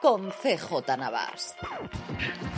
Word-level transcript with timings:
con 0.00 0.30
CJ 0.30 0.96
Navas. 0.98 1.54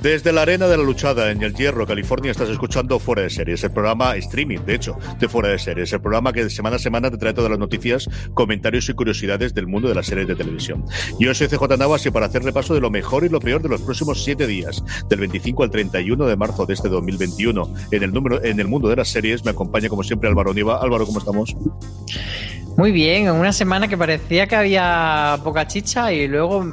Desde 0.00 0.32
la 0.32 0.42
arena 0.42 0.66
de 0.68 0.76
la 0.76 0.82
luchada 0.82 1.30
en 1.30 1.42
el 1.42 1.54
Hierro, 1.54 1.86
California, 1.86 2.30
estás 2.30 2.48
escuchando 2.48 2.98
Fuera 2.98 3.22
de 3.22 3.30
Series, 3.30 3.64
el 3.64 3.72
programa 3.72 4.16
streaming, 4.16 4.60
de 4.60 4.74
hecho, 4.74 4.96
de 5.18 5.28
Fuera 5.28 5.48
de 5.48 5.58
Series, 5.58 5.92
el 5.92 6.00
programa 6.00 6.32
que 6.32 6.44
de 6.44 6.50
semana 6.50 6.76
a 6.76 6.78
semana 6.78 7.10
te 7.10 7.18
trae 7.18 7.34
todas 7.34 7.50
las 7.50 7.58
noticias, 7.58 8.08
comentarios 8.34 8.88
y 8.88 8.94
curiosidades 8.94 9.54
del 9.54 9.66
mundo 9.66 9.88
de 9.88 9.94
las 9.94 10.06
series 10.06 10.28
de 10.28 10.36
televisión. 10.36 10.84
Yo 11.18 11.34
soy 11.34 11.48
CJ 11.48 11.76
Navas 11.78 12.06
y 12.06 12.10
para 12.10 12.26
hacer 12.26 12.42
repaso 12.42 12.74
de 12.74 12.80
lo 12.80 12.90
mejor 12.90 13.24
y 13.24 13.28
lo 13.28 13.40
peor 13.40 13.62
de 13.62 13.68
los 13.68 13.82
próximos 13.82 14.22
siete 14.22 14.46
días, 14.46 14.82
del 15.08 15.20
25 15.20 15.62
al 15.62 15.70
31 15.70 16.27
de 16.27 16.36
marzo 16.36 16.66
de 16.66 16.74
este 16.74 16.88
2021, 16.88 17.74
en 17.90 18.02
el, 18.02 18.12
número, 18.12 18.42
en 18.44 18.60
el 18.60 18.68
mundo 18.68 18.88
de 18.88 18.96
las 18.96 19.08
series, 19.08 19.44
me 19.44 19.50
acompaña 19.50 19.88
como 19.88 20.02
siempre 20.02 20.28
Álvaro 20.28 20.54
Niva. 20.54 20.80
Álvaro, 20.80 21.06
¿cómo 21.06 21.18
estamos? 21.18 21.56
Muy 22.77 22.90
bien, 22.90 23.27
en 23.27 23.34
una 23.34 23.52
semana 23.52 23.86
que 23.86 23.98
parecía 23.98 24.46
que 24.46 24.56
había 24.56 25.38
poca 25.44 25.66
chicha 25.66 26.12
y 26.12 26.27
luego 26.27 26.72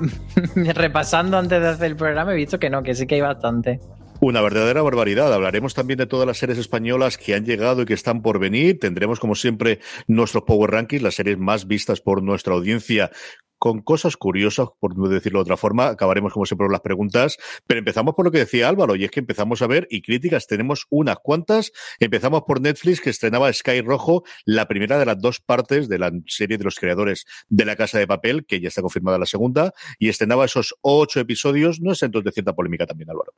repasando 0.74 1.38
antes 1.38 1.61
de 1.61 1.67
hacer 1.67 1.88
el 1.88 1.95
programa 1.95 2.33
he 2.33 2.36
visto 2.36 2.60
que 2.60 2.70
no, 2.70 2.83
que 2.83 2.95
sí 2.95 3.08
que 3.08 3.16
hay 3.16 3.22
bastante. 3.22 3.80
Una 4.22 4.42
verdadera 4.42 4.82
barbaridad. 4.82 5.33
Hablaremos 5.33 5.73
también 5.73 5.98
de 5.98 6.06
todas 6.06 6.28
las 6.28 6.38
series 6.38 6.58
españolas 6.58 7.17
que 7.17 7.36
han 7.36 7.45
llegado 7.45 7.83
y 7.83 7.86
que 7.86 7.94
están 7.94 8.22
por 8.22 8.38
venir. 8.38 8.78
Tendremos, 8.78 9.17
como 9.17 9.33
siempre, 9.33 9.80
nuestros 10.08 10.44
Power 10.44 10.72
Rankings, 10.72 11.02
las 11.02 11.16
series 11.16 11.38
más 11.38 11.67
vistas 11.67 12.02
por 12.02 12.22
nuestra 12.22 12.54
audiencia, 12.54 13.11
con 13.59 13.81
cosas 13.81 14.17
curiosas, 14.17 14.70
por 14.80 14.97
no 14.97 15.08
decirlo 15.09 15.39
de 15.39 15.43
otra 15.43 15.58
forma. 15.58 15.87
Acabaremos, 15.87 16.33
como 16.33 16.45
siempre, 16.45 16.65
con 16.65 16.71
las 16.71 16.81
preguntas. 16.81 17.37
Pero 17.67 17.80
empezamos 17.80 18.15
por 18.15 18.25
lo 18.25 18.31
que 18.31 18.39
decía 18.39 18.70
Álvaro, 18.70 18.95
y 18.95 19.03
es 19.03 19.11
que 19.11 19.20
empezamos 19.20 19.61
a 19.61 19.67
ver, 19.67 19.86
y 19.92 20.02
críticas 20.02 20.47
tenemos 20.47 20.87
unas 20.89 21.17
cuantas. 21.17 21.71
Empezamos 21.99 22.43
por 22.47 22.61
Netflix, 22.61 23.02
que 23.02 23.09
estrenaba 23.09 23.52
Sky 23.52 23.81
Rojo, 23.81 24.23
la 24.45 24.67
primera 24.67 24.97
de 24.97 25.05
las 25.05 25.20
dos 25.20 25.42
partes 25.42 25.89
de 25.89 25.99
la 25.99 26.11
serie 26.25 26.58
de 26.58 26.64
los 26.64 26.75
creadores 26.75 27.25
de 27.49 27.65
La 27.65 27.75
Casa 27.75 27.99
de 27.99 28.08
Papel, 28.08 28.45
que 28.45 28.61
ya 28.61 28.70
está 28.70 28.81
confirmada 28.81 29.17
la 29.17 29.25
segunda, 29.25 29.73
y 29.99 30.09
estrenaba 30.09 30.45
esos 30.45 30.76
ocho 30.81 31.20
episodios. 31.20 31.81
No 31.81 31.91
es 31.91 32.02
entonces 32.02 32.26
de 32.26 32.31
cierta 32.31 32.53
polémica 32.53 32.86
también, 32.86 33.09
Álvaro. 33.09 33.33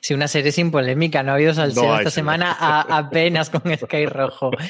Sí, 0.00 0.14
una 0.14 0.28
serie 0.28 0.52
sin 0.52 0.70
polémica. 0.70 1.22
No 1.22 1.32
ha 1.32 1.34
habido 1.34 1.52
salseo 1.52 1.82
no 1.82 1.98
esta 1.98 2.10
semana 2.10 2.56
a, 2.58 2.98
apenas 2.98 3.50
con 3.50 3.62
Sky 3.76 4.06
Rojo. 4.06 4.50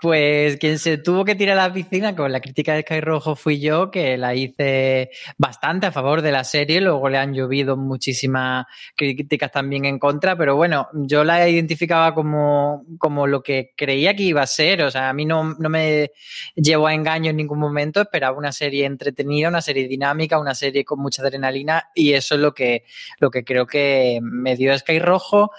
Pues 0.00 0.56
quien 0.58 0.78
se 0.78 0.98
tuvo 0.98 1.24
que 1.24 1.34
tirar 1.34 1.58
a 1.58 1.68
la 1.68 1.72
piscina 1.72 2.14
con 2.14 2.30
la 2.30 2.40
crítica 2.40 2.74
de 2.74 2.82
Sky 2.82 3.00
Rojo 3.00 3.34
fui 3.34 3.60
yo, 3.60 3.90
que 3.90 4.16
la 4.16 4.35
hice 4.36 5.10
bastante 5.38 5.86
a 5.86 5.92
favor 5.92 6.22
de 6.22 6.32
la 6.32 6.44
serie. 6.44 6.80
Luego 6.80 7.08
le 7.08 7.18
han 7.18 7.34
llovido 7.34 7.76
muchísimas 7.76 8.66
críticas 8.94 9.50
también 9.52 9.84
en 9.84 9.98
contra, 9.98 10.36
pero 10.36 10.56
bueno, 10.56 10.88
yo 10.92 11.24
la 11.24 11.48
identificaba 11.48 12.14
como, 12.14 12.84
como 12.98 13.26
lo 13.26 13.42
que 13.42 13.72
creía 13.76 14.14
que 14.14 14.24
iba 14.24 14.42
a 14.42 14.46
ser. 14.46 14.82
O 14.82 14.90
sea, 14.90 15.08
a 15.08 15.12
mí 15.12 15.24
no, 15.24 15.54
no 15.58 15.68
me 15.68 16.12
llevó 16.54 16.86
a 16.86 16.94
engaño 16.94 17.30
en 17.30 17.36
ningún 17.36 17.58
momento. 17.58 18.00
Esperaba 18.00 18.36
una 18.36 18.52
serie 18.52 18.84
entretenida, 18.84 19.48
una 19.48 19.62
serie 19.62 19.88
dinámica, 19.88 20.38
una 20.38 20.54
serie 20.54 20.84
con 20.84 21.00
mucha 21.00 21.22
adrenalina 21.22 21.90
y 21.94 22.12
eso 22.12 22.34
es 22.34 22.40
lo 22.40 22.54
que, 22.54 22.84
lo 23.18 23.30
que 23.30 23.44
creo 23.44 23.66
que 23.66 24.20
me 24.22 24.56
dio 24.56 24.76
Sky 24.76 24.98
Rojo 24.98 25.50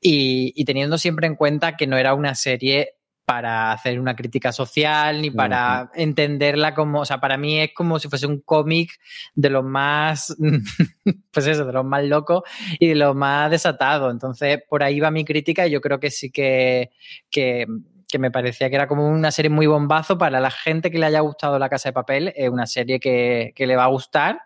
y, 0.00 0.52
y 0.54 0.64
teniendo 0.64 0.98
siempre 0.98 1.26
en 1.26 1.36
cuenta 1.36 1.76
que 1.76 1.86
no 1.86 1.96
era 1.96 2.14
una 2.14 2.34
serie 2.34 2.94
para 3.24 3.72
hacer 3.72 3.98
una 3.98 4.14
crítica 4.14 4.52
social 4.52 5.22
ni 5.22 5.30
para 5.30 5.90
entenderla 5.94 6.74
como, 6.74 7.00
o 7.00 7.04
sea, 7.04 7.20
para 7.20 7.36
mí 7.36 7.60
es 7.60 7.72
como 7.74 7.98
si 7.98 8.08
fuese 8.08 8.26
un 8.26 8.40
cómic 8.40 8.92
de 9.34 9.50
lo 9.50 9.62
más, 9.62 10.36
pues 11.30 11.46
eso, 11.46 11.64
de 11.64 11.72
lo 11.72 11.84
más 11.84 12.04
loco 12.04 12.44
y 12.78 12.88
de 12.88 12.94
lo 12.94 13.14
más 13.14 13.50
desatado. 13.50 14.10
Entonces, 14.10 14.58
por 14.68 14.82
ahí 14.82 15.00
va 15.00 15.10
mi 15.10 15.24
crítica 15.24 15.66
y 15.66 15.70
yo 15.70 15.80
creo 15.80 16.00
que 16.00 16.10
sí 16.10 16.30
que, 16.30 16.90
que 17.30 17.66
que 18.14 18.18
me 18.20 18.30
parecía 18.30 18.70
que 18.70 18.76
era 18.76 18.86
como 18.86 19.08
una 19.08 19.32
serie 19.32 19.50
muy 19.50 19.66
bombazo 19.66 20.16
para 20.16 20.38
la 20.38 20.52
gente 20.52 20.92
que 20.92 21.00
le 21.00 21.06
haya 21.06 21.18
gustado 21.18 21.58
La 21.58 21.68
Casa 21.68 21.88
de 21.88 21.94
Papel, 21.94 22.32
es 22.36 22.48
una 22.48 22.64
serie 22.64 23.00
que, 23.00 23.52
que, 23.56 23.66
le 23.66 23.74
va 23.74 23.82
a 23.82 23.88
gustar. 23.88 24.42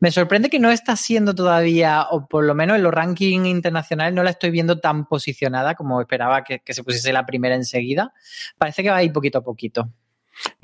Me 0.00 0.10
sorprende 0.10 0.50
que 0.50 0.58
no 0.58 0.72
está 0.72 0.96
siendo 0.96 1.32
todavía, 1.32 2.08
o 2.10 2.26
por 2.26 2.42
lo 2.44 2.56
menos 2.56 2.76
en 2.76 2.82
los 2.82 2.92
rankings 2.92 3.46
internacionales, 3.46 4.12
no 4.14 4.24
la 4.24 4.30
estoy 4.30 4.50
viendo 4.50 4.80
tan 4.80 5.06
posicionada 5.06 5.76
como 5.76 6.00
esperaba 6.00 6.42
que, 6.42 6.58
que 6.58 6.74
se 6.74 6.82
pusiese 6.82 7.12
la 7.12 7.24
primera 7.24 7.54
enseguida. 7.54 8.12
Parece 8.58 8.82
que 8.82 8.90
va 8.90 8.96
a 8.96 9.04
ir 9.04 9.12
poquito 9.12 9.38
a 9.38 9.44
poquito. 9.44 9.88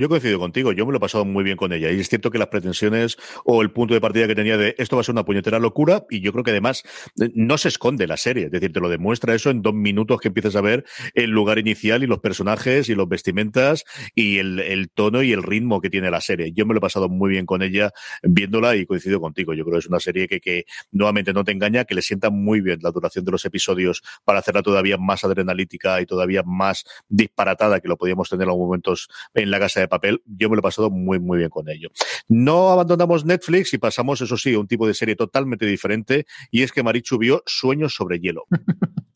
Yo 0.01 0.09
coincido 0.09 0.39
contigo, 0.39 0.73
yo 0.73 0.87
me 0.87 0.93
lo 0.93 0.97
he 0.97 1.01
pasado 1.01 1.27
muy 1.27 1.45
bien 1.45 1.59
con 1.59 1.75
ella. 1.75 1.91
Y 1.91 2.01
es 2.01 2.09
cierto 2.09 2.31
que 2.31 2.39
las 2.39 2.49
pretensiones 2.49 3.19
o 3.45 3.61
el 3.61 3.71
punto 3.71 3.93
de 3.93 4.01
partida 4.01 4.27
que 4.27 4.35
tenía 4.35 4.57
de 4.57 4.75
esto 4.79 4.97
va 4.97 5.01
a 5.01 5.05
ser 5.05 5.13
una 5.13 5.27
puñetera 5.27 5.59
locura, 5.59 6.07
y 6.09 6.23
yo 6.23 6.33
creo 6.33 6.43
que 6.43 6.53
además 6.53 6.85
eh, 7.21 7.29
no 7.35 7.59
se 7.59 7.69
esconde 7.69 8.07
la 8.07 8.17
serie, 8.17 8.47
es 8.47 8.51
decir, 8.51 8.73
te 8.73 8.81
lo 8.81 8.89
demuestra 8.89 9.35
eso 9.35 9.51
en 9.51 9.61
dos 9.61 9.75
minutos 9.75 10.19
que 10.19 10.29
empiezas 10.29 10.57
a 10.57 10.63
ver 10.63 10.87
el 11.13 11.29
lugar 11.29 11.59
inicial 11.59 12.03
y 12.03 12.07
los 12.07 12.21
personajes 12.21 12.89
y 12.89 12.95
los 12.95 13.11
vestimentas 13.11 13.85
y 14.15 14.39
el, 14.39 14.89
tono 14.95 15.23
y 15.23 15.33
el 15.33 15.43
ritmo 15.43 15.83
que 15.83 15.91
tiene 15.91 16.11
la 16.11 16.23
serie. 16.23 16.51
Yo 16.53 16.65
me 16.65 16.73
lo 16.73 16.79
he 16.79 16.81
pasado 16.81 17.11
muy 17.11 17.29
bien 17.29 17.45
con 17.45 17.61
ella 17.61 17.93
viéndola 18.23 18.77
y 18.77 18.87
coincido 18.87 19.21
contigo. 19.21 19.53
Yo 19.53 19.65
creo 19.65 19.75
que 19.75 19.81
es 19.81 19.87
una 19.87 20.01
serie 20.01 20.29
que, 20.29 20.41
que 20.41 20.65
nuevamente 20.93 21.35
no 21.35 21.45
te 21.45 21.53
engaña, 21.53 21.85
que 21.85 21.95
le 21.95 22.01
sienta 22.01 22.31
muy 22.31 22.63
bien 22.63 22.79
la 22.81 22.91
duración 22.91 23.27
de 23.27 23.33
los 23.33 23.45
episodios 23.45 24.03
para 24.25 24.39
hacerla 24.39 24.63
todavía 24.63 24.97
más 24.97 25.25
adrenalítica 25.25 26.01
y 26.01 26.07
todavía 26.07 26.43
más 26.43 26.87
disparatada 27.11 27.81
que 27.81 27.89
lo 27.89 27.99
podíamos 27.99 28.31
tener 28.31 28.45
en 28.45 28.49
algunos 28.49 28.69
momentos 28.69 29.11
en 29.35 29.51
la 29.51 29.61
casa 29.61 29.81
de 29.81 29.90
papel, 29.91 30.23
yo 30.25 30.49
me 30.49 30.57
lo 30.57 30.61
he 30.61 30.63
pasado 30.63 30.89
muy, 30.91 31.19
muy 31.19 31.37
bien 31.37 31.51
con 31.51 31.69
ello. 31.69 31.91
No 32.29 32.71
abandonamos 32.71 33.27
Netflix 33.27 33.75
y 33.75 33.79
pasamos, 33.79 34.23
eso 34.23 34.39
sí, 34.39 34.55
a 34.55 34.59
un 34.59 34.67
tipo 34.67 34.87
de 34.87 34.95
serie 34.95 35.17
totalmente 35.17 35.67
diferente, 35.67 36.25
y 36.51 36.63
es 36.63 36.73
que 36.73 36.83
Marichu 36.83 37.19
vio 37.19 37.43
Sueños 37.45 37.95
sobre 37.95 38.19
hielo. 38.21 38.47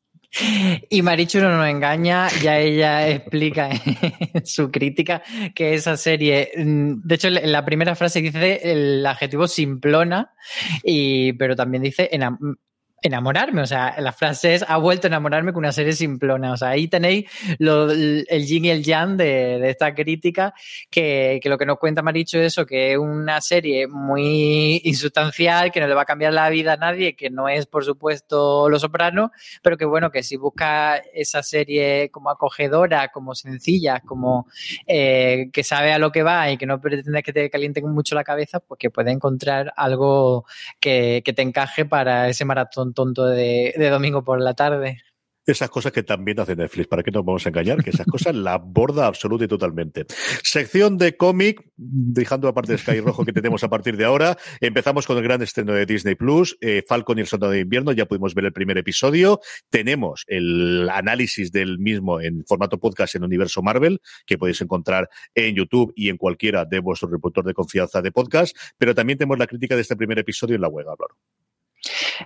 Y 0.90 1.02
Marichu 1.02 1.38
no 1.38 1.56
nos 1.56 1.68
engaña, 1.68 2.28
ya 2.42 2.58
ella 2.58 3.08
explica 3.14 3.70
en 3.70 4.44
su 4.44 4.70
crítica 4.70 5.22
que 5.54 5.74
esa 5.74 5.96
serie, 5.96 6.50
mm, 6.56 7.02
de 7.04 7.14
hecho 7.14 7.28
en 7.28 7.52
la 7.52 7.64
primera 7.64 7.94
frase 7.94 8.20
dice 8.20 8.60
el 8.64 9.06
adjetivo 9.06 9.46
simplona, 9.46 10.32
y, 10.82 11.34
pero 11.34 11.54
también 11.54 11.84
dice 11.84 12.08
enamorarme. 13.04 13.60
O 13.60 13.66
sea, 13.66 13.94
la 14.00 14.12
frase 14.12 14.54
es, 14.54 14.64
ha 14.66 14.78
vuelto 14.78 15.06
a 15.06 15.08
enamorarme 15.08 15.52
con 15.52 15.60
una 15.60 15.72
serie 15.72 15.92
simplona. 15.92 16.52
O 16.52 16.56
sea, 16.56 16.70
ahí 16.70 16.88
tenéis 16.88 17.30
lo, 17.58 17.90
el 17.90 18.46
yin 18.46 18.64
y 18.64 18.70
el 18.70 18.82
yang 18.82 19.16
de, 19.18 19.68
esta 19.68 19.94
crítica, 19.94 20.54
que, 20.90 21.38
lo 21.44 21.58
que 21.58 21.66
nos 21.66 21.78
cuenta 21.78 22.02
Maricho 22.02 22.38
es 22.38 22.46
eso, 22.46 22.64
que 22.64 22.92
es 22.92 22.98
una 22.98 23.42
serie 23.42 23.86
muy 23.86 24.80
insustancial, 24.84 25.70
que 25.70 25.80
no 25.80 25.86
le 25.86 25.94
va 25.94 26.02
a 26.02 26.06
cambiar 26.06 26.32
la 26.32 26.48
vida 26.48 26.72
a 26.72 26.76
nadie, 26.78 27.14
que 27.14 27.28
no 27.28 27.46
es, 27.46 27.66
por 27.66 27.84
supuesto, 27.84 28.70
Lo 28.70 28.78
Soprano, 28.78 29.30
pero 29.62 29.76
que 29.76 29.84
bueno, 29.84 30.10
que 30.10 30.22
si 30.22 30.36
busca 30.36 30.96
esa 30.96 31.42
serie 31.42 32.10
como 32.10 32.30
acogedora, 32.30 33.08
como 33.08 33.34
sencilla, 33.34 34.00
como 34.00 34.46
eh, 34.86 35.50
que 35.52 35.62
sabe 35.62 35.92
a 35.92 35.98
lo 35.98 36.10
que 36.10 36.22
va 36.22 36.50
y 36.50 36.56
que 36.56 36.64
no 36.64 36.80
pretende 36.80 37.22
que 37.22 37.34
te 37.34 37.50
calienten 37.50 37.86
mucho 37.92 38.14
la 38.14 38.24
cabeza, 38.24 38.60
pues 38.60 38.78
que 38.78 38.88
puede 38.88 39.10
encontrar 39.10 39.74
algo 39.76 40.46
que 40.80 41.22
te 41.22 41.42
encaje 41.42 41.84
para 41.84 42.28
ese 42.28 42.46
maratón 42.46 42.93
tonto 42.94 43.26
de, 43.26 43.74
domingo 43.90 44.24
por 44.24 44.40
la 44.40 44.54
tarde 44.54 44.98
esas 45.46 45.68
cosas 45.68 45.92
que 45.92 46.02
también 46.02 46.40
hace 46.40 46.56
Netflix. 46.56 46.88
¿Para 46.88 47.02
qué 47.02 47.10
nos 47.10 47.24
vamos 47.24 47.44
a 47.44 47.48
engañar? 47.50 47.82
Que 47.82 47.90
esas 47.90 48.06
cosas 48.06 48.34
la 48.34 48.58
borda 48.58 49.06
absoluta 49.06 49.44
y 49.44 49.48
totalmente. 49.48 50.06
Sección 50.42 50.96
de 50.96 51.16
cómic, 51.16 51.62
dejando 51.76 52.48
aparte 52.48 52.72
de 52.72 52.78
Sky 52.78 53.00
Rojo 53.00 53.24
que 53.24 53.32
tenemos 53.32 53.62
a 53.64 53.68
partir 53.68 53.96
de 53.96 54.04
ahora. 54.04 54.36
Empezamos 54.60 55.06
con 55.06 55.18
el 55.18 55.22
gran 55.22 55.42
estreno 55.42 55.72
de 55.72 55.86
Disney 55.86 56.14
Plus, 56.14 56.56
eh, 56.60 56.82
Falcon 56.86 57.18
y 57.18 57.22
el 57.22 57.26
Soldado 57.26 57.52
de 57.52 57.60
Invierno. 57.60 57.92
Ya 57.92 58.06
pudimos 58.06 58.34
ver 58.34 58.46
el 58.46 58.52
primer 58.52 58.78
episodio. 58.78 59.40
Tenemos 59.68 60.24
el 60.28 60.88
análisis 60.90 61.52
del 61.52 61.78
mismo 61.78 62.20
en 62.20 62.44
formato 62.44 62.78
podcast 62.78 63.14
en 63.14 63.24
Universo 63.24 63.62
Marvel, 63.62 64.00
que 64.26 64.38
podéis 64.38 64.60
encontrar 64.62 65.08
en 65.34 65.54
YouTube 65.54 65.92
y 65.94 66.08
en 66.08 66.16
cualquiera 66.16 66.64
de 66.64 66.78
vuestros 66.78 67.10
reproductores 67.10 67.48
de 67.48 67.54
confianza 67.54 68.00
de 68.00 68.12
podcast. 68.12 68.56
Pero 68.78 68.94
también 68.94 69.18
tenemos 69.18 69.38
la 69.38 69.46
crítica 69.46 69.74
de 69.74 69.82
este 69.82 69.96
primer 69.96 70.18
episodio 70.18 70.54
en 70.54 70.62
la 70.62 70.68
web, 70.68 70.88
Álvaro. 70.88 71.16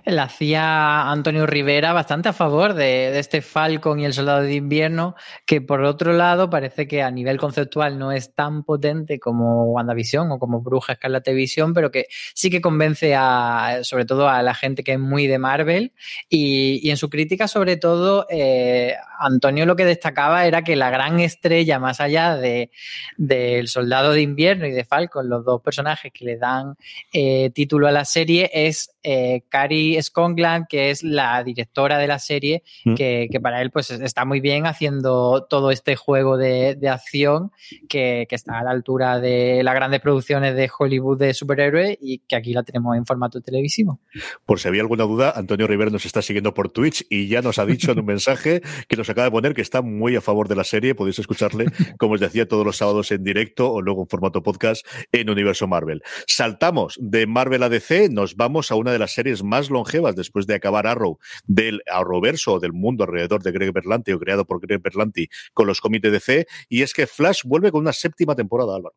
La 0.05 0.23
hacía 0.23 1.09
Antonio 1.09 1.45
Rivera 1.45 1.93
bastante 1.93 2.29
a 2.29 2.33
favor 2.33 2.73
de, 2.73 3.11
de, 3.11 3.19
este 3.19 3.41
Falcon 3.41 3.99
y 3.99 4.05
el 4.05 4.13
Soldado 4.13 4.41
de 4.41 4.53
Invierno, 4.53 5.15
que 5.45 5.61
por 5.61 5.83
otro 5.83 6.13
lado 6.13 6.49
parece 6.49 6.87
que 6.87 7.01
a 7.01 7.11
nivel 7.11 7.37
conceptual 7.37 7.97
no 7.97 8.11
es 8.11 8.33
tan 8.33 8.63
potente 8.63 9.19
como 9.19 9.65
WandaVision 9.71 10.31
o 10.31 10.39
como 10.39 10.61
Bruja 10.61 10.93
Escarlata 10.93 11.31
Visión, 11.31 11.73
pero 11.73 11.91
que 11.91 12.07
sí 12.33 12.49
que 12.49 12.61
convence 12.61 13.15
a, 13.15 13.79
sobre 13.83 14.05
todo 14.05 14.29
a 14.29 14.41
la 14.43 14.53
gente 14.53 14.83
que 14.83 14.93
es 14.93 14.99
muy 14.99 15.27
de 15.27 15.39
Marvel. 15.39 15.93
Y, 16.29 16.89
en 16.89 16.97
su 16.97 17.09
crítica, 17.09 17.47
sobre 17.47 17.77
todo, 17.77 18.25
eh, 18.29 18.95
Antonio 19.19 19.65
lo 19.65 19.75
que 19.75 19.85
destacaba 19.85 20.45
era 20.45 20.63
que 20.63 20.75
la 20.75 20.89
gran 20.89 21.19
estrella, 21.19 21.79
más 21.79 21.99
allá 21.99 22.35
de 22.35 22.71
del 23.17 23.67
Soldado 23.67 24.13
de 24.13 24.21
Invierno 24.21 24.65
y 24.65 24.71
de 24.71 24.85
Falcon, 24.85 25.29
los 25.29 25.45
dos 25.45 25.61
personajes 25.61 26.11
que 26.11 26.25
le 26.25 26.37
dan 26.37 26.75
eh, 27.13 27.51
título 27.51 27.87
a 27.87 27.91
la 27.91 28.05
serie, 28.05 28.49
es 28.53 28.95
eh, 29.03 29.43
Cari 29.49 30.01
Scongland, 30.01 30.65
que 30.67 30.89
es 30.89 31.03
la 31.03 31.43
directora 31.43 31.97
de 31.97 32.07
la 32.07 32.19
serie, 32.19 32.63
mm. 32.85 32.95
que, 32.95 33.27
que, 33.31 33.39
para 33.39 33.61
él 33.61 33.71
pues 33.71 33.91
está 33.91 34.25
muy 34.25 34.41
bien 34.41 34.65
haciendo 34.65 35.45
todo 35.49 35.71
este 35.71 35.95
juego 35.95 36.37
de, 36.37 36.75
de 36.75 36.89
acción 36.89 37.51
que, 37.87 38.25
que, 38.29 38.35
está 38.35 38.59
a 38.59 38.63
la 38.63 38.71
altura 38.71 39.19
de 39.19 39.63
las 39.63 39.75
grandes 39.75 40.01
producciones 40.01 40.55
de 40.55 40.69
Hollywood 40.77 41.19
de 41.19 41.33
superhéroes 41.33 41.97
y 42.01 42.19
que 42.19 42.35
aquí 42.35 42.53
la 42.53 42.63
tenemos 42.63 42.95
en 42.97 43.05
formato 43.05 43.41
televisivo. 43.41 43.99
Por 44.45 44.59
si 44.59 44.67
había 44.67 44.81
alguna 44.81 45.03
duda, 45.03 45.33
Antonio 45.35 45.67
Rivera 45.67 45.91
nos 45.91 46.05
está 46.05 46.21
siguiendo 46.21 46.53
por 46.53 46.69
Twitch 46.69 47.05
y 47.09 47.27
ya 47.27 47.41
nos 47.41 47.59
ha 47.59 47.65
dicho 47.65 47.91
en 47.91 47.99
un 47.99 48.05
mensaje 48.09 48.61
que 48.87 48.97
nos 48.97 49.09
acaba 49.09 49.25
de 49.25 49.31
poner 49.31 49.53
que 49.53 49.61
está 49.61 49.81
muy 49.81 50.15
a 50.15 50.21
favor 50.21 50.47
de 50.47 50.55
la 50.55 50.63
serie. 50.63 50.95
Podéis 50.95 51.19
escucharle, 51.19 51.65
como 51.97 52.13
os 52.13 52.19
decía, 52.19 52.47
todos 52.47 52.65
los 52.65 52.77
sábados 52.77 53.11
en 53.11 53.23
directo 53.23 53.71
o 53.71 53.81
luego 53.81 54.01
en 54.01 54.07
formato 54.07 54.43
podcast 54.43 54.85
en 55.11 55.29
Universo 55.29 55.67
Marvel. 55.67 56.01
Saltamos 56.27 56.97
de 57.01 57.27
Marvel 57.27 57.63
a 57.63 57.69
DC, 57.69 58.09
nos 58.09 58.35
vamos 58.35 58.71
a 58.71 58.75
una 58.75 58.88
de 58.91 58.99
las 58.99 59.11
series 59.11 59.43
más 59.43 59.69
longevas 59.69 60.15
después 60.15 60.47
de 60.47 60.55
acabar 60.55 60.87
Arrow 60.87 61.19
del 61.45 61.81
Arrowverso 61.91 62.53
o 62.53 62.59
del 62.59 62.73
mundo 62.73 63.03
alrededor 63.03 63.43
de 63.43 63.51
Greg 63.51 63.73
Berlanti 63.73 64.11
o 64.11 64.19
creado 64.19 64.45
por 64.45 64.59
Greg 64.59 64.81
Berlanti 64.81 65.29
con 65.53 65.67
los 65.67 65.81
cómics 65.81 66.03
de 66.03 66.11
DC. 66.11 66.47
Y 66.69 66.81
es 66.81 66.93
que 66.93 67.07
Flash 67.07 67.41
vuelve 67.45 67.71
con 67.71 67.81
una 67.81 67.93
séptima 67.93 68.35
temporada, 68.35 68.75
Álvaro. 68.75 68.95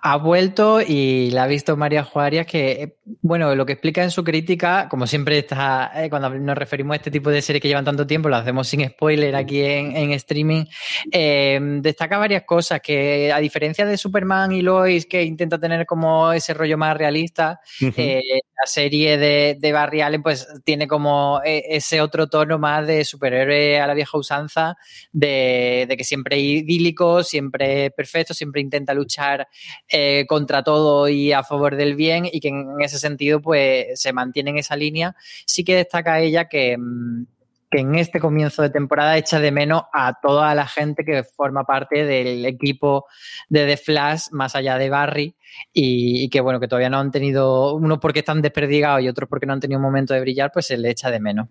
Ha 0.00 0.16
vuelto 0.16 0.80
y 0.80 1.30
la 1.30 1.44
ha 1.44 1.46
visto 1.46 1.76
María 1.76 2.04
Juárez 2.04 2.46
que, 2.46 2.96
bueno, 3.20 3.54
lo 3.54 3.66
que 3.66 3.74
explica 3.74 4.02
en 4.02 4.10
su 4.10 4.24
crítica, 4.24 4.88
como 4.88 5.06
siempre 5.06 5.38
está, 5.38 5.92
eh, 5.94 6.08
cuando 6.08 6.30
nos 6.30 6.56
referimos 6.56 6.94
a 6.94 6.96
este 6.96 7.10
tipo 7.10 7.30
de 7.30 7.42
series 7.42 7.60
que 7.60 7.68
llevan 7.68 7.84
tanto 7.84 8.06
tiempo, 8.06 8.28
lo 8.28 8.36
hacemos 8.36 8.68
sin 8.68 8.86
spoiler 8.88 9.34
aquí 9.36 9.62
en, 9.62 9.96
en 9.96 10.12
streaming, 10.12 10.64
eh, 11.10 11.58
destaca 11.80 12.18
varias 12.18 12.44
cosas, 12.44 12.80
que 12.80 13.32
a 13.32 13.38
diferencia 13.38 13.84
de 13.84 13.96
Superman 13.96 14.52
y 14.52 14.62
Lois, 14.62 15.06
que 15.06 15.22
intenta 15.22 15.58
tener 15.58 15.86
como 15.86 16.32
ese 16.32 16.54
rollo 16.54 16.78
más 16.78 16.96
realista, 16.96 17.60
uh 17.80 17.84
-huh. 17.86 17.94
eh, 17.96 18.22
la 18.62 18.66
serie 18.66 19.18
de, 19.18 19.56
de, 19.58 19.72
Barry 19.72 20.02
Allen 20.02 20.22
pues 20.22 20.46
tiene 20.64 20.86
como 20.86 21.40
eh, 21.44 21.64
ese 21.70 22.00
otro 22.00 22.28
tono 22.28 22.58
más 22.58 22.86
de 22.86 23.04
superhéroe 23.04 23.80
a 23.80 23.86
la 23.86 23.94
vieja 23.94 24.16
usanza, 24.16 24.76
de, 25.12 25.86
de 25.88 25.96
que 25.96 26.04
siempre 26.04 26.38
idílico, 26.38 27.24
siempre 27.24 27.90
perfecto, 27.90 28.34
siempre 28.34 28.60
intenta 28.60 28.94
luchar 28.94 29.48
eh, 29.88 30.24
contra 30.26 30.62
todo 30.62 31.08
y 31.08 31.32
a 31.32 31.42
favor 31.42 31.76
del 31.76 31.94
bien 31.96 32.26
y 32.30 32.40
que 32.40 32.48
en 32.48 32.80
ese 32.80 32.98
sentido 32.98 33.40
pues 33.40 34.00
se 34.00 34.12
mantiene 34.12 34.50
en 34.50 34.58
esa 34.58 34.76
línea. 34.76 35.14
Sí 35.46 35.64
que 35.64 35.76
destaca 35.76 36.20
ella 36.20 36.48
que, 36.48 36.76
mm, 36.78 37.26
que 37.70 37.80
en 37.80 37.94
este 37.96 38.20
comienzo 38.20 38.62
de 38.62 38.70
temporada 38.70 39.16
echa 39.16 39.40
de 39.40 39.50
menos 39.50 39.82
a 39.92 40.14
toda 40.20 40.54
la 40.54 40.66
gente 40.66 41.04
que 41.04 41.24
forma 41.24 41.64
parte 41.64 42.04
del 42.04 42.44
equipo 42.46 43.06
de 43.48 43.66
The 43.66 43.76
Flash, 43.78 44.28
más 44.32 44.54
allá 44.54 44.76
de 44.78 44.90
Barry, 44.90 45.36
y, 45.72 46.24
y, 46.24 46.28
que 46.28 46.40
bueno, 46.40 46.60
que 46.60 46.68
todavía 46.68 46.90
no 46.90 46.98
han 46.98 47.10
tenido, 47.10 47.74
unos 47.74 47.98
porque 47.98 48.20
están 48.20 48.42
desperdigados 48.42 49.02
y 49.02 49.08
otros 49.08 49.28
porque 49.28 49.46
no 49.46 49.54
han 49.54 49.60
tenido 49.60 49.78
un 49.78 49.84
momento 49.84 50.12
de 50.14 50.20
brillar, 50.20 50.50
pues 50.52 50.66
se 50.66 50.76
le 50.76 50.90
echa 50.90 51.10
de 51.10 51.20
menos. 51.20 51.48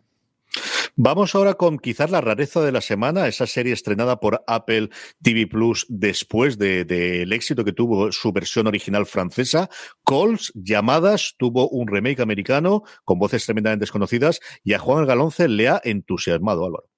Vamos 0.96 1.36
ahora 1.36 1.54
con 1.54 1.80
quizás 1.80 2.12
la 2.12 2.22
rareza 2.22 2.62
de 2.62 2.72
la 2.72 2.82
semana, 2.82 3.28
esa 3.28 3.48
serie 3.48 3.74
estrenada 3.74 4.20
por 4.20 4.44
Apple 4.48 4.90
TV 5.22 5.48
Plus 5.48 5.86
después 5.90 6.58
del 6.58 6.86
de, 6.86 7.26
de 7.26 7.36
éxito 7.36 7.64
que 7.64 7.74
tuvo 7.74 8.12
su 8.12 8.32
versión 8.34 8.68
original 8.68 9.06
francesa. 9.06 9.70
Calls, 10.06 10.52
llamadas, 10.54 11.36
tuvo 11.38 11.70
un 11.70 11.88
remake 11.88 12.22
americano 12.22 12.84
con 13.06 13.20
voces 13.20 13.46
tremendamente 13.46 13.84
desconocidas 13.84 14.40
y 14.64 14.74
a 14.74 14.80
Juan 14.80 15.06
Galonce 15.06 15.48
le 15.48 15.70
ha 15.70 15.82
entusiasmado, 15.84 16.66
Álvaro. 16.66 16.92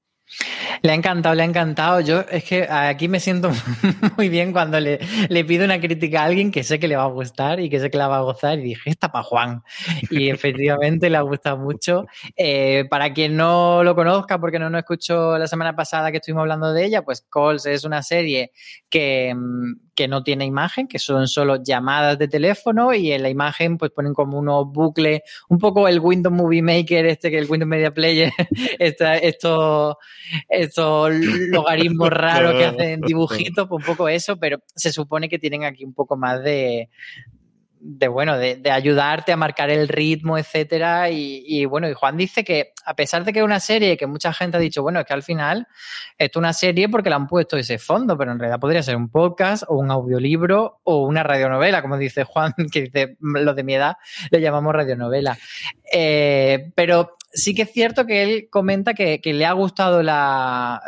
Le 0.81 0.91
ha 0.91 0.95
encantado, 0.95 1.35
le 1.35 1.43
ha 1.43 1.45
encantado. 1.45 1.99
Yo 2.01 2.21
es 2.29 2.43
que 2.43 2.67
aquí 2.69 3.07
me 3.07 3.19
siento 3.19 3.51
muy 4.17 4.29
bien 4.29 4.51
cuando 4.51 4.79
le, 4.79 4.99
le, 5.29 5.45
pido 5.45 5.65
una 5.65 5.79
crítica 5.79 6.21
a 6.21 6.25
alguien 6.25 6.51
que 6.51 6.63
sé 6.63 6.79
que 6.79 6.87
le 6.87 6.95
va 6.95 7.03
a 7.03 7.07
gustar 7.07 7.59
y 7.59 7.69
que 7.69 7.79
sé 7.79 7.89
que 7.89 7.97
la 7.97 8.07
va 8.07 8.17
a 8.17 8.21
gozar. 8.21 8.59
Y 8.59 8.63
dije, 8.63 8.89
esta 8.89 9.11
para 9.11 9.23
Juan. 9.23 9.63
Y 10.09 10.29
efectivamente 10.29 11.09
le 11.09 11.17
ha 11.17 11.21
gustado 11.21 11.57
mucho. 11.57 12.05
Eh, 12.35 12.85
para 12.89 13.13
quien 13.13 13.35
no 13.35 13.83
lo 13.83 13.95
conozca, 13.95 14.39
porque 14.39 14.59
no 14.59 14.69
nos 14.69 14.79
escuchó 14.79 15.37
la 15.37 15.47
semana 15.47 15.75
pasada 15.75 16.11
que 16.11 16.17
estuvimos 16.17 16.41
hablando 16.41 16.73
de 16.73 16.85
ella, 16.85 17.03
pues 17.03 17.25
Calls 17.31 17.65
es 17.65 17.83
una 17.83 18.03
serie 18.03 18.51
que, 18.89 19.33
que 19.95 20.07
no 20.07 20.23
tiene 20.23 20.45
imagen, 20.45 20.87
que 20.87 20.99
son 20.99 21.27
solo 21.27 21.61
llamadas 21.61 22.17
de 22.17 22.27
teléfono 22.27 22.93
y 22.93 23.11
en 23.11 23.23
la 23.23 23.29
imagen 23.29 23.77
pues 23.77 23.91
ponen 23.91 24.13
como 24.13 24.37
unos 24.37 24.67
bucles, 24.71 25.21
un 25.49 25.59
poco 25.59 25.87
el 25.87 25.99
Windows 25.99 26.35
Movie 26.35 26.61
Maker, 26.61 27.05
este 27.05 27.29
que 27.29 27.37
el 27.37 27.49
Windows 27.49 27.69
Media 27.69 27.93
Player, 27.93 28.31
esta, 28.79 29.17
esto, 29.17 29.97
estos 30.49 31.11
logaritmos 31.11 32.09
raros 32.11 32.55
que 32.55 32.65
hacen 32.65 33.01
dibujitos, 33.01 33.67
pues 33.67 33.85
un 33.85 33.95
poco 33.95 34.09
eso, 34.09 34.37
pero 34.37 34.59
se 34.75 34.91
supone 34.91 35.29
que 35.29 35.39
tienen 35.39 35.63
aquí 35.63 35.85
un 35.85 35.93
poco 35.93 36.17
más 36.17 36.43
de, 36.43 36.89
de 37.79 38.07
bueno, 38.07 38.37
de, 38.37 38.55
de, 38.55 38.71
ayudarte 38.71 39.33
a 39.33 39.37
marcar 39.37 39.69
el 39.69 39.89
ritmo, 39.89 40.37
etcétera. 40.37 41.09
Y, 41.09 41.43
y, 41.45 41.65
bueno, 41.65 41.89
y 41.89 41.93
Juan 41.93 42.15
dice 42.15 42.43
que 42.43 42.71
a 42.85 42.95
pesar 42.95 43.23
de 43.23 43.33
que 43.33 43.39
es 43.39 43.45
una 43.45 43.59
serie 43.59 43.97
que 43.97 44.07
mucha 44.07 44.33
gente 44.33 44.57
ha 44.57 44.59
dicho, 44.59 44.81
bueno, 44.81 44.99
es 44.99 45.05
que 45.05 45.13
al 45.13 45.23
final 45.23 45.67
esto 46.17 46.39
es 46.39 46.41
una 46.41 46.53
serie 46.53 46.89
porque 46.89 47.09
le 47.09 47.15
han 47.15 47.27
puesto 47.27 47.57
ese 47.57 47.77
fondo, 47.77 48.17
pero 48.17 48.31
en 48.31 48.39
realidad 48.39 48.59
podría 48.59 48.83
ser 48.83 48.95
un 48.95 49.09
podcast 49.09 49.63
o 49.67 49.75
un 49.75 49.91
audiolibro 49.91 50.79
o 50.83 51.03
una 51.03 51.23
radionovela, 51.23 51.81
como 51.81 51.97
dice 51.97 52.23
Juan, 52.23 52.53
que 52.71 52.81
dice 52.83 53.17
los 53.19 53.55
de 53.55 53.63
mi 53.63 53.75
edad 53.75 53.97
le 54.31 54.41
llamamos 54.41 54.73
radionovela. 54.73 55.37
Eh, 55.91 56.71
pero 56.75 57.17
sí 57.33 57.55
que 57.55 57.63
es 57.63 57.71
cierto 57.71 58.05
que 58.05 58.23
él 58.23 58.47
comenta 58.49 58.93
que, 58.93 59.19
que, 59.19 59.33
le 59.33 59.45
ha 59.45 59.53
gustado 59.53 60.03
la. 60.03 60.81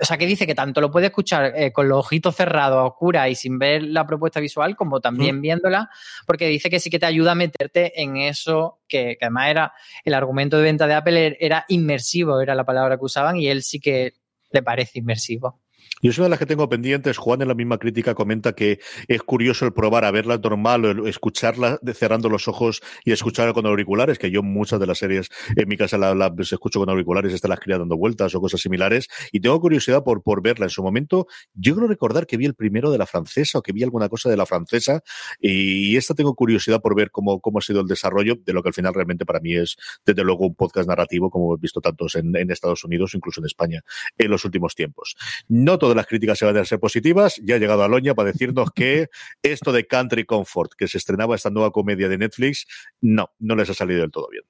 O 0.00 0.04
sea, 0.04 0.16
que 0.16 0.26
dice 0.26 0.46
que 0.46 0.54
tanto 0.54 0.80
lo 0.80 0.90
puede 0.90 1.06
escuchar 1.06 1.52
eh, 1.56 1.72
con 1.72 1.88
los 1.88 1.98
ojitos 1.98 2.36
cerrados, 2.36 2.78
a 2.78 2.84
oscura 2.84 3.28
y 3.28 3.34
sin 3.34 3.58
ver 3.58 3.82
la 3.82 4.06
propuesta 4.06 4.40
visual, 4.40 4.76
como 4.76 5.00
también 5.00 5.38
mm. 5.38 5.42
viéndola, 5.42 5.90
porque 6.26 6.46
dice 6.46 6.70
que 6.70 6.80
sí 6.80 6.88
que 6.88 6.98
te 6.98 7.06
ayuda 7.06 7.32
a 7.32 7.34
meterte 7.34 8.00
en 8.00 8.16
eso, 8.16 8.80
que, 8.92 9.18
además 9.20 9.48
era 9.48 9.72
el 10.04 10.14
argumento 10.14 10.58
de 10.58 10.64
venta 10.64 10.86
de 10.86 10.94
Apple, 10.94 11.36
era 11.40 11.64
inmersivo, 11.68 12.40
era 12.40 12.54
la 12.54 12.64
palabra 12.64 12.98
que 12.98 13.04
usaban, 13.04 13.36
y 13.36 13.48
él 13.48 13.62
sí 13.62 13.80
que 13.80 14.12
le 14.50 14.62
parece 14.62 14.98
inmersivo. 14.98 15.60
Yo 16.04 16.10
soy 16.10 16.22
una 16.22 16.26
de 16.26 16.30
las 16.30 16.40
que 16.40 16.46
tengo 16.46 16.68
pendientes. 16.68 17.16
Juan 17.16 17.42
en 17.42 17.48
la 17.48 17.54
misma 17.54 17.78
crítica 17.78 18.16
comenta 18.16 18.54
que 18.54 18.80
es 19.06 19.22
curioso 19.22 19.66
el 19.66 19.72
probar 19.72 20.04
a 20.04 20.10
verla 20.10 20.36
normal 20.36 20.84
o 20.84 21.06
escucharla 21.06 21.78
cerrando 21.94 22.28
los 22.28 22.48
ojos 22.48 22.82
y 23.04 23.12
escucharla 23.12 23.52
con 23.52 23.66
auriculares, 23.66 24.18
que 24.18 24.28
yo 24.28 24.42
muchas 24.42 24.80
de 24.80 24.88
las 24.88 24.98
series 24.98 25.28
en 25.54 25.68
mi 25.68 25.76
casa 25.76 25.98
las 25.98 26.32
escucho 26.52 26.80
con 26.80 26.90
auriculares, 26.90 27.32
están 27.32 27.50
las 27.50 27.60
crías 27.60 27.78
dando 27.78 27.96
vueltas 27.96 28.34
o 28.34 28.40
cosas 28.40 28.60
similares. 28.60 29.06
Y 29.30 29.38
tengo 29.38 29.60
curiosidad 29.60 30.02
por, 30.02 30.24
por 30.24 30.42
verla 30.42 30.66
en 30.66 30.70
su 30.70 30.82
momento. 30.82 31.28
Yo 31.54 31.76
creo 31.76 31.86
recordar 31.86 32.26
que 32.26 32.36
vi 32.36 32.46
el 32.46 32.54
primero 32.56 32.90
de 32.90 32.98
la 32.98 33.06
francesa 33.06 33.60
o 33.60 33.62
que 33.62 33.70
vi 33.70 33.84
alguna 33.84 34.08
cosa 34.08 34.28
de 34.28 34.36
la 34.36 34.44
francesa 34.44 35.04
y 35.38 35.96
esta 35.96 36.14
tengo 36.14 36.34
curiosidad 36.34 36.80
por 36.80 36.96
ver 36.96 37.12
cómo, 37.12 37.40
cómo 37.40 37.60
ha 37.60 37.62
sido 37.62 37.80
el 37.80 37.86
desarrollo 37.86 38.34
de 38.44 38.52
lo 38.52 38.64
que 38.64 38.70
al 38.70 38.74
final 38.74 38.92
realmente 38.92 39.24
para 39.24 39.38
mí 39.38 39.54
es, 39.54 39.76
desde 40.04 40.24
luego, 40.24 40.48
un 40.48 40.56
podcast 40.56 40.88
narrativo, 40.88 41.30
como 41.30 41.44
hemos 41.44 41.60
visto 41.60 41.80
tantos 41.80 42.16
en, 42.16 42.34
en 42.34 42.50
Estados 42.50 42.82
Unidos, 42.82 43.14
incluso 43.14 43.40
en 43.40 43.46
España, 43.46 43.82
en 44.18 44.30
los 44.32 44.44
últimos 44.44 44.74
tiempos. 44.74 45.14
No 45.46 45.78
todo 45.78 45.91
las 45.96 46.06
críticas 46.06 46.38
se 46.38 46.44
van 46.44 46.56
a 46.56 46.64
ser 46.64 46.78
positivas. 46.78 47.40
Ya 47.44 47.56
ha 47.56 47.58
llegado 47.58 47.82
Aloña 47.82 48.14
para 48.14 48.32
decirnos 48.32 48.70
que 48.74 49.08
esto 49.42 49.72
de 49.72 49.86
Country 49.86 50.24
Comfort, 50.24 50.72
que 50.76 50.88
se 50.88 50.98
estrenaba 50.98 51.34
esta 51.34 51.50
nueva 51.50 51.70
comedia 51.70 52.08
de 52.08 52.18
Netflix, 52.18 52.66
no, 53.00 53.30
no 53.38 53.56
les 53.56 53.70
ha 53.70 53.74
salido 53.74 54.00
del 54.00 54.10
todo 54.10 54.28
bien. 54.30 54.44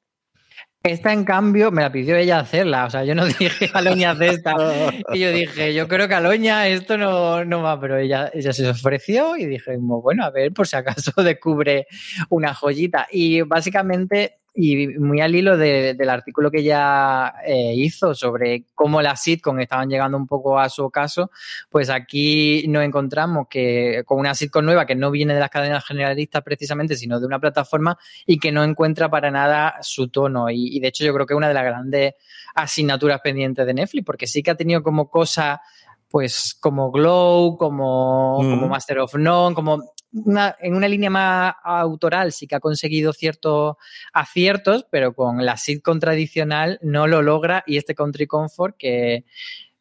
Esta, 0.85 1.13
en 1.13 1.25
cambio, 1.25 1.71
me 1.71 1.83
la 1.83 1.93
pidió 1.93 2.17
ella 2.17 2.41
hacerla. 2.41 2.87
O 2.87 2.91
sea, 2.91 3.05
yo 3.05 3.15
no 3.15 3.25
dije, 3.39 3.71
Aloña, 3.73 4.11
haz 4.11 4.21
esta. 4.21 4.55
Y 5.13 5.21
yo 5.21 5.31
dije, 5.31 5.75
yo 5.75 5.87
creo 5.87 6.09
que 6.09 6.15
Aloña 6.15 6.67
esto 6.67 6.99
no, 6.99 7.45
no 7.45 7.63
va, 7.63 7.81
pero 7.81 7.99
ella, 7.99 8.31
ella 8.35 8.53
se 8.53 8.69
ofreció 8.69 9.37
y 9.37 9.47
dije, 9.47 9.77
bueno, 9.79 10.25
a 10.25 10.31
ver, 10.31 10.53
por 10.53 10.67
si 10.67 10.77
acaso 10.77 11.13
descubre 11.23 11.87
una 12.31 12.53
joyita. 12.53 13.07
Y 13.13 13.43
básicamente 13.43 14.42
y 14.55 14.89
muy 14.99 15.21
al 15.21 15.35
hilo 15.35 15.57
del 15.57 16.11
artículo 16.11 16.51
que 16.51 16.61
ella 16.61 17.35
eh, 17.45 17.73
hizo 17.75 18.15
sobre 18.15 18.65
cómo 18.75 19.01
las 19.01 19.23
sitcom 19.23 19.59
estaban 19.61 19.89
llegando 19.89 20.17
un 20.17 20.27
poco 20.27 20.59
a 20.59 20.69
su 20.69 20.91
caso, 20.91 21.31
pues 21.71 21.89
aquí 21.89 22.67
nos 22.69 22.85
encontramos 22.85 23.47
que 23.49 24.03
con 24.05 24.19
una 24.19 24.35
sitcom 24.35 24.65
nueva 24.65 24.85
que 24.85 24.95
no 24.95 25.11
viene 25.11 25.35
de 25.35 25.41
las 25.41 25.51
cadenas 25.51 25.85
generalistas 25.85 26.43
precisamente, 26.43 26.97
sino 26.97 27.19
de 27.19 27.27
una 27.27 27.41
plataforma 27.41 27.99
y 28.27 28.39
que 28.39 28.53
no 28.53 28.63
encuentra 28.63 29.09
para 29.11 29.31
nada 29.31 29.77
su 29.81 30.09
tono. 30.09 30.51
Y, 30.51 30.81
de 30.81 30.89
hecho 30.89 31.05
yo 31.05 31.15
creo 31.15 31.27
que 31.27 31.35
es 31.35 31.39
una 31.39 31.49
de 31.49 31.55
las 31.55 31.65
grandes 31.65 32.15
asignaturas 32.55 33.21
pendientes 33.21 33.65
de 33.67 33.75
Netflix, 33.75 34.05
porque 34.05 34.27
sí 34.27 34.43
que 34.43 34.51
ha 34.51 34.57
tenido 34.57 34.83
como 34.83 35.09
cosas 35.09 35.61
pues 36.13 36.55
como 36.61 36.91
Glow, 36.91 37.57
como, 37.57 38.37
como 38.37 38.69
Master 38.69 38.99
of 38.99 39.15
None, 39.15 39.55
como 39.55 39.95
en 40.13 40.77
una 40.77 40.89
línea 40.89 41.09
más 41.09 41.55
autoral 41.65 42.33
sí 42.33 42.47
que 42.47 42.55
ha 42.55 42.61
conseguido 42.61 43.15
ciertos 43.15 43.77
aciertos, 44.13 44.87
pero 44.91 45.15
con 45.15 45.47
la 45.47 45.57
sitcom 45.57 46.01
tradicional 46.01 46.79
no 46.83 47.07
lo 47.07 47.23
logra 47.23 47.65
y 47.67 47.79
este 47.79 47.95
Country 47.95 48.27
Comfort 48.27 48.77
que 48.77 49.25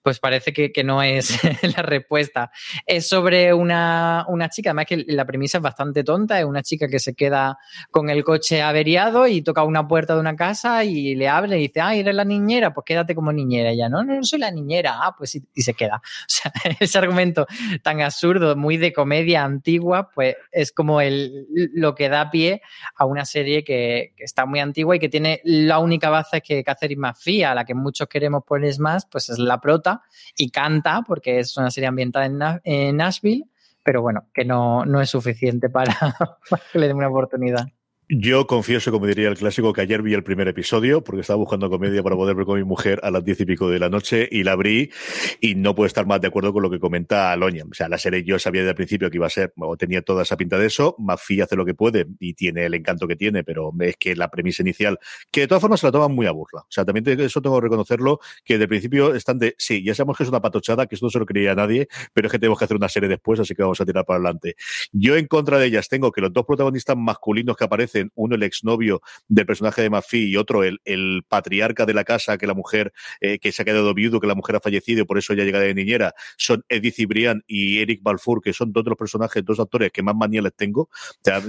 pues 0.01 0.20
parece 0.20 0.53
que, 0.53 0.84
no 0.84 1.03
es 1.03 1.39
la 1.77 1.84
respuesta. 1.84 2.51
Es 2.86 3.08
sobre 3.08 3.53
una, 3.53 4.25
una, 4.27 4.50
chica, 4.50 4.72
además 4.72 4.86
que 4.88 5.05
la 5.08 5.25
premisa 5.25 5.60
es 5.60 5.62
bastante 5.62 6.03
tonta, 6.03 6.39
es 6.39 6.46
una 6.46 6.63
chica 6.63 6.88
que 6.88 7.00
se 7.00 7.13
queda 7.13 7.58
con 7.91 8.10
el 8.10 8.24
coche 8.24 8.62
averiado 8.62 9.27
y 9.27 9.41
toca 9.41 9.63
una 9.63 9.88
puerta 9.88 10.15
de 10.15 10.20
una 10.20 10.36
casa 10.36 10.84
y 10.84 11.15
le 11.15 11.27
abre 11.29 11.58
y 11.58 11.67
dice, 11.67 11.81
ah, 11.81 11.96
eres 11.96 12.15
la 12.15 12.25
niñera, 12.25 12.74
pues 12.74 12.86
quédate 12.86 13.13
como 13.13 13.31
niñera. 13.31 13.72
Y 13.72 13.75
ella, 13.75 13.89
no, 13.89 14.03
no, 14.03 14.24
soy 14.24 14.39
la 14.39 14.51
niñera, 14.51 14.98
ah, 15.01 15.15
pues 15.17 15.36
y, 15.36 15.62
se 15.62 15.74
queda. 15.74 16.01
O 16.31 16.34
sea, 16.34 16.51
ese 16.79 16.98
argumento 16.98 17.46
tan 17.84 18.01
absurdo, 18.01 18.55
muy 18.55 18.77
de 18.77 18.93
comedia 18.93 19.43
antigua, 19.43 20.10
pues 20.13 20.36
es 20.51 20.72
como 20.72 21.01
el, 21.01 21.46
lo 21.74 21.93
que 21.93 22.10
da 22.10 22.31
pie 22.31 22.62
a 22.96 23.05
una 23.05 23.25
serie 23.25 23.63
que, 23.63 24.13
está 24.17 24.46
muy 24.46 24.60
antigua 24.60 24.96
y 24.96 25.00
que 25.00 25.10
tiene 25.10 25.41
la 25.43 25.79
única 25.79 26.10
base 26.10 26.41
que 26.41 26.63
Catherine 26.63 27.01
McPhee, 27.01 27.43
a 27.43 27.53
la 27.53 27.65
que 27.65 27.74
muchos 27.74 28.08
queremos 28.08 28.43
poner 28.46 28.79
más, 28.79 29.05
pues 29.05 29.29
es 29.29 29.39
la 29.39 29.60
prota 29.60 29.90
y 30.38 30.50
canta, 30.50 31.01
porque 31.05 31.39
es 31.39 31.57
una 31.57 31.71
serie 31.71 31.88
ambientada 31.88 32.62
en, 32.63 32.98
Nashville, 32.98 33.45
pero 33.83 34.01
bueno, 34.01 34.27
que 34.33 34.45
no, 34.45 34.86
no 34.86 35.01
es 35.01 35.10
suficiente 35.10 35.69
para, 35.69 35.95
para 36.50 36.63
que 36.71 36.79
le 36.79 36.88
den 36.88 36.98
una 36.98 37.10
oportunidad. 37.10 37.67
Yo 38.13 38.46
confieso, 38.46 38.91
como 38.91 39.08
diría 39.08 39.30
el 39.30 39.38
clásico, 39.38 39.72
que 39.72 39.80
ayer 39.80 40.01
vi 40.01 40.13
el 40.13 40.22
primer 40.22 40.46
episodio, 40.50 41.01
porque 41.01 41.22
estaba 41.22 41.38
buscando 41.38 41.70
comedia 41.70 42.03
para 42.03 42.18
poder 42.18 42.36
ver 42.36 42.46
con 42.46 42.58
mi 42.58 42.65
mujer 42.65 43.00
a 43.03 43.10
las 43.10 43.24
diez 43.24 43.39
y 43.39 43.46
pico 43.46 43.70
de 43.70 43.80
la 43.80 43.88
noche, 43.88 44.27
y 44.30 44.44
la 44.44 44.51
abrí, 44.51 44.91
y 45.39 45.56
no 45.56 45.74
puedo 45.74 45.88
estar 45.88 46.06
más 46.06 46.20
de 46.20 46.27
acuerdo 46.27 46.51
con 46.51 46.62
lo 46.62 46.70
que 46.70 46.77
comenta 46.77 47.32
Aloña. 47.32 47.63
O 47.72 47.74
sea, 47.74 47.88
la 47.88 47.98
serie 47.98 48.25
yo 48.25 48.38
sabía 48.38 48.63
desde 48.63 48.72
el 48.72 48.75
principio 48.75 49.10
que 49.10 49.15
iba 49.15 49.27
a 49.27 49.30
ser, 49.30 49.53
o 49.56 49.77
tenía 49.77 50.01
toda 50.01 50.24
esa 50.24 50.36
pinta 50.36 50.58
de 50.58 50.68
eso, 50.68 50.94
Mafi 51.00 51.39
hace 51.39 51.56
lo 51.56 51.63
que 51.63 51.74
puede, 51.74 52.06
y 52.20 52.34
tiene 52.34 52.65
el 52.65 52.74
encanto 52.74 53.08
que 53.08 53.15
tiene, 53.15 53.46
pero 53.46 53.72
es 53.80 53.96
que 53.96 54.13
la 54.13 54.30
premisa 54.30 54.62
inicial, 54.62 55.00
que 55.32 55.39
de 55.39 55.48
todas 55.48 55.62
formas 55.62 55.80
se 55.80 55.88
la 55.88 55.94
toman 55.94 56.13
muy 56.13 56.25
a 56.25 56.32
burla. 56.32 56.63
O 56.63 56.68
sea, 56.68 56.84
también 56.84 57.08
eso 57.18 57.41
tengo 57.41 57.62
que 57.62 57.63
reconocerlo, 57.63 58.20
que 58.44 58.56
desde 58.56 58.63
el 58.63 58.68
principio 58.68 59.15
están 59.15 59.39
de, 59.39 59.56
sí, 59.58 59.86
ya 59.86 59.96
sabemos 59.96 60.18
que 60.18 60.24
es 60.24 60.30
una 60.30 60.41
patochada, 60.41 60.86
que 60.86 60.96
esto 60.96 61.06
no 61.06 61.12
se 61.12 61.20
lo 61.20 61.25
creía 61.25 61.56
nadie, 61.56 61.88
pero 62.12 62.27
es 62.27 62.32
que 62.34 62.39
tenemos 62.39 62.60
que 62.60 62.65
hacer 62.65 62.75
una 62.75 62.89
serie 62.89 63.08
después, 63.08 63.39
así 63.39 63.56
que 63.56 63.62
vamos 63.62 63.80
a 63.80 63.86
tirar 63.86 64.03
para 64.03 64.18
adelante. 64.18 64.58
Yo 64.91 65.15
en 65.15 65.27
contra 65.27 65.58
de 65.60 65.68
ellas 65.68 65.88
tengo 65.88 66.12
que 66.12 66.20
los 66.20 66.34
dos 66.34 66.46
protagonistas 66.46 66.98
masculinos 66.98 67.56
que 67.56 67.63
aparecen, 67.63 68.00
uno 68.15 68.36
el 68.36 68.43
exnovio 68.43 69.01
del 69.27 69.46
personaje 69.46 69.81
de 69.81 69.89
Mafi 69.89 70.29
y 70.29 70.38
otro 70.38 70.63
el, 70.63 70.79
el 70.86 71.24
patriarca 71.27 71.86
de 71.86 71.93
la 71.93 72.03
casa, 72.03 72.38
que 72.38 72.48
la 72.48 72.53
mujer, 72.53 72.93
eh, 73.20 73.39
que 73.39 73.51
se 73.51 73.62
ha 73.62 73.65
quedado 73.65 73.93
viudo, 73.93 74.20
que 74.20 74.27
la 74.27 74.36
mujer 74.36 74.55
ha 74.55 74.60
fallecido 74.60 75.01
y 75.01 75.05
por 75.05 75.17
eso 75.17 75.34
ya 75.34 75.43
llega 75.43 75.60
de 75.60 75.74
niñera, 75.74 76.13
son 76.38 76.63
Edith 76.70 76.96
Cibrián 76.96 77.43
y 77.48 77.79
Eric 77.79 78.01
Balfour, 78.03 78.41
que 78.41 78.53
son 78.53 78.72
dos 78.72 78.84
de 78.84 78.89
los 78.91 78.98
personajes, 78.98 79.43
dos 79.43 79.60
actores 79.60 79.91
que 79.91 80.03
más 80.03 80.15
manía 80.15 80.41
les 80.41 80.53
tengo. 80.55 80.89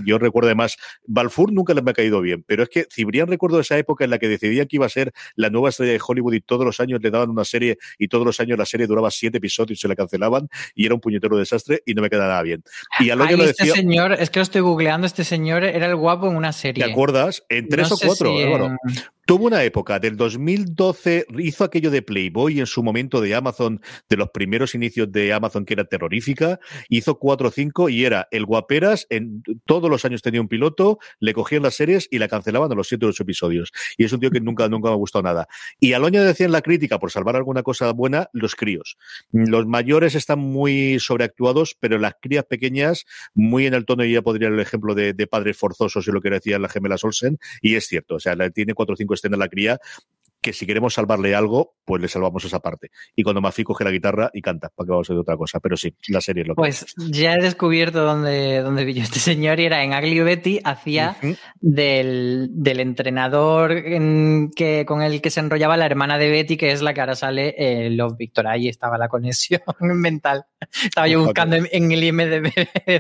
yo 0.05 0.19
recuerdo 0.19 0.49
además, 0.49 0.77
Balfour 1.07 1.53
nunca 1.53 1.75
les 1.75 1.85
me 1.85 1.91
ha 1.91 1.95
caído 1.95 2.21
bien, 2.21 2.45
pero 2.47 2.63
es 2.63 2.69
que 2.69 2.87
Cibrián 2.91 3.29
recuerdo 3.29 3.61
esa 3.61 3.79
época 3.79 4.05
en 4.05 4.11
la 4.11 4.19
que 4.19 4.29
decidían 4.29 4.67
que 4.67 4.77
iba 4.77 4.87
a 4.87 4.89
ser 4.89 5.13
la 5.35 5.51
nueva 5.51 5.71
estrella 5.71 5.93
de 5.93 6.01
Hollywood 6.07 6.35
y 6.35 6.41
todos 6.41 6.65
los 6.65 6.81
años 6.81 7.01
le 7.03 7.11
daban 7.11 7.31
una 7.31 7.45
serie 7.45 7.79
y 7.99 8.09
todos 8.09 8.25
los 8.25 8.41
años 8.41 8.59
la 8.59 8.67
serie 8.67 8.87
duraba 8.87 9.11
siete 9.11 9.39
episodios 9.39 9.79
y 9.79 9.81
se 9.81 9.89
la 9.89 9.97
cancelaban 9.97 10.49
y 10.75 10.87
era 10.87 10.95
un 10.95 11.01
puñetero 11.01 11.37
desastre 11.37 11.83
y 11.87 11.95
no 11.95 12.03
me 12.03 12.11
queda 12.11 12.27
nada 12.27 12.43
bien. 12.43 12.63
Y 13.01 13.11
a 13.11 13.17
lo 13.17 13.27
que 13.27 13.35
este 13.35 13.67
señor, 13.67 14.13
es 14.13 14.31
que 14.31 14.39
lo 14.39 14.43
estoy 14.43 14.61
googleando, 14.61 15.07
este 15.07 15.25
señor 15.25 15.65
era 15.65 15.87
el 15.87 15.97
guapo 15.97 16.29
en 16.29 16.37
una 16.43 16.53
serie. 16.53 16.85
¿Te 16.85 16.91
acuerdas? 16.91 17.45
En 17.49 17.69
tres 17.69 17.93
o 17.93 17.99
cuatro, 17.99 18.35
Tuvo 19.25 19.47
una 19.47 19.63
época 19.63 20.01
del 20.01 20.17
2012, 20.17 21.27
hizo 21.39 21.63
aquello 21.63 21.93
de 21.93 22.03
Playboy 22.03 22.59
en 22.59 22.67
su 22.67 22.83
momento 22.83 23.21
de 23.21 23.37
Amazon, 23.37 23.81
de 24.09 24.17
los 24.17 24.31
primeros 24.31 24.75
inicios 24.75 25.13
de 25.13 25.33
Amazon 25.33 25.65
que 25.65 25.75
era 25.75 25.85
terrorífica, 25.85 26.59
hizo 26.89 27.21
cuatro 27.21 27.49
o 27.49 27.51
cinco 27.53 27.89
y 27.89 28.05
era 28.05 28.27
el 28.33 28.45
guaperas, 28.47 29.07
en 29.11 29.45
todos 29.65 29.89
los 29.89 30.05
años 30.05 30.23
tenía 30.23 30.41
un 30.41 30.49
piloto, 30.49 30.99
le 31.21 31.35
cogían 31.35 31.63
las 31.63 31.77
series 31.77 32.09
y 32.11 32.19
la 32.19 32.27
cancelaban 32.27 32.73
a 32.73 32.75
los 32.75 32.89
siete 32.89 33.07
o 33.07 33.11
ocho 33.11 33.23
episodios. 33.23 33.71
Y 33.97 34.05
es 34.05 34.13
un 34.13 34.19
tío 34.19 34.31
que 34.33 34.41
nunca, 34.41 34.69
nunca 34.69 34.89
me 34.89 34.95
ha 34.95 34.99
gustado 34.99 35.23
nada. 35.23 35.47
Y 35.79 35.93
Aloña 35.93 36.25
decía 36.25 36.47
en 36.47 36.53
la 36.53 36.63
crítica, 36.63 36.99
por 36.99 37.13
salvar 37.13 37.37
alguna 37.37 37.63
cosa 37.63 37.93
buena, 37.93 38.29
los 38.33 38.57
críos. 38.57 38.97
Los 39.31 39.67
mayores 39.67 40.17
están 40.17 40.41
muy 40.41 40.99
sobreactuados, 40.99 41.77
pero 41.79 41.97
las 41.99 42.17
crías 42.21 42.45
pequeñas, 42.45 43.05
muy 43.35 43.67
en 43.67 43.75
el 43.75 43.85
tono, 43.85 44.05
y 44.05 44.15
ya 44.15 44.23
podría 44.23 44.49
el 44.49 44.59
ejemplo 44.59 44.97
de, 44.97 45.13
de 45.13 45.27
padres 45.29 45.57
forzosos 45.57 46.09
y 46.09 46.11
lo 46.11 46.21
que 46.21 46.31
decía 46.31 46.59
la 46.59 46.69
gemela 46.69 46.97
Olsen, 47.01 47.39
y 47.61 47.77
es 47.77 47.87
cierto, 47.87 48.17
o 48.17 48.21
sea, 48.21 48.37
tiene 48.51 48.75
cuatro 48.75 48.95
o 48.95 48.97
cinco 49.13 49.15
escena 49.15 49.37
la 49.37 49.49
cría, 49.49 49.79
que 50.43 50.53
si 50.53 50.67
queremos 50.67 50.93
salvarle 50.95 51.37
algo, 51.37 51.77
pues 51.85 52.03
le 52.03 52.09
salvamos 52.09 52.45
esa 52.45 52.59
parte. 52.59 52.91
Y 53.15 53.23
cuando 53.23 53.41
Mafi 53.41 53.63
coge 53.63 53.85
la 53.85 53.93
guitarra 53.93 54.29
y 54.35 54.43
canta, 54.43 54.71
para 54.75 54.87
que 54.87 54.91
vamos 54.91 55.09
a 55.09 55.13
hacer 55.13 55.21
otra 55.21 55.37
cosa. 55.37 55.61
Pero 55.61 55.77
sí, 55.77 55.95
la 56.09 56.21
serie 56.21 56.43
es 56.43 56.49
lo 56.49 56.55
que 56.55 56.61
Pues 56.61 56.85
ya 56.97 57.35
he 57.35 57.41
descubierto 57.41 58.05
dónde, 58.05 58.61
dónde 58.61 58.85
vi 58.85 58.95
yo 58.95 59.05
este 59.05 59.21
señor 59.21 59.61
y 59.61 59.67
era 59.67 59.85
en 59.85 59.93
Aglio 59.93 60.25
Betty, 60.25 60.59
hacía 60.65 61.17
del, 61.61 62.49
del, 62.51 62.81
entrenador 62.81 63.83
que, 64.57 64.85
con 64.85 65.03
el 65.03 65.23
que 65.23 65.31
se 65.31 65.41
enrollaba 65.41 65.77
la 65.77 65.87
hermana 65.87 66.19
de 66.19 66.29
Betty, 66.29 66.57
que 66.57 66.73
es 66.73 66.83
la 66.83 66.93
que 66.93 67.01
ahora 67.01 67.15
sale 67.15 67.55
en 67.57 67.97
Love 67.97 68.17
Victor. 68.19 68.49
Ahí 68.49 68.69
estaba 68.69 68.99
la 68.99 69.09
conexión 69.09 69.63
mental. 69.81 70.45
Estaba 70.83 71.07
yo 71.07 71.23
buscando 71.23 71.55
en, 71.55 71.69
en 71.71 71.93
el 71.93 72.03
IMDB 72.03 72.53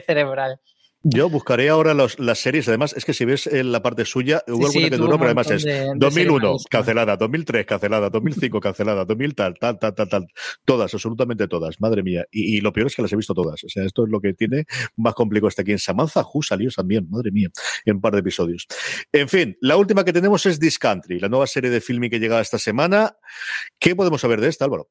cerebral. 0.06 0.60
Yo 1.04 1.28
buscaré 1.28 1.68
ahora 1.68 1.94
las 1.94 2.38
series. 2.38 2.68
Además, 2.68 2.94
es 2.96 3.04
que 3.04 3.12
si 3.12 3.24
ves 3.24 3.48
en 3.48 3.72
la 3.72 3.82
parte 3.82 4.04
suya, 4.04 4.42
hubo 4.46 4.66
alguna 4.66 4.88
que 4.88 4.96
duró, 4.96 5.18
pero 5.18 5.26
además 5.26 5.50
es 5.50 5.66
2001, 5.96 6.56
cancelada, 6.70 7.16
2003, 7.16 7.66
cancelada, 7.66 8.08
2005, 8.08 8.60
cancelada, 8.60 9.04
2000, 9.04 9.34
tal, 9.34 9.54
tal, 9.58 9.78
tal, 9.80 9.94
tal, 9.94 10.08
tal. 10.08 10.26
Todas, 10.64 10.94
absolutamente 10.94 11.48
todas. 11.48 11.80
Madre 11.80 12.04
mía. 12.04 12.24
Y, 12.30 12.60
lo 12.60 12.72
peor 12.72 12.86
es 12.86 12.94
que 12.94 13.02
las 13.02 13.12
he 13.12 13.16
visto 13.16 13.34
todas. 13.34 13.64
O 13.64 13.68
sea, 13.68 13.84
esto 13.84 14.04
es 14.04 14.10
lo 14.10 14.20
que 14.20 14.32
tiene 14.34 14.64
más 14.96 15.14
complicado 15.14 15.48
hasta 15.48 15.62
aquí. 15.62 15.72
En 15.72 15.78
Samantha 15.78 16.22
Who 16.22 16.42
salió 16.42 16.70
también, 16.70 17.08
madre 17.10 17.32
mía, 17.32 17.48
en 17.84 17.96
un 17.96 18.00
par 18.00 18.12
de 18.12 18.20
episodios. 18.20 18.66
En 19.10 19.28
fin, 19.28 19.56
la 19.60 19.76
última 19.76 20.04
que 20.04 20.12
tenemos 20.12 20.46
es 20.46 20.60
This 20.60 20.78
Country, 20.78 21.18
la 21.18 21.28
nueva 21.28 21.48
serie 21.48 21.70
de 21.70 21.80
filming 21.80 22.10
que 22.10 22.20
llega 22.20 22.40
esta 22.40 22.58
semana. 22.58 23.16
¿Qué 23.80 23.96
podemos 23.96 24.20
saber 24.20 24.40
de 24.40 24.48
esta, 24.48 24.66
Álvaro? 24.66 24.88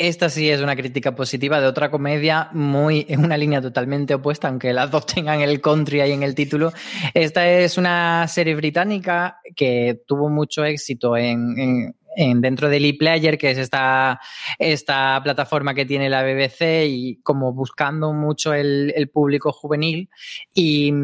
Esta 0.00 0.30
sí 0.30 0.48
es 0.48 0.62
una 0.62 0.76
crítica 0.76 1.14
positiva 1.14 1.60
de 1.60 1.66
otra 1.66 1.90
comedia 1.90 2.48
muy 2.54 3.04
en 3.06 3.22
una 3.22 3.36
línea 3.36 3.60
totalmente 3.60 4.14
opuesta, 4.14 4.48
aunque 4.48 4.72
las 4.72 4.90
dos 4.90 5.04
tengan 5.04 5.42
el 5.42 5.60
country 5.60 6.00
ahí 6.00 6.12
en 6.12 6.22
el 6.22 6.34
título. 6.34 6.72
Esta 7.12 7.46
es 7.46 7.76
una 7.76 8.26
serie 8.26 8.54
británica 8.54 9.40
que 9.54 10.00
tuvo 10.06 10.30
mucho 10.30 10.64
éxito 10.64 11.18
en, 11.18 11.94
dentro 12.16 12.70
del 12.70 12.96
que 13.36 13.50
es 13.50 13.58
esta, 13.58 14.18
esta 14.58 15.20
plataforma 15.22 15.74
que 15.74 15.84
tiene 15.84 16.08
la 16.08 16.22
BBC 16.22 16.86
y 16.86 17.20
como 17.22 17.52
buscando 17.52 18.14
mucho 18.14 18.54
el, 18.54 18.94
el 18.96 19.10
público 19.10 19.52
juvenil. 19.52 20.08
Y 20.54 20.94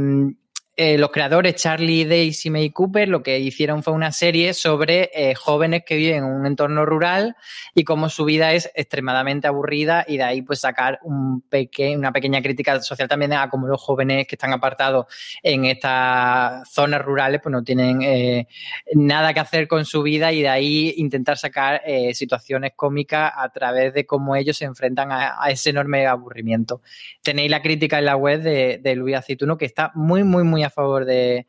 eh, 0.78 0.98
los 0.98 1.10
creadores 1.10 1.54
Charlie 1.54 2.04
Daisy 2.04 2.50
May 2.50 2.68
Cooper 2.68 3.08
lo 3.08 3.22
que 3.22 3.38
hicieron 3.38 3.82
fue 3.82 3.94
una 3.94 4.12
serie 4.12 4.52
sobre 4.52 5.10
eh, 5.14 5.34
jóvenes 5.34 5.84
que 5.86 5.96
viven 5.96 6.16
en 6.16 6.24
un 6.24 6.44
entorno 6.44 6.84
rural 6.84 7.34
y 7.74 7.82
cómo 7.84 8.10
su 8.10 8.26
vida 8.26 8.52
es 8.52 8.70
extremadamente 8.74 9.46
aburrida 9.46 10.04
y 10.06 10.18
de 10.18 10.24
ahí 10.24 10.42
pues 10.42 10.60
sacar 10.60 10.98
un 11.02 11.40
peque 11.40 11.96
una 11.96 12.12
pequeña 12.12 12.42
crítica 12.42 12.78
social 12.82 13.08
también 13.08 13.32
a 13.32 13.48
cómo 13.48 13.66
los 13.66 13.80
jóvenes 13.80 14.26
que 14.26 14.34
están 14.34 14.52
apartados 14.52 15.06
en 15.42 15.64
estas 15.64 16.70
zonas 16.70 17.00
rurales 17.00 17.40
pues 17.42 17.52
no 17.54 17.64
tienen 17.64 18.02
eh, 18.02 18.46
nada 18.94 19.32
que 19.32 19.40
hacer 19.40 19.68
con 19.68 19.86
su 19.86 20.02
vida 20.02 20.30
y 20.32 20.42
de 20.42 20.50
ahí 20.50 20.92
intentar 20.98 21.38
sacar 21.38 21.80
situaciones 22.12 22.72
cómicas 22.76 23.32
a 23.34 23.48
través 23.48 23.94
de 23.94 24.04
cómo 24.04 24.36
ellos 24.36 24.58
se 24.58 24.66
enfrentan 24.66 25.10
a, 25.10 25.38
ese 25.48 25.70
enorme 25.70 26.06
aburrimiento. 26.06 26.82
Tenéis 27.22 27.50
la 27.50 27.62
crítica 27.62 27.98
en 27.98 28.04
la 28.04 28.16
web 28.16 28.42
de, 28.42 28.78
de 28.82 28.94
Luis 28.94 29.16
Aceituno 29.16 29.56
que 29.56 29.64
está 29.64 29.92
muy, 29.94 30.22
muy, 30.22 30.44
muy 30.44 30.65
a 30.66 30.70
favor 30.70 31.04
de, 31.04 31.48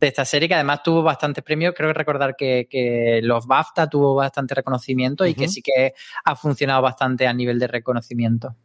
esta 0.00 0.24
serie, 0.24 0.48
que 0.48 0.54
además 0.54 0.82
tuvo 0.82 1.02
bastantes 1.02 1.42
premios. 1.42 1.74
Creo 1.74 1.90
que 1.90 1.98
recordar 1.98 2.36
que, 2.36 3.20
los 3.22 3.46
BAFTA 3.46 3.88
tuvo 3.88 4.14
bastante 4.14 4.54
reconocimiento 4.54 5.26
y 5.26 5.34
que 5.34 5.48
sí 5.48 5.62
que 5.62 5.94
ha 6.24 6.36
funcionado 6.36 6.82
bastante 6.82 7.26
a 7.26 7.32
nivel 7.32 7.58
de 7.58 7.66
reconocimiento. 7.66 8.56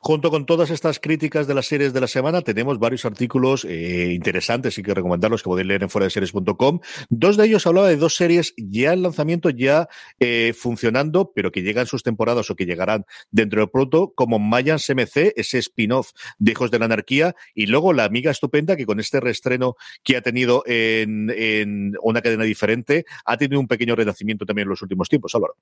Junto 0.00 0.30
con 0.30 0.46
todas 0.46 0.70
estas 0.70 0.98
críticas 0.98 1.46
de 1.46 1.54
las 1.54 1.66
series 1.66 1.92
de 1.92 2.00
la 2.00 2.06
semana, 2.06 2.42
tenemos 2.42 2.78
varios 2.78 3.04
artículos 3.04 3.64
eh, 3.64 4.12
interesantes 4.12 4.76
y 4.78 4.82
que 4.82 4.94
recomendarlos 4.94 5.42
que 5.42 5.48
podéis 5.48 5.68
leer 5.68 5.82
en 5.82 5.90
fuera 5.90 6.06
de. 6.06 6.80
Dos 7.08 7.36
de 7.36 7.46
ellos 7.46 7.66
hablaba 7.66 7.88
de 7.88 7.96
dos 7.96 8.14
series 8.14 8.54
ya 8.56 8.92
en 8.92 9.02
lanzamiento, 9.02 9.50
ya 9.50 9.88
eh, 10.18 10.52
funcionando, 10.56 11.32
pero 11.34 11.52
que 11.52 11.62
llegan 11.62 11.86
sus 11.86 12.02
temporadas 12.02 12.50
o 12.50 12.56
que 12.56 12.66
llegarán 12.66 13.04
dentro 13.30 13.60
del 13.60 13.70
pronto, 13.70 14.12
como 14.14 14.38
Mayans 14.38 14.88
MC, 14.90 15.32
ese 15.36 15.58
spin-off 15.58 16.10
de 16.38 16.52
Hijos 16.52 16.70
de 16.70 16.78
la 16.78 16.86
Anarquía, 16.86 17.34
y 17.54 17.66
luego 17.66 17.92
La 17.92 18.04
Amiga 18.04 18.30
Estupenda, 18.30 18.76
que 18.76 18.86
con 18.86 19.00
este 19.00 19.20
reestreno 19.20 19.76
que 20.02 20.16
ha 20.16 20.22
tenido 20.22 20.62
en, 20.66 21.30
en 21.30 21.94
una 22.02 22.22
cadena 22.22 22.44
diferente, 22.44 23.04
ha 23.24 23.36
tenido 23.36 23.60
un 23.60 23.68
pequeño 23.68 23.96
renacimiento 23.96 24.46
también 24.46 24.66
en 24.66 24.70
los 24.70 24.82
últimos 24.82 25.08
tiempos, 25.08 25.34
Álvaro. 25.34 25.56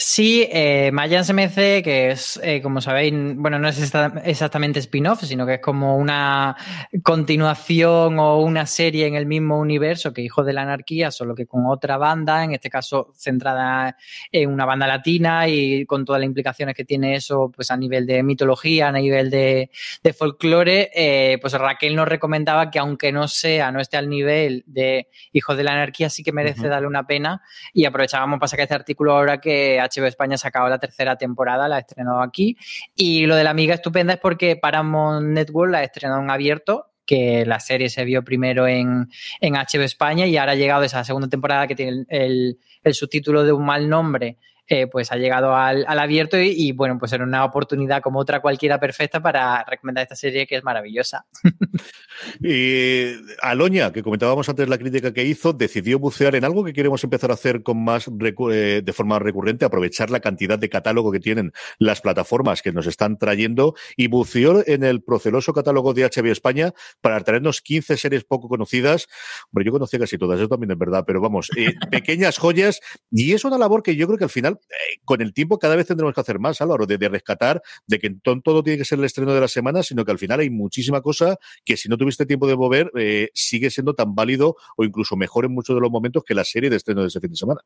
Sí, 0.00 0.46
eh, 0.52 0.90
Mayans 0.92 1.28
MC, 1.30 1.82
que 1.82 2.12
es, 2.12 2.38
eh, 2.44 2.62
como 2.62 2.80
sabéis, 2.80 3.12
bueno, 3.34 3.58
no 3.58 3.68
es 3.68 3.80
exactamente 4.24 4.78
spin-off, 4.78 5.24
sino 5.24 5.44
que 5.44 5.54
es 5.54 5.60
como 5.60 5.96
una 5.96 6.56
continuación 7.02 8.20
o 8.20 8.38
una 8.38 8.64
serie 8.66 9.08
en 9.08 9.16
el 9.16 9.26
mismo 9.26 9.58
universo 9.58 10.12
que 10.12 10.22
Hijos 10.22 10.46
de 10.46 10.52
la 10.52 10.62
Anarquía, 10.62 11.10
solo 11.10 11.34
que 11.34 11.46
con 11.46 11.66
otra 11.66 11.96
banda, 11.96 12.44
en 12.44 12.52
este 12.52 12.70
caso 12.70 13.12
centrada 13.16 13.96
en 14.30 14.52
una 14.52 14.64
banda 14.64 14.86
latina 14.86 15.48
y 15.48 15.84
con 15.84 16.04
todas 16.04 16.20
las 16.20 16.26
implicaciones 16.26 16.76
que 16.76 16.84
tiene 16.84 17.16
eso, 17.16 17.50
pues 17.50 17.72
a 17.72 17.76
nivel 17.76 18.06
de 18.06 18.22
mitología, 18.22 18.86
a 18.86 18.92
nivel 18.92 19.30
de, 19.30 19.68
folclore, 20.16 20.90
eh, 20.94 21.38
pues 21.40 21.54
Raquel 21.54 21.96
nos 21.96 22.06
recomendaba 22.06 22.70
que 22.70 22.78
aunque 22.78 23.10
no 23.10 23.26
sea, 23.26 23.72
no 23.72 23.80
esté 23.80 23.96
al 23.96 24.08
nivel 24.08 24.62
de 24.66 25.08
Hijos 25.32 25.56
de 25.56 25.64
la 25.64 25.72
Anarquía, 25.72 26.08
sí 26.08 26.22
que 26.22 26.30
merece 26.30 26.68
darle 26.68 26.86
una 26.86 27.04
pena. 27.04 27.42
Y 27.72 27.84
aprovechábamos 27.84 28.38
para 28.38 28.48
sacar 28.48 28.62
este 28.62 28.74
artículo 28.76 29.12
ahora 29.12 29.37
que 29.40 29.78
HBO 29.80 30.06
España 30.06 30.34
ha 30.34 30.38
sacado 30.38 30.68
la 30.68 30.78
tercera 30.78 31.16
temporada, 31.16 31.68
la 31.68 31.76
ha 31.76 31.80
estrenado 31.80 32.22
aquí. 32.22 32.56
Y 32.94 33.26
lo 33.26 33.36
de 33.36 33.44
la 33.44 33.50
amiga 33.50 33.74
estupenda 33.74 34.14
es 34.14 34.20
porque 34.20 34.56
Paramount 34.56 35.26
Network 35.26 35.72
la 35.72 35.78
ha 35.78 35.84
estrenado 35.84 36.20
en 36.20 36.30
abierto 36.30 36.86
que 37.06 37.46
la 37.46 37.58
serie 37.58 37.88
se 37.88 38.04
vio 38.04 38.22
primero 38.22 38.66
en, 38.66 39.08
en 39.40 39.54
HBO 39.54 39.82
España 39.82 40.26
y 40.26 40.36
ahora 40.36 40.52
ha 40.52 40.56
llegado 40.56 40.82
esa 40.82 41.02
segunda 41.04 41.26
temporada 41.28 41.66
que 41.66 41.74
tiene 41.74 42.04
el, 42.08 42.58
el 42.84 42.94
subtítulo 42.94 43.44
de 43.44 43.52
un 43.52 43.64
mal 43.64 43.88
nombre 43.88 44.36
eh, 44.68 44.86
pues 44.86 45.10
ha 45.12 45.16
llegado 45.16 45.56
al, 45.56 45.86
abierto 45.86 46.38
y, 46.38 46.72
bueno, 46.72 46.98
pues 46.98 47.12
era 47.12 47.24
una 47.24 47.44
oportunidad 47.44 48.02
como 48.02 48.18
otra 48.18 48.40
cualquiera 48.40 48.78
perfecta 48.78 49.20
para 49.20 49.64
recomendar 49.64 50.02
esta 50.02 50.14
serie 50.14 50.46
que 50.46 50.56
es 50.56 50.64
maravillosa. 50.64 51.26
y 52.42 53.14
Aloña, 53.40 53.92
que 53.92 54.02
comentábamos 54.02 54.48
antes 54.48 54.68
la 54.68 54.76
crítica 54.76 55.14
que 55.14 55.24
hizo, 55.24 55.54
decidió 55.54 55.98
bucear 55.98 56.34
en 56.34 56.44
algo 56.44 56.64
que 56.64 56.74
queremos 56.74 57.02
empezar 57.02 57.30
a 57.30 57.34
hacer 57.34 57.62
con 57.62 57.82
más 57.82 58.08
eh, 58.52 58.82
de 58.84 58.92
forma 58.92 59.18
recurrente, 59.18 59.64
aprovechar 59.64 60.10
la 60.10 60.20
cantidad 60.20 60.58
de 60.58 60.68
catálogo 60.68 61.12
que 61.12 61.20
tienen 61.20 61.52
las 61.78 62.02
plataformas 62.02 62.60
que 62.60 62.72
nos 62.72 62.86
están 62.86 63.16
trayendo 63.16 63.74
y 63.96 64.08
buceó 64.08 64.62
en 64.66 64.84
el 64.84 65.02
proceloso 65.02 65.52
catálogo 65.52 65.94
de 65.94 66.04
HBO 66.04 66.32
España 66.32 66.72
para 67.00 67.20
traernos 67.20 67.62
15 67.62 67.96
series 67.96 68.24
poco 68.24 68.48
conocidas. 68.48 69.06
Bueno, 69.50 69.66
yo 69.66 69.72
conocía 69.72 69.98
casi 69.98 70.18
todas, 70.18 70.38
eso 70.38 70.48
también 70.48 70.72
es 70.72 70.78
verdad, 70.78 71.04
pero 71.06 71.20
vamos, 71.20 71.50
eh, 71.56 71.72
pequeñas 71.90 72.36
joyas 72.36 72.80
y 73.10 73.32
es 73.32 73.44
una 73.44 73.56
labor 73.56 73.82
que 73.82 73.96
yo 73.96 74.06
creo 74.06 74.18
que 74.18 74.24
al 74.24 74.30
final 74.30 74.57
eh, 74.62 74.98
con 75.04 75.20
el 75.20 75.32
tiempo 75.32 75.58
cada 75.58 75.76
vez 75.76 75.86
tendremos 75.86 76.14
que 76.14 76.20
hacer 76.20 76.38
más, 76.38 76.60
Álvaro, 76.60 76.86
de, 76.86 76.98
de 76.98 77.08
rescatar, 77.08 77.62
de 77.86 77.98
que 77.98 78.10
todo 78.22 78.62
tiene 78.62 78.78
que 78.78 78.84
ser 78.84 78.98
el 78.98 79.04
estreno 79.04 79.34
de 79.34 79.40
la 79.40 79.48
semana, 79.48 79.82
sino 79.82 80.04
que 80.04 80.12
al 80.12 80.18
final 80.18 80.40
hay 80.40 80.50
muchísima 80.50 81.00
cosa 81.00 81.36
que 81.64 81.76
si 81.76 81.88
no 81.88 81.96
tuviste 81.96 82.26
tiempo 82.26 82.46
de 82.46 82.56
mover, 82.56 82.90
eh, 82.96 83.30
sigue 83.34 83.70
siendo 83.70 83.94
tan 83.94 84.14
válido 84.14 84.56
o 84.76 84.84
incluso 84.84 85.16
mejor 85.16 85.44
en 85.44 85.52
muchos 85.52 85.74
de 85.76 85.80
los 85.80 85.90
momentos 85.90 86.24
que 86.24 86.34
la 86.34 86.44
serie 86.44 86.70
de 86.70 86.76
estreno 86.76 87.02
de 87.02 87.08
ese 87.08 87.20
fin 87.20 87.30
de 87.30 87.36
semana. 87.36 87.60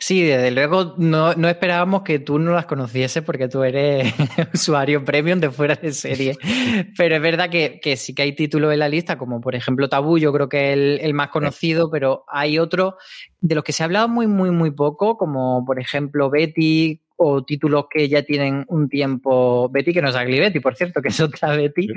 Sí, 0.00 0.22
desde 0.22 0.50
luego 0.50 0.94
no, 0.98 1.32
esperábamos 1.48 2.02
que 2.02 2.18
tú 2.18 2.38
no 2.38 2.52
las 2.52 2.66
conociese 2.66 3.22
porque 3.22 3.48
tú 3.48 3.62
eres 3.62 4.12
usuario 4.54 5.04
premium 5.04 5.40
de 5.40 5.50
fuera 5.50 5.74
de 5.76 5.92
serie. 5.92 6.36
Pero 6.96 7.16
es 7.16 7.22
verdad 7.22 7.50
que, 7.50 7.96
sí 7.96 8.14
que 8.14 8.22
hay 8.22 8.34
títulos 8.34 8.72
en 8.72 8.78
la 8.78 8.88
lista, 8.88 9.18
como 9.18 9.40
por 9.40 9.54
ejemplo 9.54 9.88
Tabú, 9.88 10.18
yo 10.18 10.32
creo 10.32 10.48
que 10.48 10.68
es 10.68 10.74
el, 10.74 11.00
el 11.02 11.14
más 11.14 11.28
conocido, 11.28 11.90
pero 11.90 12.24
hay 12.28 12.58
otro 12.58 12.96
de 13.40 13.54
los 13.54 13.64
que 13.64 13.72
se 13.72 13.82
ha 13.82 13.86
hablado 13.86 14.08
muy, 14.08 14.26
muy, 14.26 14.50
muy 14.50 14.70
poco, 14.70 15.16
como 15.16 15.64
por 15.64 15.80
ejemplo 15.80 16.30
Betty, 16.30 17.00
o 17.20 17.42
títulos 17.42 17.86
que 17.90 18.08
ya 18.08 18.22
tienen 18.22 18.64
un 18.68 18.88
tiempo, 18.88 19.68
Betty, 19.70 19.92
que 19.92 20.00
no 20.00 20.08
es 20.08 20.14
Agli 20.14 20.38
Betty, 20.38 20.60
por 20.60 20.76
cierto, 20.76 21.02
que 21.02 21.08
es 21.08 21.20
otra 21.20 21.56
Betty, 21.56 21.88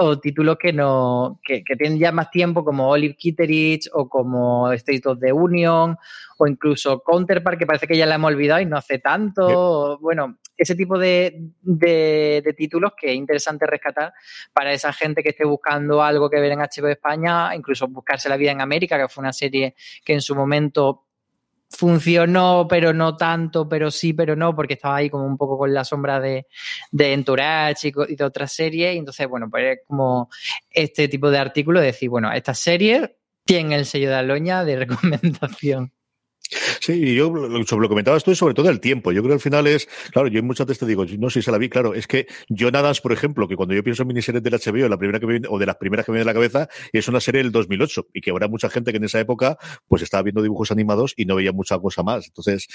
o 0.00 0.18
títulos 0.18 0.56
que 0.56 0.72
no, 0.72 1.38
que, 1.44 1.62
tienen 1.76 1.98
ya 1.98 2.12
más 2.12 2.30
tiempo, 2.30 2.64
como 2.64 2.88
Olive 2.88 3.14
Kitteridge 3.14 3.90
o 3.92 4.08
como 4.08 4.72
State 4.72 5.06
of 5.06 5.20
the 5.20 5.32
Union, 5.34 5.98
o 6.38 6.46
incluso 6.46 7.02
Counterpart, 7.02 7.58
que 7.58 7.66
parece 7.66 7.86
que 7.86 7.96
ya 7.96 8.06
la 8.06 8.14
hemos 8.14 8.32
olvidado 8.32 8.62
y 8.62 8.64
no 8.64 8.78
hace 8.78 8.98
tanto. 8.98 9.98
Bueno, 10.00 10.38
ese 10.56 10.74
tipo 10.74 10.98
de, 10.98 11.50
de, 11.60 12.40
de, 12.42 12.52
títulos 12.54 12.92
que 12.98 13.10
es 13.10 13.16
interesante 13.16 13.66
rescatar 13.66 14.14
para 14.54 14.72
esa 14.72 14.94
gente 14.94 15.22
que 15.22 15.28
esté 15.28 15.44
buscando 15.44 16.02
algo 16.02 16.30
que 16.30 16.40
ver 16.40 16.52
en 16.52 16.60
HBO 16.60 16.88
España, 16.88 17.54
incluso 17.54 17.86
buscarse 17.86 18.30
la 18.30 18.38
vida 18.38 18.52
en 18.52 18.62
América, 18.62 18.98
que 18.98 19.08
fue 19.08 19.20
una 19.20 19.34
serie 19.34 19.74
que 20.02 20.14
en 20.14 20.22
su 20.22 20.34
momento 20.34 21.04
funcionó, 21.80 22.66
pero 22.68 22.92
no 22.92 23.16
tanto, 23.16 23.66
pero 23.66 23.90
sí, 23.90 24.12
pero 24.12 24.36
no, 24.36 24.54
porque 24.54 24.74
estaba 24.74 24.96
ahí 24.96 25.08
como 25.08 25.24
un 25.24 25.38
poco 25.38 25.56
con 25.56 25.72
la 25.72 25.82
sombra 25.82 26.20
de, 26.20 26.46
de 26.90 27.14
Entourage 27.14 27.88
y, 27.88 28.16
de 28.16 28.22
otras 28.22 28.52
series. 28.52 28.94
Y 28.94 28.98
entonces, 28.98 29.26
bueno, 29.26 29.48
pues 29.48 29.78
es 29.78 29.86
como 29.86 30.28
este 30.68 31.08
tipo 31.08 31.30
de 31.30 31.38
artículo, 31.38 31.80
decir, 31.80 32.10
bueno, 32.10 32.30
esta 32.32 32.52
serie 32.52 33.16
tiene 33.46 33.76
el 33.76 33.86
sello 33.86 34.10
de 34.10 34.16
Aloña 34.16 34.62
de 34.62 34.76
recomendación. 34.84 35.94
Sí, 36.80 37.14
yo 37.14 37.32
sobre 37.66 37.82
lo 37.82 37.88
comentabas 37.88 38.24
tú 38.24 38.32
y 38.32 38.34
sobre 38.34 38.54
todo 38.54 38.68
el 38.70 38.80
tiempo. 38.80 39.12
Yo 39.12 39.22
creo 39.22 39.30
que 39.30 39.34
al 39.34 39.40
final 39.40 39.66
es, 39.66 39.88
claro, 40.12 40.28
yo 40.28 40.42
muchas 40.42 40.66
veces 40.66 40.80
te 40.80 40.86
digo, 40.86 41.04
no 41.18 41.30
sé 41.30 41.40
si 41.40 41.44
se 41.44 41.52
la 41.52 41.58
vi, 41.58 41.68
claro, 41.68 41.94
es 41.94 42.06
que 42.06 42.26
Jonadas, 42.48 43.00
por 43.00 43.12
ejemplo, 43.12 43.46
que 43.46 43.56
cuando 43.56 43.74
yo 43.74 43.84
pienso 43.84 44.02
en 44.02 44.08
miniseries 44.08 44.42
del 44.42 44.54
HBO, 44.54 44.88
la 44.88 44.98
primera 44.98 45.20
que 45.20 45.26
me, 45.26 45.40
o 45.48 45.58
de 45.58 45.66
las 45.66 45.76
primeras 45.76 46.04
que 46.04 46.12
me 46.12 46.18
viene 46.18 46.30
a 46.30 46.32
la 46.32 46.34
cabeza, 46.34 46.68
es 46.92 47.06
una 47.08 47.20
serie 47.20 47.42
del 47.42 47.52
2008 47.52 48.08
y 48.14 48.20
que 48.20 48.30
habrá 48.30 48.48
mucha 48.48 48.68
gente 48.68 48.90
que 48.90 48.96
en 48.96 49.04
esa 49.04 49.20
época 49.20 49.58
pues 49.86 50.02
estaba 50.02 50.22
viendo 50.22 50.42
dibujos 50.42 50.70
animados 50.70 51.14
y 51.16 51.24
no 51.24 51.36
veía 51.36 51.52
mucha 51.52 51.78
cosa 51.78 52.02
más. 52.02 52.26
Entonces, 52.26 52.66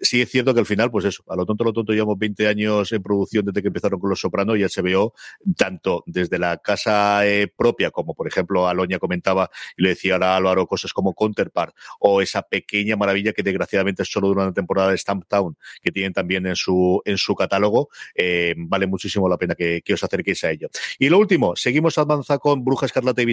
sí 0.00 0.20
es 0.20 0.30
cierto 0.30 0.52
que 0.52 0.60
al 0.60 0.66
final, 0.66 0.90
pues 0.90 1.04
eso, 1.06 1.24
a 1.28 1.36
lo 1.36 1.46
tonto, 1.46 1.64
a 1.64 1.68
lo 1.68 1.72
tonto, 1.72 1.92
llevamos 1.92 2.18
20 2.18 2.48
años 2.48 2.92
en 2.92 3.02
producción 3.02 3.46
desde 3.46 3.62
que 3.62 3.68
empezaron 3.68 3.98
con 3.98 4.10
Los 4.10 4.20
Sopranos 4.20 4.58
y 4.58 4.62
HBO, 4.62 5.14
tanto 5.56 6.04
desde 6.06 6.38
la 6.38 6.58
casa 6.58 7.26
eh, 7.26 7.48
propia, 7.54 7.90
como 7.90 8.14
por 8.14 8.28
ejemplo 8.28 8.68
Aloña 8.68 8.98
comentaba 8.98 9.50
y 9.76 9.82
le 9.82 9.90
decía 9.90 10.14
ahora 10.14 10.36
Álvaro 10.36 10.66
cosas 10.66 10.92
como 10.92 11.14
Counterpart 11.14 11.74
o 11.98 12.20
esa 12.20 12.42
pequeña 12.42 12.96
maravilla 12.96 13.21
que 13.32 13.44
desgraciadamente 13.44 14.02
es 14.02 14.10
solo 14.10 14.28
de 14.28 14.32
una 14.32 14.52
temporada 14.52 14.90
de 14.90 14.98
Stamp 14.98 15.24
Town, 15.28 15.56
que 15.80 15.92
tienen 15.92 16.12
también 16.12 16.46
en 16.46 16.56
su, 16.56 17.00
en 17.04 17.18
su 17.18 17.34
catálogo, 17.36 17.90
eh, 18.14 18.54
vale 18.56 18.86
muchísimo 18.86 19.28
la 19.28 19.36
pena 19.36 19.54
que, 19.54 19.82
os 19.92 20.02
acerquéis 20.02 20.42
a 20.44 20.50
ello. 20.50 20.68
Y 20.98 21.08
lo 21.08 21.18
último, 21.18 21.54
seguimos 21.54 21.98
avanzando 21.98 22.40
con 22.40 22.64
Bruja 22.64 22.86
Escarlata 22.86 23.22
y. 23.22 23.32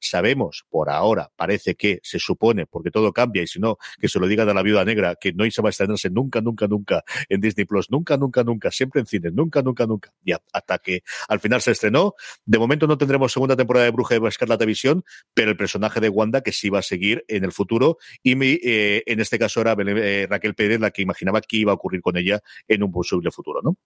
Sabemos, 0.00 0.64
por 0.68 0.90
ahora, 0.90 1.30
parece 1.36 1.74
que 1.74 2.00
se 2.02 2.18
supone, 2.18 2.66
porque 2.66 2.90
todo 2.90 3.12
cambia, 3.12 3.42
y 3.42 3.46
si 3.46 3.60
no, 3.60 3.78
que 4.00 4.08
se 4.08 4.18
lo 4.18 4.26
digan 4.26 4.48
a 4.48 4.54
la 4.54 4.62
viuda 4.62 4.84
negra, 4.84 5.16
que 5.16 5.32
no 5.32 5.48
se 5.50 5.62
va 5.62 5.68
a 5.68 5.70
estrenarse 5.70 6.10
nunca, 6.10 6.40
nunca, 6.40 6.66
nunca 6.66 7.04
en 7.28 7.40
Disney 7.40 7.64
Plus, 7.64 7.90
nunca, 7.90 8.16
nunca, 8.16 8.42
nunca, 8.42 8.70
siempre 8.70 9.00
en 9.00 9.06
cines, 9.06 9.32
nunca, 9.32 9.62
nunca, 9.62 9.86
nunca. 9.86 10.12
Ya, 10.24 10.40
hasta 10.52 10.78
que 10.78 11.02
al 11.28 11.40
final 11.40 11.60
se 11.60 11.70
estrenó. 11.70 12.14
De 12.44 12.58
momento 12.58 12.86
no 12.86 12.98
tendremos 12.98 13.32
segunda 13.32 13.56
temporada 13.56 13.84
de 13.84 13.90
Bruja 13.92 14.16
Escarlata 14.28 14.64
y 14.64 14.68
Visión, 14.68 15.04
pero 15.32 15.50
el 15.50 15.56
personaje 15.56 16.00
de 16.00 16.08
Wanda 16.08 16.42
que 16.42 16.52
sí 16.52 16.70
va 16.70 16.80
a 16.80 16.82
seguir 16.82 17.24
en 17.28 17.44
el 17.44 17.52
futuro. 17.52 17.98
Y 18.22 18.34
eh, 18.42 19.03
en 19.06 19.20
este 19.20 19.38
caso 19.38 19.60
era 19.60 19.74
eh, 19.78 20.26
Raquel 20.28 20.54
Pérez 20.54 20.80
la 20.80 20.90
que 20.90 21.02
imaginaba 21.02 21.40
que 21.40 21.56
iba 21.56 21.72
a 21.72 21.74
ocurrir 21.74 22.00
con 22.00 22.16
ella 22.16 22.40
en 22.68 22.82
un 22.82 22.92
posible 22.92 23.30
futuro, 23.30 23.60
¿no? 23.62 23.76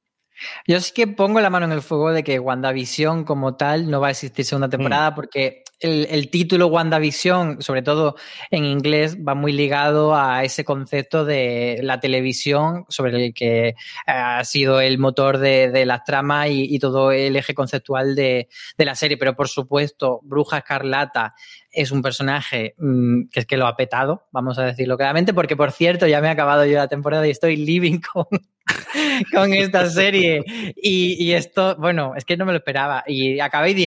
Yo 0.67 0.81
sí 0.81 0.93
que 0.95 1.07
pongo 1.07 1.41
la 1.41 1.51
mano 1.51 1.67
en 1.67 1.73
el 1.73 1.83
fuego 1.83 2.13
de 2.13 2.25
que 2.25 2.39
WandaVision 2.39 3.25
como 3.25 3.57
tal 3.57 3.91
no 3.91 4.01
va 4.01 4.09
a 4.09 4.11
existir 4.11 4.45
segunda 4.45 4.69
temporada 4.69 5.11
mm. 5.11 5.15
porque 5.15 5.65
el, 5.81 6.31
título 6.31 6.67
WandaVision, 6.67 7.63
sobre 7.63 7.83
todo 7.83 8.17
en 8.51 8.65
inglés, 8.65 9.17
va 9.17 9.35
muy 9.35 9.53
ligado 9.53 10.15
a 10.15 10.43
ese 10.45 10.65
concepto 10.65 11.25
de 11.25 11.81
la 11.83 12.01
televisión 12.01 12.85
sobre 12.89 13.27
el 13.27 13.35
que 13.35 13.75
ha 14.07 14.43
sido 14.45 14.81
el 14.81 14.99
motor 14.99 15.39
de, 15.39 15.87
las 15.87 16.05
tramas 16.05 16.49
y, 16.51 16.79
todo 16.79 17.13
el 17.13 17.37
eje 17.37 17.55
conceptual 17.55 18.15
de, 18.15 18.49
la 18.77 18.95
serie. 18.95 19.17
Pero 19.17 19.37
por 19.37 19.49
supuesto, 19.49 20.21
Bruja 20.23 20.59
Escarlata 20.59 21.35
es 21.71 21.93
un 21.93 22.03
personaje 22.03 22.75
mm, 22.79 23.29
que 23.31 23.41
es 23.41 23.47
que 23.47 23.57
lo 23.57 23.67
ha 23.67 23.77
petado, 23.77 24.27
vamos 24.33 24.59
a 24.59 24.65
decirlo 24.65 24.97
claramente, 24.97 25.35
porque 25.35 25.57
por 25.57 25.71
cierto, 25.71 26.07
ya 26.07 26.21
me 26.21 26.29
he 26.29 26.31
acabado 26.31 26.65
yo 26.65 26.77
la 26.77 26.89
temporada 26.89 27.27
y 27.27 27.31
estoy 27.31 27.57
living 27.57 28.01
con, 28.13 28.27
con 29.33 29.53
esta 29.53 29.89
serie. 29.91 30.43
Y, 30.77 31.17
y, 31.19 31.33
esto, 31.33 31.77
bueno, 31.77 32.15
es 32.17 32.25
que 32.25 32.37
no 32.37 32.45
me 32.45 32.53
lo 32.53 32.59
esperaba. 32.59 33.05
Y 33.07 33.41
acabé 33.41 33.89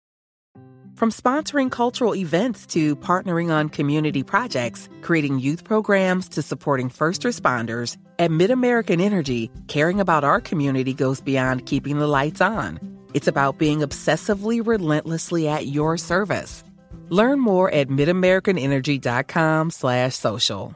From 0.99 1.13
sponsoring 1.13 1.71
cultural 1.71 2.17
events 2.17 2.67
to 2.75 2.97
partnering 2.97 3.53
on 3.53 3.69
community 3.69 4.25
projects, 4.25 4.89
creating 5.01 5.39
youth 5.39 5.63
programs 5.63 6.29
to 6.31 6.43
supporting 6.43 6.89
first 6.89 7.23
responders, 7.23 7.97
at 8.19 8.33
MidAmerican 8.33 9.01
Energy, 9.01 9.49
caring 9.69 10.01
about 10.01 10.25
our 10.25 10.41
community 10.41 10.93
goes 10.93 11.21
beyond 11.21 11.67
keeping 11.67 12.01
the 12.01 12.09
lights 12.09 12.41
on. 12.41 12.81
It's 13.15 13.29
about 13.29 13.59
being 13.59 13.79
obsessively 13.79 14.61
relentlessly 14.61 15.47
at 15.47 15.67
your 15.67 15.99
service. 15.99 16.65
Learn 17.11 17.39
more 17.39 17.71
at 17.71 17.87
midamericanenergy.com 17.89 19.71
slash 19.71 20.17
social. 20.17 20.75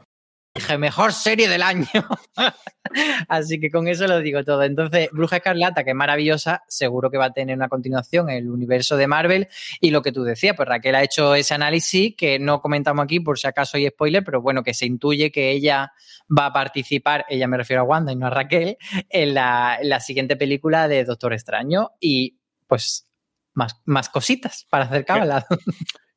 Mejor 0.77 1.13
serie 1.13 1.49
del 1.49 1.63
año. 1.63 1.87
Así 3.27 3.59
que 3.59 3.71
con 3.71 3.87
eso 3.87 4.07
lo 4.07 4.19
digo 4.19 4.43
todo. 4.43 4.63
Entonces, 4.63 5.09
Bruja 5.11 5.37
Escarlata, 5.37 5.83
que 5.83 5.91
es 5.91 5.95
maravillosa, 5.95 6.63
seguro 6.67 7.09
que 7.09 7.17
va 7.17 7.25
a 7.25 7.33
tener 7.33 7.55
una 7.55 7.69
continuación 7.69 8.29
en 8.29 8.37
el 8.37 8.49
universo 8.49 8.95
de 8.95 9.07
Marvel. 9.07 9.47
Y 9.81 9.89
lo 9.89 10.01
que 10.01 10.11
tú 10.11 10.23
decías, 10.23 10.55
pues 10.55 10.67
Raquel 10.67 10.95
ha 10.95 11.03
hecho 11.03 11.33
ese 11.35 11.55
análisis 11.55 12.15
que 12.15 12.37
no 12.37 12.61
comentamos 12.61 13.03
aquí 13.03 13.19
por 13.19 13.39
si 13.39 13.47
acaso 13.47 13.77
hay 13.77 13.87
spoiler, 13.87 14.23
pero 14.23 14.41
bueno, 14.41 14.63
que 14.63 14.73
se 14.73 14.85
intuye 14.85 15.31
que 15.31 15.51
ella 15.51 15.91
va 16.29 16.47
a 16.47 16.53
participar, 16.53 17.25
ella 17.29 17.47
me 17.47 17.57
refiero 17.57 17.81
a 17.81 17.85
Wanda 17.85 18.11
y 18.11 18.15
no 18.15 18.27
a 18.27 18.29
Raquel, 18.29 18.77
en 19.09 19.33
la, 19.33 19.79
siguiente 19.99 20.35
película 20.35 20.87
de 20.87 21.03
Doctor 21.03 21.33
Extraño. 21.33 21.91
Y 21.99 22.37
pues 22.67 23.07
más, 23.53 23.81
más 23.85 24.09
cositas 24.09 24.67
para 24.69 24.85
hacer 24.85 25.05
cábala. 25.05 25.45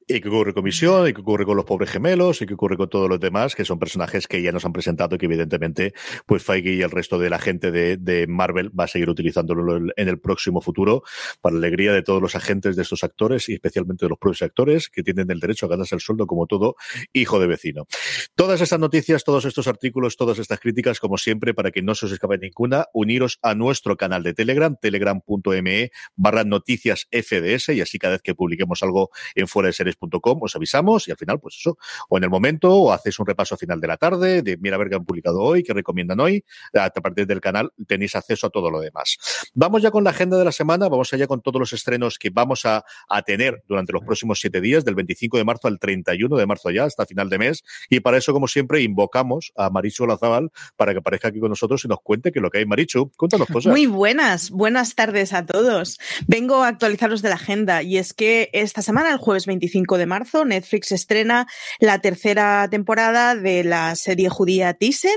¿Y 0.09 0.21
qué 0.21 0.29
ocurre 0.29 0.55
con 0.55 0.62
Misión? 0.62 1.09
¿Y 1.09 1.12
qué 1.12 1.21
ocurre 1.21 1.45
con 1.45 1.57
los 1.57 1.64
pobres 1.64 1.90
gemelos? 1.90 2.40
¿Y 2.40 2.47
qué 2.47 2.55
ocurre 2.55 2.77
con 2.77 2.88
todos 2.88 3.09
los 3.09 3.19
demás? 3.19 3.57
Que 3.57 3.64
son 3.64 3.81
personajes 3.81 4.29
que 4.29 4.40
ya 4.40 4.53
nos 4.53 4.64
han 4.64 4.73
presentado 4.73 5.16
y 5.16 5.19
que 5.19 5.27
evidentemente, 5.27 5.95
pues 6.27 6.45
Feige 6.45 6.75
y 6.75 6.83
el 6.83 6.92
resto 6.92 7.19
de 7.19 7.29
la 7.29 7.40
gente 7.40 7.73
de, 7.73 8.27
Marvel 8.29 8.71
va 8.79 8.85
a 8.85 8.87
seguir 8.87 9.11
utilizándolo 9.11 9.79
en 9.97 10.09
el 10.09 10.21
próximo 10.21 10.61
futuro 10.61 11.03
para 11.40 11.57
alegría 11.57 11.92
de 11.92 12.03
todos 12.03 12.23
los 12.23 12.37
agentes 12.37 12.77
de 12.77 12.83
estos 12.83 13.03
actores 13.03 13.49
y 13.49 13.55
especialmente 13.55 14.05
de 14.05 14.11
los 14.11 14.19
propios 14.19 14.42
actores 14.42 14.88
que 14.90 15.03
tienen 15.03 15.29
el 15.29 15.40
derecho 15.40 15.66
a 15.66 15.71
ganarse 15.71 15.97
el 15.97 16.01
sueldo 16.01 16.29
como 16.29 16.47
todo 16.47 16.77
hijo 17.12 17.40
de 17.40 17.49
vecino. 17.49 17.88
Todas 18.37 18.61
estas 18.61 18.79
noticias, 18.79 19.25
todos 19.25 19.45
estos 19.45 19.66
artículos, 19.66 20.16
todas 20.16 20.38
estas 20.38 20.61
críticas, 20.61 21.01
como 21.01 21.19
siempre, 21.19 21.53
para 21.53 21.73
que 21.73 21.83
no 21.83 21.97
se 21.97 22.07
os 22.07 22.12
escape 22.12 22.38
ninguna, 22.38 22.87
uniros 22.92 23.40
a 23.42 23.57
nuestro 23.57 23.97
canal 23.97 24.23
de 24.23 24.35
Telegram, 24.35 24.77
telegram.me 24.81 25.90
barra 26.14 26.45
noticias 26.45 27.09
FDS 27.11 27.71
y 27.71 27.81
así 27.81 27.99
cada 27.99 28.14
vez 28.14 28.23
que 28.23 28.37
publiquemos 28.37 28.85
algo 28.85 29.11
en 29.35 29.49
fuera 29.49 29.66
de 29.66 29.73
series 29.73 29.95
os 29.98 30.56
avisamos 30.56 31.09
y 31.09 31.11
al 31.11 31.16
final, 31.16 31.40
pues 31.40 31.56
eso, 31.59 31.78
o 32.09 32.16
en 32.16 32.24
el 32.24 32.30
momento, 32.30 32.74
o 32.74 32.92
hacéis 32.92 33.18
un 33.18 33.26
repaso 33.26 33.54
a 33.54 33.59
final 33.59 33.80
de 33.80 33.87
la 33.87 33.96
tarde, 33.96 34.42
de 34.42 34.56
mira 34.59 34.76
a 34.76 34.78
ver 34.78 34.88
qué 34.88 34.96
han 34.96 35.04
publicado 35.04 35.40
hoy, 35.40 35.62
qué 35.62 35.72
recomiendan 35.72 36.20
hoy, 36.20 36.44
a 36.74 36.90
partir 36.90 37.26
del 37.26 37.40
canal 37.40 37.72
tenéis 37.87 38.14
acceso 38.16 38.46
a 38.46 38.50
todo 38.50 38.70
lo 38.70 38.80
demás. 38.80 39.18
Vamos 39.54 39.82
ya 39.82 39.90
con 39.90 40.04
la 40.04 40.11
agenda 40.11 40.37
de 40.37 40.44
la 40.44 40.52
semana, 40.52 40.88
vamos 40.88 41.12
allá 41.12 41.26
con 41.26 41.40
todos 41.42 41.61
los 41.61 41.72
estrenos 41.72 42.18
que 42.18 42.30
vamos 42.30 42.64
a, 42.64 42.85
tener 43.24 43.62
durante 43.66 43.92
los 43.92 44.02
próximos 44.04 44.38
siete 44.38 44.61
días, 44.61 44.85
del 44.85 44.94
25 44.94 45.38
de 45.38 45.44
marzo 45.44 45.68
al 45.68 45.78
31 45.78 46.37
de 46.37 46.46
marzo 46.46 46.70
ya, 46.70 46.85
hasta 46.85 47.06
final 47.06 47.28
de 47.28 47.38
mes, 47.38 47.64
y 47.88 48.00
para 48.00 48.18
eso, 48.18 48.32
como 48.32 48.46
siempre, 48.46 48.82
invocamos 48.82 49.52
a 49.56 49.70
Marichu 49.70 50.06
Lazabal 50.06 50.50
para 50.76 50.92
que 50.92 50.98
aparezca 50.98 51.28
aquí 51.28 51.40
con 51.40 51.48
nosotros 51.48 51.85
y 51.85 51.88
nos 51.88 52.00
cuente 52.02 52.30
qué 52.30 52.38
es 52.38 52.42
lo 52.42 52.50
que 52.50 52.59
hay. 52.59 52.66
Marichu, 52.66 53.11
cuéntanos 53.16 53.48
cosas. 53.48 53.70
Muy 53.70 53.87
buenas, 53.87 54.50
buenas 54.50 54.94
tardes 54.94 55.32
a 55.32 55.44
todos. 55.46 55.98
Vengo 56.26 56.62
a 56.62 56.68
actualizaros 56.68 57.22
de 57.22 57.30
la 57.30 57.37
agenda 57.37 57.82
y 57.82 57.98
es 57.98 58.12
que 58.12 58.50
esta 58.52 58.82
semana, 58.82 59.11
el 59.11 59.18
jueves 59.18 59.46
25 59.46 59.86
de 59.96 60.07
marzo, 60.07 60.44
Netflix 60.44 60.90
estrena 60.90 61.46
la 61.79 62.01
tercera 62.01 62.66
temporada 62.68 63.37
de 63.37 63.62
la 63.62 63.94
serie 63.94 64.29
judía 64.29 64.75
Thyssen. 64.75 65.16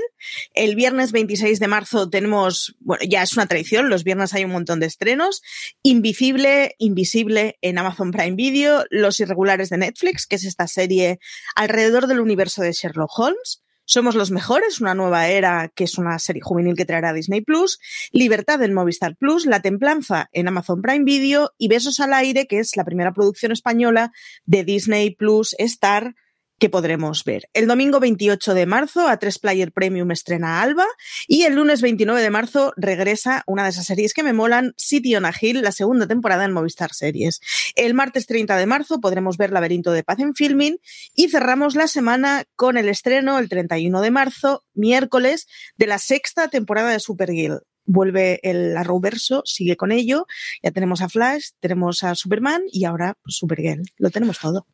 El 0.54 0.76
viernes 0.76 1.10
26 1.10 1.58
de 1.58 1.66
marzo 1.66 2.08
tenemos, 2.08 2.76
bueno, 2.78 3.04
ya 3.08 3.22
es 3.22 3.32
una 3.32 3.46
tradición, 3.46 3.90
los 3.90 4.04
viernes 4.04 4.32
hay 4.34 4.44
un 4.44 4.52
montón 4.52 4.78
de 4.78 4.86
estrenos. 4.86 5.42
Invisible, 5.82 6.76
Invisible 6.78 7.58
en 7.60 7.78
Amazon 7.78 8.12
Prime 8.12 8.36
Video, 8.36 8.84
Los 8.90 9.18
Irregulares 9.18 9.68
de 9.70 9.78
Netflix, 9.78 10.26
que 10.26 10.36
es 10.36 10.44
esta 10.44 10.68
serie 10.68 11.18
alrededor 11.56 12.06
del 12.06 12.20
universo 12.20 12.62
de 12.62 12.72
Sherlock 12.72 13.10
Holmes. 13.18 13.62
Somos 13.92 14.14
los 14.14 14.30
mejores, 14.30 14.80
una 14.80 14.94
nueva 14.94 15.26
era 15.26 15.68
que 15.74 15.82
es 15.82 15.98
una 15.98 16.20
serie 16.20 16.42
juvenil 16.42 16.76
que 16.76 16.84
traerá 16.84 17.12
Disney 17.12 17.40
Plus, 17.40 17.80
Libertad 18.12 18.62
en 18.62 18.72
Movistar 18.72 19.16
Plus, 19.16 19.46
La 19.46 19.62
Templanza 19.62 20.28
en 20.30 20.46
Amazon 20.46 20.80
Prime 20.80 21.04
Video 21.04 21.50
y 21.58 21.66
Besos 21.66 21.98
al 21.98 22.14
aire, 22.14 22.46
que 22.46 22.60
es 22.60 22.76
la 22.76 22.84
primera 22.84 23.12
producción 23.12 23.50
española 23.50 24.12
de 24.44 24.62
Disney 24.62 25.16
Plus 25.16 25.56
Star 25.58 26.14
que 26.60 26.68
podremos 26.68 27.24
ver. 27.24 27.48
El 27.54 27.66
domingo 27.66 27.98
28 27.98 28.54
de 28.54 28.66
marzo 28.66 29.08
a 29.08 29.16
3 29.16 29.38
Player 29.38 29.72
Premium 29.72 30.10
estrena 30.10 30.60
Alba 30.60 30.86
y 31.26 31.42
el 31.42 31.54
lunes 31.54 31.80
29 31.80 32.20
de 32.20 32.30
marzo 32.30 32.72
regresa 32.76 33.42
una 33.46 33.64
de 33.64 33.70
esas 33.70 33.86
series 33.86 34.12
que 34.12 34.22
me 34.22 34.34
molan, 34.34 34.74
City 34.76 35.16
on 35.16 35.24
a 35.24 35.32
Hill, 35.38 35.62
la 35.62 35.72
segunda 35.72 36.06
temporada 36.06 36.44
en 36.44 36.52
Movistar 36.52 36.92
Series. 36.92 37.40
El 37.76 37.94
martes 37.94 38.26
30 38.26 38.56
de 38.58 38.66
marzo 38.66 39.00
podremos 39.00 39.38
ver 39.38 39.52
Laberinto 39.52 39.90
de 39.90 40.04
Paz 40.04 40.20
en 40.20 40.34
Filming 40.34 40.76
y 41.14 41.30
cerramos 41.30 41.74
la 41.74 41.88
semana 41.88 42.44
con 42.56 42.76
el 42.76 42.90
estreno 42.90 43.38
el 43.38 43.48
31 43.48 44.02
de 44.02 44.10
marzo, 44.10 44.64
miércoles, 44.74 45.48
de 45.78 45.86
la 45.86 45.98
sexta 45.98 46.48
temporada 46.48 46.90
de 46.90 47.00
Supergirl 47.00 47.62
vuelve 47.86 48.38
el 48.42 48.76
Arrowverso, 48.76 49.42
sigue 49.44 49.76
con 49.76 49.90
ello. 49.90 50.26
Ya 50.62 50.70
tenemos 50.70 51.02
a 51.02 51.08
Flash, 51.08 51.50
tenemos 51.58 52.04
a 52.04 52.14
Superman 52.14 52.62
y 52.70 52.84
ahora 52.84 53.16
pues, 53.22 53.36
Supergirl. 53.36 53.82
Lo 53.98 54.10
tenemos 54.10 54.38
todo. 54.38 54.66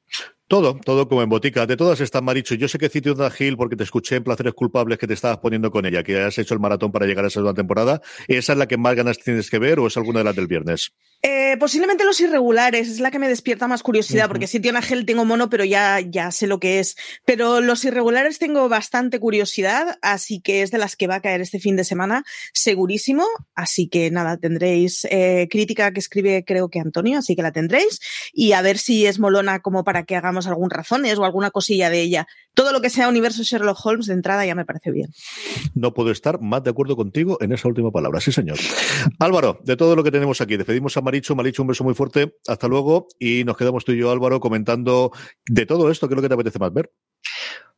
Todo, 0.48 0.76
todo 0.76 1.08
como 1.08 1.22
en 1.22 1.28
botica. 1.28 1.66
De 1.66 1.76
todas 1.76 2.00
estas, 2.00 2.22
Maricho, 2.22 2.54
yo 2.54 2.68
sé 2.68 2.78
que 2.78 2.88
cito 2.88 3.12
una 3.12 3.32
Gil 3.32 3.56
porque 3.56 3.74
te 3.74 3.82
escuché 3.82 4.14
en 4.14 4.22
Placeres 4.22 4.54
Culpables 4.54 4.96
que 4.96 5.08
te 5.08 5.14
estabas 5.14 5.38
poniendo 5.38 5.72
con 5.72 5.86
ella, 5.86 6.04
que 6.04 6.20
has 6.20 6.38
hecho 6.38 6.54
el 6.54 6.60
maratón 6.60 6.92
para 6.92 7.04
llegar 7.04 7.24
a 7.24 7.28
esa 7.28 7.40
segunda 7.40 7.54
temporada. 7.54 8.00
¿Esa 8.28 8.52
es 8.52 8.58
la 8.58 8.68
que 8.68 8.76
más 8.76 8.94
ganas 8.94 9.18
tienes 9.18 9.50
que 9.50 9.58
ver 9.58 9.80
o 9.80 9.88
es 9.88 9.96
alguna 9.96 10.20
de 10.20 10.24
las 10.24 10.36
del 10.36 10.46
viernes? 10.46 10.92
Eh, 11.22 11.56
posiblemente 11.58 12.04
los 12.04 12.20
irregulares, 12.20 12.88
es 12.88 13.00
la 13.00 13.10
que 13.10 13.18
me 13.18 13.28
despierta 13.28 13.66
más 13.66 13.82
curiosidad, 13.82 14.28
porque 14.28 14.46
si 14.46 14.60
tiene 14.60 14.80
Gel 14.82 15.04
tengo 15.04 15.24
mono, 15.24 15.50
pero 15.50 15.64
ya, 15.64 15.98
ya 15.98 16.30
sé 16.30 16.46
lo 16.46 16.60
que 16.60 16.78
es. 16.78 16.94
Pero 17.24 17.60
los 17.60 17.84
irregulares 17.84 18.38
tengo 18.38 18.68
bastante 18.68 19.18
curiosidad, 19.18 19.98
así 20.02 20.40
que 20.40 20.62
es 20.62 20.70
de 20.70 20.78
las 20.78 20.94
que 20.94 21.08
va 21.08 21.16
a 21.16 21.22
caer 21.22 21.40
este 21.40 21.58
fin 21.58 21.74
de 21.74 21.82
semana, 21.82 22.22
segurísimo. 22.52 23.24
Así 23.56 23.88
que 23.88 24.12
nada, 24.12 24.36
tendréis 24.36 25.04
eh, 25.10 25.48
crítica 25.50 25.92
que 25.92 25.98
escribe 25.98 26.44
creo 26.46 26.68
que 26.68 26.78
Antonio, 26.78 27.18
así 27.18 27.34
que 27.34 27.42
la 27.42 27.50
tendréis. 27.50 27.98
Y 28.32 28.52
a 28.52 28.62
ver 28.62 28.78
si 28.78 29.06
es 29.06 29.18
molona 29.18 29.60
como 29.60 29.82
para 29.82 30.04
que 30.04 30.14
hagamos 30.14 30.35
algún 30.46 30.68
razones 30.68 31.18
o 31.18 31.24
alguna 31.24 31.50
cosilla 31.50 31.88
de 31.88 32.02
ella. 32.02 32.26
Todo 32.52 32.72
lo 32.72 32.80
que 32.80 32.90
sea 32.90 33.08
universo 33.08 33.42
Sherlock 33.42 33.78
Holmes 33.84 34.06
de 34.06 34.14
entrada 34.14 34.44
ya 34.44 34.54
me 34.54 34.64
parece 34.64 34.90
bien. 34.90 35.10
No 35.74 35.94
puedo 35.94 36.10
estar 36.10 36.40
más 36.40 36.62
de 36.62 36.70
acuerdo 36.70 36.96
contigo 36.96 37.38
en 37.40 37.52
esa 37.52 37.68
última 37.68 37.90
palabra. 37.90 38.20
Sí, 38.20 38.32
señor. 38.32 38.58
Álvaro, 39.18 39.60
de 39.64 39.76
todo 39.76 39.96
lo 39.96 40.04
que 40.04 40.10
tenemos 40.10 40.40
aquí, 40.40 40.56
despedimos 40.56 40.96
a 40.96 41.00
Maricho. 41.00 41.34
Maricho, 41.34 41.62
un 41.62 41.68
beso 41.68 41.84
muy 41.84 41.94
fuerte. 41.94 42.34
Hasta 42.46 42.68
luego. 42.68 43.08
Y 43.18 43.44
nos 43.44 43.56
quedamos 43.56 43.84
tú 43.84 43.92
y 43.92 43.98
yo, 43.98 44.10
Álvaro, 44.10 44.40
comentando 44.40 45.12
de 45.46 45.66
todo 45.66 45.90
esto. 45.90 46.08
¿Qué 46.08 46.14
es 46.14 46.16
lo 46.16 46.22
que 46.22 46.28
te 46.28 46.34
apetece 46.34 46.58
más 46.58 46.72
ver? 46.72 46.90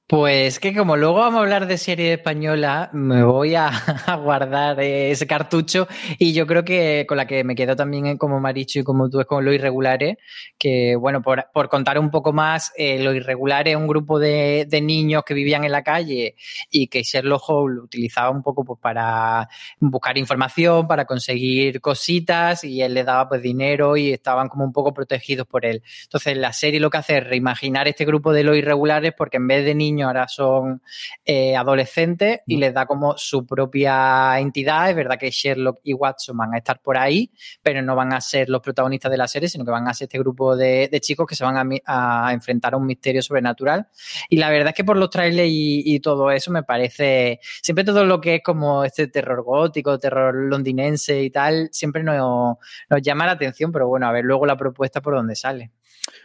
Pues 0.08 0.58
que 0.58 0.74
como 0.74 0.96
luego 0.96 1.16
vamos 1.16 1.36
a 1.36 1.42
hablar 1.42 1.66
de 1.66 1.76
serie 1.76 2.14
española, 2.14 2.88
me 2.94 3.22
voy 3.22 3.54
a, 3.56 3.70
guardar 4.16 4.80
ese 4.80 5.26
cartucho 5.26 5.86
y 6.18 6.32
yo 6.32 6.46
creo 6.46 6.64
que 6.64 7.04
con 7.06 7.18
la 7.18 7.26
que 7.26 7.44
me 7.44 7.54
quedo 7.54 7.76
también 7.76 8.16
como 8.16 8.40
Maricho 8.40 8.78
y 8.78 8.84
como 8.84 9.10
tú 9.10 9.20
es 9.20 9.26
con 9.26 9.44
Lo 9.44 9.52
Irregulares, 9.52 10.16
que 10.58 10.96
bueno, 10.96 11.20
por, 11.20 11.68
contar 11.68 11.98
un 11.98 12.10
poco 12.10 12.32
más, 12.32 12.72
eh, 12.78 12.98
Lo 13.02 13.12
Irregulares 13.12 13.72
es 13.74 13.76
un 13.76 13.86
grupo 13.86 14.18
de, 14.18 14.66
niños 14.80 15.24
que 15.26 15.34
vivían 15.34 15.64
en 15.64 15.72
la 15.72 15.82
calle 15.82 16.36
y 16.70 16.86
que 16.86 17.02
Sherlock 17.02 17.42
Holmes 17.46 17.84
utilizaba 17.84 18.30
un 18.30 18.42
poco 18.42 18.64
pues, 18.64 18.80
para 18.80 19.46
buscar 19.78 20.16
información, 20.16 20.88
para 20.88 21.04
conseguir 21.04 21.82
cositas 21.82 22.64
y 22.64 22.80
él 22.80 22.94
le 22.94 23.04
daba 23.04 23.28
pues 23.28 23.42
dinero 23.42 23.98
y 23.98 24.12
estaban 24.12 24.48
como 24.48 24.64
un 24.64 24.72
poco 24.72 24.94
protegidos 24.94 25.46
por 25.46 25.66
él. 25.66 25.82
Entonces 26.04 26.34
la 26.38 26.54
serie 26.54 26.80
lo 26.80 26.88
que 26.88 26.96
hace 26.96 27.18
es 27.18 27.24
reimaginar 27.24 27.88
este 27.88 28.06
grupo 28.06 28.32
de 28.32 28.42
Los 28.42 28.56
Irregulares 28.56 29.12
porque 29.14 29.36
en 29.36 29.46
vez 29.46 29.66
de 29.66 29.74
niños 29.74 29.97
niños, 29.98 30.06
ahora 30.06 30.28
son 30.28 30.82
eh, 31.24 31.56
adolescentes 31.56 32.40
y 32.46 32.56
les 32.56 32.72
da 32.72 32.86
como 32.86 33.16
su 33.16 33.46
propia 33.46 34.38
entidad. 34.38 34.90
Es 34.90 34.96
verdad 34.96 35.18
que 35.18 35.30
Sherlock 35.30 35.80
y 35.82 35.94
Watson 35.94 36.36
van 36.36 36.54
a 36.54 36.58
estar 36.58 36.80
por 36.80 36.96
ahí, 36.96 37.30
pero 37.62 37.82
no 37.82 37.94
van 37.96 38.12
a 38.12 38.20
ser 38.20 38.48
los 38.48 38.60
protagonistas 38.60 39.10
de 39.10 39.18
la 39.18 39.28
serie, 39.28 39.48
sino 39.48 39.64
que 39.64 39.70
van 39.70 39.88
a 39.88 39.94
ser 39.94 40.06
este 40.06 40.18
grupo 40.18 40.56
de, 40.56 40.88
chicos 41.00 41.26
que 41.26 41.34
se 41.34 41.44
van 41.44 41.80
a, 41.86 42.32
enfrentar 42.32 42.74
a 42.74 42.76
un 42.76 42.86
misterio 42.86 43.22
sobrenatural. 43.22 43.88
Y 44.28 44.36
la 44.36 44.50
verdad 44.50 44.68
es 44.68 44.74
que 44.74 44.84
por 44.84 44.96
los 44.96 45.10
trailers 45.10 45.48
y, 45.50 45.98
todo 46.00 46.30
eso 46.30 46.52
me 46.52 46.62
parece, 46.62 47.40
siempre 47.60 47.84
todo 47.84 48.04
lo 48.04 48.20
que 48.20 48.36
es 48.36 48.42
como 48.42 48.84
este 48.84 49.08
terror 49.08 49.42
gótico, 49.42 49.98
terror 49.98 50.34
londinense 50.34 51.22
y 51.22 51.30
tal, 51.30 51.68
siempre 51.72 52.04
nos, 52.04 52.56
nos 52.88 53.02
llama 53.02 53.26
la 53.26 53.32
atención, 53.32 53.72
pero 53.72 53.88
bueno, 53.88 54.06
a 54.06 54.12
ver 54.12 54.24
luego 54.24 54.46
la 54.46 54.56
propuesta 54.56 55.00
por 55.00 55.14
dónde 55.14 55.34
sale. 55.34 55.72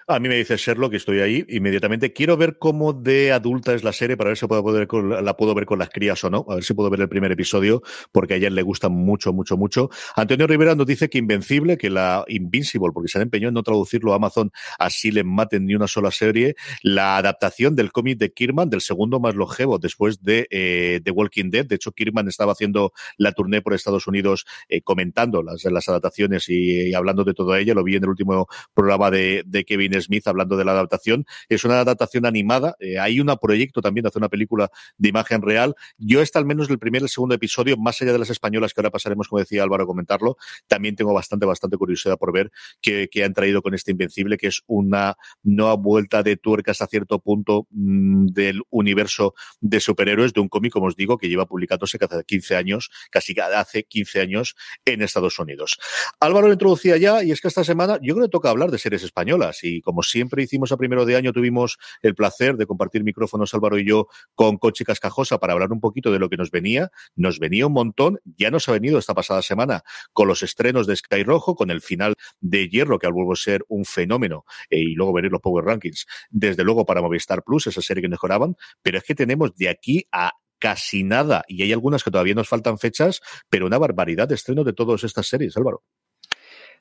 A 0.08 0.20
mí 0.20 0.28
me 0.28 0.36
dice 0.36 0.58
Sherlock, 0.58 0.94
estoy 0.96 1.22
ahí 1.22 1.46
inmediatamente. 1.48 2.12
Quiero 2.12 2.36
ver 2.36 2.58
cómo 2.58 2.92
de 2.92 3.32
adulta 3.32 3.74
es 3.74 3.86
la 3.86 3.94
serie 3.94 4.18
para 4.18 4.32
ver 4.32 4.38
si 4.38 4.46
puedo 4.48 4.62
poder 4.62 4.88
la 5.24 5.38
puedo 5.38 5.56
ver 5.56 5.66
con 5.66 5.80
las 5.80 5.90
crías 5.90 6.22
o 6.26 6.30
no. 6.30 6.46
A 6.50 6.56
ver 6.56 6.64
si 6.66 6.74
puedo 6.74 6.90
ver 6.90 7.00
el 7.00 7.08
primer 7.08 7.32
episodio, 7.32 7.82
porque 8.12 8.34
a 8.34 8.38
ella 8.38 8.50
le 8.50 8.62
gusta 8.64 8.90
mucho, 8.90 9.32
mucho, 9.32 9.56
mucho. 9.56 9.90
Antonio 10.16 10.46
Rivera 10.46 10.76
nos 10.76 10.88
dice 10.88 11.10
que 11.10 11.20
Invencible, 11.20 11.78
que 11.78 11.90
la 11.90 12.26
Invincible, 12.28 12.92
porque 12.94 13.08
se 13.08 13.20
ha 13.20 13.22
empeñado 13.22 13.50
en 13.50 13.54
no 13.54 13.64
traducirlo 13.64 14.12
a 14.12 14.18
Amazon, 14.18 14.52
así 14.78 15.10
le 15.10 15.24
maten 15.24 15.66
ni 15.66 15.76
una 15.76 15.88
sola 15.88 16.12
serie. 16.12 16.56
La 16.82 17.16
adaptación 17.16 17.76
del 17.76 17.94
cómic 17.94 18.18
de 18.18 18.34
Kirman, 18.34 18.70
del 18.70 18.82
segundo 18.82 19.22
más 19.22 19.36
longevo 19.36 19.80
después 19.80 20.22
de 20.22 20.48
eh, 20.52 21.00
The 21.02 21.12
Walking 21.12 21.50
Dead. 21.50 21.66
De 21.66 21.76
hecho, 21.76 21.94
Kirman 21.94 22.28
estaba 22.28 22.52
haciendo 22.52 22.92
la 23.16 23.32
tournée 23.32 23.62
por 23.62 23.74
Estados 23.74 24.06
Unidos 24.08 24.46
eh, 24.68 24.82
comentando 24.82 25.44
las, 25.44 25.64
las 25.64 25.88
adaptaciones 25.88 26.50
y, 26.50 26.94
hablando 26.94 27.24
de 27.24 27.34
todo 27.34 27.56
ella. 27.56 27.74
Lo 27.74 27.86
vi 27.86 27.96
en 27.96 28.04
el 28.04 28.10
último 28.10 28.48
programa 28.74 29.10
de, 29.10 29.44
de 29.46 29.64
Kevin 29.64 29.93
Smith 30.02 30.28
hablando 30.28 30.58
de 30.58 30.66
la 30.66 30.72
adaptación. 30.72 31.26
Es 31.50 31.64
una 31.64 31.80
adaptación 31.80 32.26
animada. 32.26 32.76
Eh, 32.80 33.00
hay 33.00 33.20
un 33.20 33.34
proyecto 33.42 33.82
también 33.82 34.04
de 34.04 34.10
hacer 34.10 34.20
una 34.20 34.30
película 34.30 34.70
de 34.98 35.10
imagen 35.10 35.42
real. 35.42 35.76
Yo 35.98 36.22
está 36.22 36.40
al 36.40 36.46
menos 36.46 36.70
el 36.70 36.80
primer 36.80 37.02
y 37.02 37.06
el 37.06 37.10
segundo 37.10 37.36
episodio, 37.36 37.78
más 37.78 38.02
allá 38.02 38.14
de 38.14 38.20
las 38.20 38.30
españolas 38.30 38.74
que 38.74 38.82
ahora 38.82 38.92
pasaremos, 38.92 39.28
como 39.28 39.40
decía 39.40 39.64
Álvaro, 39.64 39.84
a 39.84 39.88
comentarlo, 39.88 40.38
también 40.68 40.96
tengo 40.96 41.14
bastante, 41.14 41.46
bastante 41.46 41.78
curiosidad 41.78 42.18
por 42.18 42.32
ver 42.32 42.52
qué, 42.82 43.10
han 43.24 43.34
traído 43.34 43.62
con 43.62 43.74
este 43.74 43.92
Invencible, 43.92 44.38
que 44.38 44.48
es 44.48 44.62
una 44.68 45.16
nueva 45.44 45.76
vuelta 45.76 46.24
de 46.24 46.36
tuerca 46.36 46.72
hasta 46.72 46.88
cierto 46.88 47.20
punto 47.20 47.68
mm, 47.72 48.28
del 48.28 48.62
universo 48.70 49.34
de 49.62 49.80
superhéroes 49.80 50.34
de 50.34 50.42
un 50.42 50.50
cómic, 50.50 50.74
como 50.74 50.88
os 50.88 50.96
digo, 50.96 51.18
que 51.18 51.30
lleva 51.30 51.46
publicándose 51.46 51.98
hace 52.02 52.24
15 52.24 52.56
años, 52.56 52.90
casi 53.10 53.34
hace 53.40 53.84
15 53.84 54.22
años 54.22 54.56
en 54.86 55.02
Estados 55.02 55.40
Unidos. 55.40 55.80
Álvaro 56.20 56.48
lo 56.48 56.54
introducía 56.54 56.98
ya, 56.98 57.24
y 57.24 57.32
es 57.32 57.42
que 57.42 57.48
esta 57.48 57.64
semana 57.64 58.00
yo 58.02 58.16
creo 58.16 58.28
que 58.28 58.32
toca 58.32 58.50
hablar 58.50 58.72
de 58.72 58.78
series 58.78 59.04
españolas, 59.04 59.64
y 59.64 59.82
como 59.84 60.04
siempre 60.04 60.44
hicimos 60.44 60.72
a 60.72 60.78
primero 60.78 61.06
de 61.06 61.16
año, 61.16 61.34
tuvimos 61.34 61.78
el 62.02 62.16
placer 62.16 62.58
de 62.58 62.66
compartir 62.66 63.04
micrófonos 63.04 63.54
Álvaro 63.54 63.78
y 63.78 63.88
yo 63.88 64.08
con 64.36 64.58
Coche 64.58 64.86
Cascajosa 64.86 65.38
para 65.38 65.54
hablar 65.54 65.72
un 65.72 65.80
poquito 65.80 66.12
de 66.12 66.20
lo 66.20 66.30
que 66.30 66.38
nos 66.38 66.52
venía. 66.52 66.90
Nos 67.16 67.40
venía 67.40 67.68
un 67.68 67.74
montón, 67.74 68.20
ya 68.38 68.52
nos 68.52 68.68
ha 68.70 68.72
venido 68.72 68.98
esta 68.98 69.14
pasada 69.14 69.42
semana 69.42 69.84
con 70.14 70.28
los 70.28 70.44
estrenos 70.44 70.88
de 70.88 70.96
Sky 70.96 71.24
Rojo, 71.24 71.56
con 71.56 71.72
el 71.72 71.82
final 71.82 72.16
de 72.40 72.70
Hierro, 72.70 73.00
que 73.00 73.08
al 73.08 73.14
vuelvo 73.14 73.34
a 73.34 73.36
ser 73.36 73.64
un 73.68 73.86
fenómeno, 73.86 74.46
eh, 74.70 74.80
y 74.80 74.96
luego 74.96 75.14
veréis 75.14 75.32
los 75.32 75.42
Power 75.42 75.66
Rankings, 75.66 76.06
desde 76.30 76.64
luego 76.64 76.86
para 76.86 77.02
Movistar 77.02 77.44
Plus, 77.44 77.68
esa 77.68 77.82
serie 77.82 78.02
que 78.02 78.10
mejoraban, 78.10 78.56
pero 78.82 78.98
es 78.98 79.04
que 79.04 79.16
tenemos 79.16 79.56
de 79.56 79.70
aquí 79.70 80.06
a 80.12 80.32
casi 80.60 81.04
nada, 81.04 81.44
y 81.48 81.62
hay 81.62 81.74
algunas 81.74 82.04
que 82.04 82.12
todavía 82.12 82.36
nos 82.36 82.48
faltan 82.48 82.78
fechas, 82.78 83.20
pero 83.50 83.66
una 83.66 83.78
barbaridad 83.78 84.30
de 84.30 84.36
estrenos 84.36 84.66
de 84.66 84.72
todas 84.72 85.04
estas 85.04 85.28
series, 85.28 85.58
Álvaro. 85.58 85.84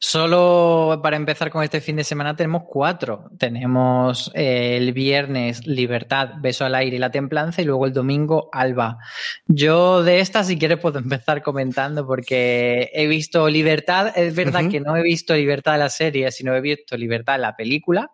Solo 0.05 0.99
para 1.01 1.15
empezar 1.15 1.49
con 1.49 1.62
este 1.62 1.81
fin 1.81 1.95
de 1.95 2.03
semana 2.03 2.35
tenemos 2.35 2.65
cuatro. 2.67 3.31
Tenemos 3.38 4.33
eh, 4.35 4.77
el 4.77 4.93
viernes 4.93 5.65
Libertad, 5.65 6.31
Beso 6.41 6.65
al 6.65 6.75
aire 6.75 6.97
y 6.97 6.99
la 6.99 7.12
templanza 7.12 7.62
y 7.62 7.67
luego 7.67 7.87
el 7.87 7.93
domingo 7.93 8.49
Alba. 8.53 8.99
Yo 9.47 10.03
de 10.03 10.19
esta 10.19 10.43
si 10.43 10.59
quieres 10.59 10.81
puedo 10.81 10.99
empezar 10.99 11.41
comentando 11.41 12.05
porque 12.05 12.91
he 12.93 13.07
visto 13.07 13.49
Libertad. 13.49 14.12
Es 14.17 14.35
verdad 14.35 14.69
que 14.69 14.81
no 14.81 14.97
he 14.97 15.03
visto 15.03 15.37
Libertad 15.37 15.79
la 15.79 15.88
serie, 15.88 16.33
sino 16.33 16.53
he 16.57 16.61
visto 16.61 16.97
Libertad 16.97 17.38
la 17.38 17.55
película, 17.55 18.11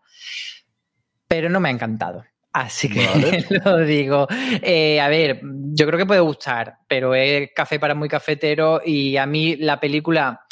pero 1.27 1.49
no 1.49 1.59
me 1.59 1.71
ha 1.71 1.73
encantado. 1.73 2.23
Así 2.53 2.91
que 2.91 3.47
lo 3.65 3.79
digo. 3.79 4.27
Eh, 4.61 5.01
a 5.01 5.09
ver, 5.09 5.41
yo 5.43 5.87
creo 5.87 5.99
que 5.99 6.05
puede 6.05 6.21
gustar, 6.21 6.81
pero 6.87 7.15
es 7.15 7.49
café 7.57 7.81
para 7.81 7.95
muy 7.95 8.11
cafetero 8.11 8.83
y 8.85 9.17
a 9.17 9.25
mí 9.25 9.57
la 9.57 9.81
película 9.81 10.45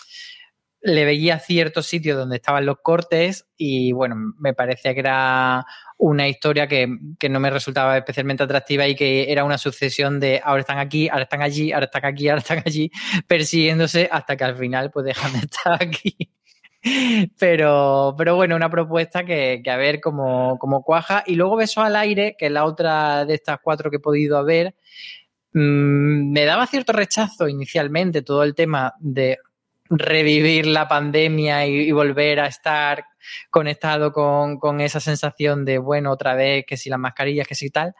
le 0.86 1.04
veía 1.04 1.38
ciertos 1.40 1.86
sitios 1.86 2.16
donde 2.16 2.36
estaban 2.36 2.64
los 2.64 2.78
cortes 2.80 3.46
y 3.56 3.90
bueno, 3.90 4.14
me 4.38 4.54
parecía 4.54 4.94
que 4.94 5.00
era 5.00 5.66
una 5.98 6.28
historia 6.28 6.68
que, 6.68 6.86
no 7.28 7.40
me 7.40 7.50
resultaba 7.50 7.98
especialmente 7.98 8.44
atractiva 8.44 8.86
y 8.86 8.94
que 8.94 9.32
era 9.32 9.42
una 9.42 9.58
sucesión 9.58 10.20
de 10.20 10.40
ahora 10.44 10.60
están 10.60 10.78
aquí, 10.78 11.08
ahora 11.08 11.24
están 11.24 11.42
allí, 11.42 11.72
ahora 11.72 11.86
están 11.86 12.04
aquí, 12.04 12.28
ahora 12.28 12.40
están 12.40 12.62
allí, 12.64 12.90
persiguiéndose 13.26 14.08
hasta 14.10 14.36
que 14.36 14.44
al 14.44 14.56
final 14.56 14.92
pues 14.92 15.06
dejan 15.06 15.32
de 15.32 15.38
estar 15.40 15.82
aquí. 15.82 16.16
Pero, 17.36 18.14
pero 18.16 18.36
bueno, 18.36 18.54
una 18.54 18.70
propuesta 18.70 19.24
que, 19.24 19.60
a 19.66 19.76
ver 19.76 20.00
cómo, 20.00 20.56
cómo, 20.60 20.84
cuaja. 20.84 21.24
Y 21.26 21.34
luego 21.34 21.56
Beso 21.56 21.80
al 21.82 21.96
aire, 21.96 22.36
que 22.38 22.46
es 22.46 22.52
la 22.52 22.64
otra 22.64 23.24
de 23.24 23.34
estas 23.34 23.58
cuatro 23.60 23.90
que 23.90 23.96
he 23.96 24.00
podido 24.00 24.44
ver, 24.44 24.76
mm, 25.52 26.30
me 26.32 26.44
daba 26.44 26.64
cierto 26.68 26.92
rechazo 26.92 27.48
inicialmente 27.48 28.22
todo 28.22 28.44
el 28.44 28.54
tema 28.54 28.94
de 29.00 29.38
revivir 29.90 30.66
la 30.66 30.88
pandemia 30.88 31.66
y, 31.66 31.92
volver 31.92 32.40
a 32.40 32.46
estar 32.46 33.04
conectado 33.50 34.12
con, 34.12 34.80
esa 34.80 35.00
sensación 35.00 35.64
de, 35.64 35.78
bueno, 35.78 36.12
otra 36.12 36.34
vez, 36.34 36.64
que 36.66 36.76
si 36.76 36.90
las 36.90 36.98
mascarillas, 36.98 37.46
que 37.46 37.54
si 37.54 37.70
tal. 37.70 37.94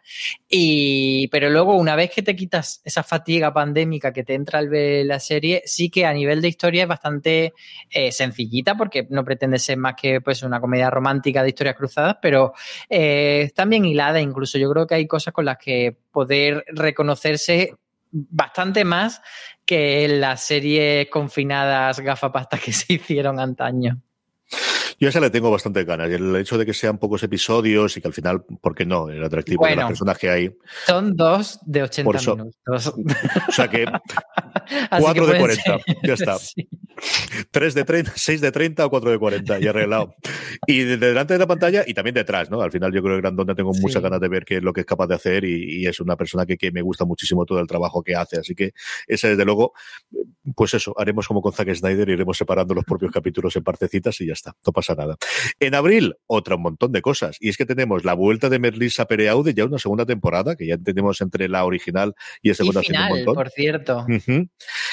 Y, 0.49 1.29
pero 1.29 1.51
luego, 1.51 1.77
una 1.77 1.96
vez 1.96 2.11
que 2.14 2.22
te 2.22 2.37
quitas 2.37 2.81
esa 2.85 3.03
fatiga 3.03 3.53
pandémica 3.53 4.12
que 4.12 4.22
te 4.22 4.35
entra 4.35 4.59
al 4.59 4.68
ver 4.68 5.07
la 5.07 5.18
serie, 5.18 5.62
sí 5.64 5.90
que 5.90 6.07
a 6.07 6.12
nivel 6.12 6.40
de 6.40 6.49
historia 6.49 6.83
es 6.83 6.88
bastante 6.88 7.55
eh, 7.90 8.12
sencillita, 8.12 8.77
porque 8.77 9.07
no 9.11 9.25
pretende 9.25 9.59
ser 9.59 9.79
más 9.79 9.94
que 10.01 10.20
pues 10.20 10.42
una 10.42 10.61
comedia 10.61 10.90
romántica 10.90 11.42
de 11.42 11.49
historias 11.49 11.77
cruzadas, 11.77 12.18
pero 12.20 12.53
eh, 12.88 13.42
está 13.44 13.64
bien 13.64 13.85
hilada, 13.85 14.20
incluso 14.20 14.59
yo 14.59 14.70
creo 14.70 14.87
que 14.87 14.94
hay 14.94 15.07
cosas 15.07 15.33
con 15.33 15.44
las 15.44 15.59
que 15.59 15.96
poder 16.12 16.64
reconocerse 16.68 17.75
bastante 18.31 18.85
más 18.85 19.20
que 19.64 20.09
las 20.09 20.42
series 20.44 21.09
confinadas 21.11 22.00
gafapasta 22.00 22.59
que 22.59 22.72
se 22.72 22.94
hicieron 22.94 23.38
antaño. 23.38 24.00
Yo 24.98 25.09
a 25.09 25.11
esa 25.11 25.20
le 25.20 25.29
tengo 25.29 25.50
bastante 25.50 25.85
ganas. 25.85 26.09
El 26.09 26.35
hecho 26.37 26.57
de 26.57 26.64
que 26.64 26.72
sean 26.72 26.96
pocos 26.96 27.22
episodios 27.22 27.96
y 27.96 28.00
que 28.00 28.09
al 28.09 28.14
final, 28.14 28.44
¿por 28.44 28.74
qué 28.74 28.87
no? 28.87 29.11
El 29.11 29.22
atractivo 29.22 29.66
de 29.66 29.76
los 29.76 29.85
personajes 29.87 30.31
ahí. 30.31 30.57
Son 30.87 31.14
dos 31.14 31.59
de 31.66 31.83
80 31.83 32.18
minutos. 32.18 32.94
O 33.48 33.52
sea 33.52 33.68
que 33.68 33.85
cuatro 34.98 35.26
de 35.26 35.38
40. 35.38 35.79
Ya 36.02 36.14
está. 36.14 36.38
Tres 37.51 37.75
de 37.75 37.85
30, 37.85 38.12
seis 38.16 38.40
de 38.40 38.53
30 38.53 38.87
o 38.87 38.90
cuatro 38.90 39.11
de 39.11 39.18
40, 39.18 39.59
ya 39.59 39.70
arreglado. 39.70 40.14
Y 40.66 40.81
delante 40.81 41.35
de 41.35 41.38
la 41.38 41.46
pantalla 41.46 41.85
y 41.87 41.94
también 41.94 42.14
detrás, 42.14 42.51
¿no? 42.51 42.61
Al 42.61 42.72
final 42.72 42.92
yo 42.92 43.03
creo 43.03 43.16
que 43.16 43.20
Grandona 43.22 43.55
tengo 43.55 43.72
muchas 43.75 44.03
ganas 44.03 44.20
de 44.20 44.29
ver 44.29 44.44
qué 44.44 44.57
es 44.57 44.62
lo 44.62 44.72
que 44.72 44.81
es 44.81 44.87
capaz 44.87 45.07
de 45.07 45.14
hacer 45.14 45.44
y, 45.44 45.87
es 45.87 46.01
una 46.01 46.16
persona 46.16 46.46
que, 46.46 46.57
que, 46.57 46.72
me 46.72 46.83
gusta 46.83 47.05
muchísimo 47.05 47.44
todo 47.44 47.61
el 47.61 47.66
trabajo 47.66 48.03
que 48.03 48.16
hace. 48.16 48.38
Así 48.40 48.55
que 48.55 48.72
ese, 49.07 49.29
desde 49.29 49.44
luego, 49.44 49.72
pues 50.55 50.75
eso, 50.75 50.94
haremos 50.99 51.29
como 51.29 51.40
con 51.40 51.53
Zack 51.53 51.72
Snyder, 51.75 52.09
iremos 52.09 52.37
separando 52.37 52.75
los 52.75 52.85
propios 52.85 53.12
capítulos 53.12 53.55
en 53.57 53.62
partecitas 53.62 54.20
y 54.20 54.27
ya 54.27 54.33
está, 54.33 54.57
no 54.66 54.72
pasa 54.72 54.94
nada. 54.94 55.16
En 55.61 55.75
abril, 55.75 56.16
otro 56.27 56.59
montón 56.59 56.92
de 56.92 57.03
cosas. 57.03 57.37
Y 57.40 57.49
es 57.49 57.57
que 57.57 57.66
tenemos 57.66 58.05
la 58.05 58.14
vuelta 58.14 58.49
de 58.49 58.59
Merlisa 58.59 59.07
Pereaude, 59.07 59.55
ya 59.55 59.64
una 59.64 59.79
segunda 59.79 60.07
temporada, 60.07 60.57
que 60.57 60.66
ya 60.66 60.77
tenemos 60.79 61.20
entre 61.20 61.49
la 61.49 61.64
original 61.64 62.14
y 62.42 62.51
el 62.51 62.57
segunda 62.57 62.81
y 62.83 62.87
final, 62.87 63.25
por 63.25 63.51
cierto. 63.51 64.07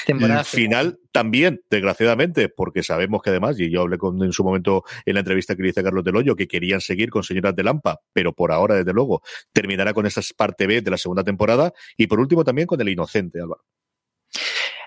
Temporada 0.06 0.44
final 0.44 0.98
también, 1.12 1.62
desgraciadamente, 1.70 2.33
porque 2.54 2.82
sabemos 2.82 3.22
que 3.22 3.30
además, 3.30 3.58
y 3.58 3.70
yo 3.70 3.82
hablé 3.82 3.98
con, 3.98 4.22
en 4.22 4.32
su 4.32 4.44
momento 4.44 4.84
en 5.04 5.14
la 5.14 5.20
entrevista 5.20 5.56
que 5.56 5.62
le 5.62 5.68
hice 5.70 5.82
Carlos 5.82 6.04
Del 6.04 6.16
Hoyo, 6.16 6.36
que 6.36 6.46
querían 6.46 6.80
seguir 6.80 7.10
con 7.10 7.22
Señoras 7.22 7.54
de 7.56 7.62
Lampa, 7.62 8.00
pero 8.12 8.32
por 8.32 8.52
ahora, 8.52 8.74
desde 8.74 8.92
luego, 8.92 9.22
terminará 9.52 9.94
con 9.94 10.06
esa 10.06 10.20
parte 10.36 10.66
B 10.66 10.82
de 10.82 10.90
la 10.90 10.98
segunda 10.98 11.24
temporada 11.24 11.72
y 11.96 12.06
por 12.06 12.20
último 12.20 12.44
también 12.44 12.66
con 12.66 12.80
El 12.80 12.88
Inocente, 12.88 13.40
Álvaro. 13.40 13.64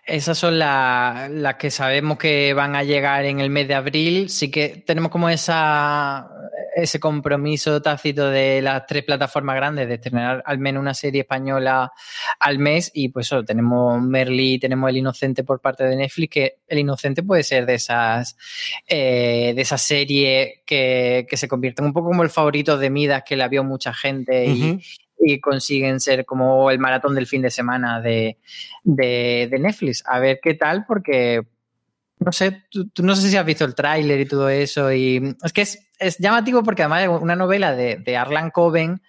Esas 0.08 0.38
son 0.38 0.58
las 0.58 1.56
que 1.60 1.70
sabemos 1.70 2.18
que 2.18 2.54
van 2.54 2.78
a 2.78 2.84
llegar 2.84 3.26
en 3.26 3.42
el 3.42 3.50
mes 3.50 3.68
de 3.68 3.74
abril. 3.74 4.30
Sí 4.30 4.50
que 4.50 4.82
tenemos 4.86 5.12
como 5.12 5.30
esa, 5.30 6.30
ese 6.78 6.98
compromiso 6.98 7.82
tácito 7.82 8.30
de 8.30 8.62
las 8.62 8.86
tres 8.86 9.04
plataformas 9.04 9.58
grandes 9.58 9.90
de 9.90 9.98
tener 9.98 10.42
al 10.46 10.60
menos 10.60 10.80
una 10.80 10.94
serie 10.94 11.22
española 11.22 11.92
al 12.40 12.58
mes. 12.58 12.90
Y 12.94 13.10
pues 13.10 13.26
eso, 13.26 13.44
tenemos 13.44 14.02
Merly, 14.02 14.60
tenemos 14.60 14.90
El 14.90 14.98
Inocente 14.98 15.44
por 15.44 15.60
parte 15.60 15.84
de 15.84 15.98
Netflix, 15.98 16.30
que 16.32 16.60
El 16.70 16.80
Inocente 16.80 17.22
puede 17.22 17.44
ser 17.44 17.66
de 17.66 17.74
esas, 17.74 18.38
eh, 18.88 19.52
de 19.54 19.62
esas 19.62 19.82
series 19.82 20.62
que, 20.66 21.28
se 21.30 21.48
convierten 21.50 21.84
un 21.84 21.92
poco 21.92 22.08
como 22.08 22.24
el 22.24 22.30
favorito 22.30 22.78
de 22.78 22.90
Midas, 22.90 23.24
que 23.28 23.36
la 23.36 23.50
vio 23.50 23.66
mucha 23.66 23.94
gente 23.94 24.46
y, 24.46 24.80
y 25.20 25.40
consiguen 25.40 26.00
ser 26.00 26.26
como 26.26 26.70
el 26.72 26.80
maratón 26.80 27.16
del 27.16 27.28
fin 27.28 27.42
de 27.42 27.52
semana 27.52 28.02
de, 28.02 28.38
Netflix. 28.84 30.04
A 30.06 30.20
ver 30.20 30.40
qué 30.42 30.54
tal, 30.54 30.86
porque 30.86 31.42
no 32.20 32.32
sé, 32.32 32.64
tú, 32.70 32.90
no 33.04 33.16
sé 33.16 33.30
si 33.30 33.38
has 33.38 33.46
visto 33.46 33.66
el 33.66 33.76
tráiler 33.76 34.20
y 34.20 34.26
todo 34.26 34.50
eso. 34.50 34.92
Y 34.92 35.36
es 35.44 35.54
que 35.54 35.62
es, 35.62 36.18
llamativo 36.20 36.64
porque 36.64 36.84
además 36.84 37.04
es 37.04 37.10
una 37.10 37.36
novela 37.36 37.76
de, 37.76 37.98
de 37.98 38.18
Arlan 38.18 38.52
Coben 38.52 39.02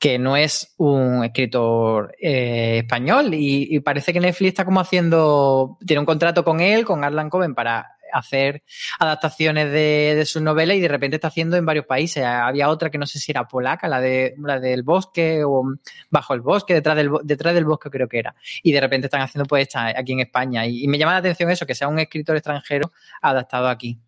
que 0.00 0.18
no 0.18 0.34
es 0.34 0.72
un 0.78 1.22
escritor 1.24 2.16
eh, 2.18 2.78
español 2.78 3.34
y, 3.34 3.78
parece 3.80 4.14
que 4.14 4.20
Netflix 4.20 4.48
está 4.48 4.64
como 4.64 4.80
haciendo, 4.80 5.76
tiene 5.86 6.00
un 6.00 6.06
contrato 6.06 6.42
con 6.42 6.60
él, 6.60 6.86
con 6.86 7.04
Arlan 7.04 7.28
Coben 7.28 7.54
para 7.54 7.98
hacer 8.12 8.62
adaptaciones 8.98 9.72
de, 9.72 10.14
de 10.16 10.26
sus 10.26 10.42
novelas 10.42 10.76
y 10.76 10.80
de 10.80 10.88
repente 10.88 11.16
está 11.16 11.28
haciendo 11.28 11.56
en 11.56 11.66
varios 11.66 11.86
países. 11.86 12.24
Había 12.24 12.68
otra 12.68 12.90
que 12.90 12.98
no 12.98 13.06
sé 13.06 13.18
si 13.18 13.32
era 13.32 13.48
polaca, 13.48 13.88
la 13.88 14.00
de 14.00 14.34
la 14.38 14.60
del 14.60 14.82
bosque 14.82 15.42
o 15.44 15.64
bajo 16.10 16.34
el 16.34 16.40
bosque, 16.40 16.74
detrás 16.74 16.96
del, 16.96 17.10
detrás 17.22 17.54
del 17.54 17.64
bosque 17.64 17.90
creo 17.90 18.08
que 18.08 18.18
era. 18.18 18.34
Y 18.62 18.72
de 18.72 18.80
repente 18.80 19.06
están 19.06 19.22
haciendo 19.22 19.46
pues 19.46 19.62
esta 19.62 19.86
aquí 19.98 20.12
en 20.12 20.20
España. 20.20 20.66
y 20.66 20.86
me 20.88 20.98
llama 20.98 21.12
la 21.12 21.18
atención 21.18 21.50
eso, 21.50 21.66
que 21.66 21.74
sea 21.74 21.88
un 21.88 21.98
escritor 21.98 22.36
extranjero 22.36 22.92
adaptado 23.20 23.68
aquí. 23.68 23.98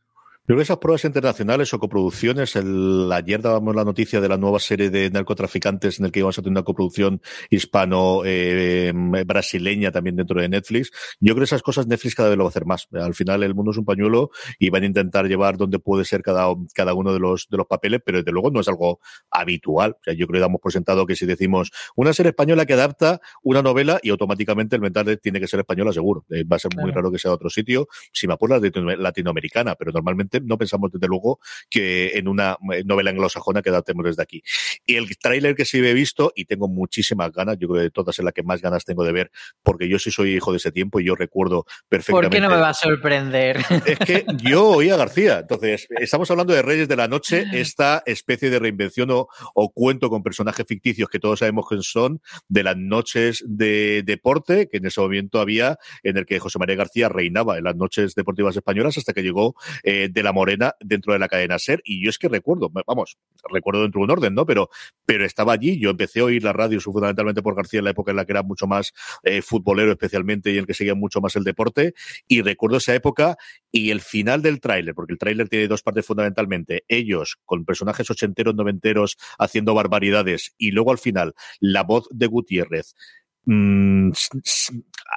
Creo 0.45 0.59
que 0.59 0.65
esas 0.65 0.79
pruebas 0.79 1.05
internacionales 1.05 1.73
o 1.73 1.79
coproducciones, 1.79 2.57
el, 2.57 3.09
ayer 3.13 3.41
dábamos 3.41 3.77
la 3.77 3.85
noticia 3.85 4.21
de 4.21 4.29
la 4.29 4.37
nueva 4.37 4.59
serie 4.59 4.91
de 4.91 5.09
narcotraficantes 5.09 6.01
en 6.01 6.07
el 6.07 6.11
que 6.11 6.19
íbamos 6.19 6.37
a 6.37 6.43
tener 6.43 6.51
una 6.51 6.65
coproducción 6.65 7.23
hispano-brasileña 7.49 9.91
eh, 9.91 9.93
también 9.93 10.17
dentro 10.17 10.41
de 10.41 10.49
Netflix. 10.49 10.91
Yo 11.21 11.35
creo 11.35 11.43
que 11.43 11.45
esas 11.45 11.63
cosas 11.63 11.87
Netflix 11.87 12.17
cada 12.17 12.29
vez 12.29 12.37
lo 12.37 12.43
va 12.43 12.49
a 12.49 12.51
hacer 12.51 12.67
más. 12.67 12.89
Al 12.93 13.15
final 13.15 13.45
el 13.45 13.55
mundo 13.55 13.71
es 13.71 13.77
un 13.77 13.85
pañuelo 13.85 14.33
y 14.59 14.71
van 14.71 14.83
a 14.83 14.87
intentar 14.87 15.29
llevar 15.29 15.57
donde 15.57 15.79
puede 15.79 16.05
ser 16.05 16.23
cada, 16.23 16.53
cada 16.75 16.95
uno 16.95 17.13
de 17.13 17.21
los, 17.21 17.47
de 17.49 17.57
los 17.57 17.69
papeles, 17.69 18.01
pero 18.05 18.19
desde 18.19 18.33
luego 18.33 18.51
no 18.51 18.59
es 18.59 18.67
algo 18.67 18.99
habitual. 19.31 19.93
O 19.93 20.01
sea, 20.03 20.13
yo 20.13 20.27
creo 20.27 20.39
que 20.39 20.43
damos 20.43 20.61
por 20.61 20.73
sentado 20.73 21.07
que 21.07 21.15
si 21.15 21.25
decimos 21.25 21.71
una 21.95 22.13
serie 22.13 22.31
española 22.31 22.67
que 22.67 22.73
adapta 22.73 23.21
una 23.45 23.63
novela 23.63 24.01
y 24.03 24.11
automáticamente 24.11 24.75
el 24.75 24.83
mental 24.83 25.21
tiene 25.23 25.39
que 25.39 25.47
ser 25.47 25.61
española 25.61 25.93
seguro. 25.93 26.25
Eh, 26.31 26.43
va 26.43 26.57
a 26.57 26.59
ser 26.59 26.73
muy 26.77 26.91
raro 26.91 27.13
que 27.13 27.21
sea 27.21 27.31
de 27.31 27.37
otro 27.37 27.49
sitio. 27.49 27.87
Si 28.13 28.27
me 28.27 28.35
apuras, 28.35 28.61
latinoamericana, 28.61 29.77
pero 29.77 29.93
normalmente 29.93 30.32
no 30.41 30.59
pensamos 30.59 30.91
desde 30.93 31.09
luego 31.09 31.41
que 31.69 32.13
en 32.15 32.29
una 32.29 32.57
eh, 32.73 32.83
novela 32.85 33.11
anglosajona 33.11 33.63
que 33.63 33.71
desde 34.03 34.23
aquí. 34.23 34.43
Y 34.87 34.97
el 34.97 35.17
tráiler 35.19 35.55
que 35.55 35.65
sí 35.65 35.79
he 35.79 35.95
visto, 35.95 36.33
y 36.35 36.45
tengo 36.45 36.69
muchísimas 36.69 37.33
ganas, 37.33 37.59
yo 37.59 37.69
creo 37.69 37.81
que 37.81 37.85
de 37.85 37.91
todas 37.91 38.19
es 38.19 38.25
la 38.25 38.33
que 38.33 38.43
más 38.43 38.61
ganas 38.61 38.85
tengo 38.85 39.05
de 39.05 39.13
ver, 39.13 39.31
porque 39.63 39.89
yo 39.89 39.99
sí 39.99 40.11
soy 40.11 40.35
hijo 40.35 40.53
de 40.53 40.59
ese 40.59 40.73
tiempo 40.73 41.01
y 41.01 41.05
yo 41.05 41.15
recuerdo 41.15 41.67
perfectamente. 41.89 42.29
¿Por 42.29 42.35
qué 42.37 42.41
no 42.41 42.51
me 42.51 42.61
va 42.61 42.71
a 42.71 42.75
sorprender? 42.75 43.65
Es 43.87 43.99
que 43.99 44.25
yo 44.43 44.69
oía 44.69 44.95
a 44.95 44.97
García. 44.97 45.41
Entonces, 45.41 45.87
estamos 45.91 46.31
hablando 46.31 46.53
de 46.53 46.63
Reyes 46.63 46.89
de 46.89 46.97
la 46.97 47.09
Noche, 47.09 47.45
esta 47.53 48.03
especie 48.07 48.51
de 48.51 48.59
reinvención 48.59 49.09
o, 49.11 49.73
cuento 49.75 50.11
con 50.11 50.23
personajes 50.23 50.67
ficticios 50.67 51.09
que 51.09 51.19
todos 51.19 51.41
sabemos 51.41 51.67
que 51.69 51.77
son, 51.83 52.21
de 52.49 52.63
las 52.63 52.77
noches 52.77 53.43
de 53.47 54.03
deporte, 54.05 54.69
que 54.69 54.79
en 54.79 54.87
ese 54.87 55.01
momento 55.01 55.41
había, 55.41 55.79
en 56.03 56.17
el 56.17 56.27
que 56.27 56.39
José 56.39 56.59
María 56.59 56.77
García 56.77 57.09
reinaba 57.09 57.59
en 57.59 57.65
las 57.65 57.77
noches 57.77 58.15
deportivas 58.15 58.57
españolas 58.57 58.99
hasta 58.99 59.13
que 59.13 59.23
llegó 59.23 59.55
eh, 59.83 60.09
de 60.11 60.22
la 60.23 60.33
Morena 60.33 60.75
dentro 60.81 61.13
de 61.13 61.19
la 61.19 61.29
cadena 61.29 61.59
SER. 61.59 61.81
Y 61.85 62.05
yo 62.05 62.11
es 62.11 62.19
que 62.19 62.29
recuerdo, 62.29 62.71
vamos, 62.87 63.19
recuerdo 63.51 63.83
dentro 63.83 64.01
de 64.01 64.05
un 64.05 64.11
orden, 64.11 64.35
¿no? 64.35 64.47
Pero, 64.47 64.71
pero 65.05 65.25
estaba 65.25 65.53
allí. 65.53 65.79
Yo 65.79 65.91
empecé 65.91 66.21
a 66.21 66.25
oír 66.25 66.43
la 66.43 66.53
radio 66.53 66.81
fundamentalmente 66.81 67.43
por 67.43 67.55
García 67.55 67.79
en 67.79 67.85
la 67.85 67.91
época 67.91 68.11
en 68.11 68.17
la 68.17 68.25
que 68.25 68.33
era 68.33 68.43
mucho 68.43 68.67
más 68.67 68.93
eh, 69.23 69.43
futbolero 69.43 69.93
especialmente 69.93 70.53
y 70.53 70.59
el 70.59 70.67
que 70.67 70.75
seguía 70.75 70.95
mucho 70.95 71.21
más 71.21 71.37
el 71.37 71.45
deporte. 71.45 71.95
Y 72.27 72.43
recuerdo 72.43 72.77
esa 72.79 72.95
época 72.95 73.37
y 73.71 73.91
el 73.91 74.01
final 74.01 74.43
del 74.43 74.61
tráiler, 74.61 74.95
porque 74.95 75.13
el 75.13 75.19
tráiler 75.19 75.49
tiene 75.49 75.69
dos 75.69 75.83
partes 75.83 76.07
fundamentalmente. 76.07 76.85
Ellos 76.89 77.39
con 77.45 77.65
personajes 77.65 78.11
ochenteros, 78.11 78.55
noventeros 78.55 79.17
haciendo 79.39 79.75
barbaridades 79.75 80.55
y 80.59 80.71
luego 80.71 80.91
al 80.91 80.99
final 80.99 81.35
la 81.61 81.83
voz 81.83 82.07
de 82.11 82.27
Gutiérrez 82.27 82.95
Mm, 83.45 84.11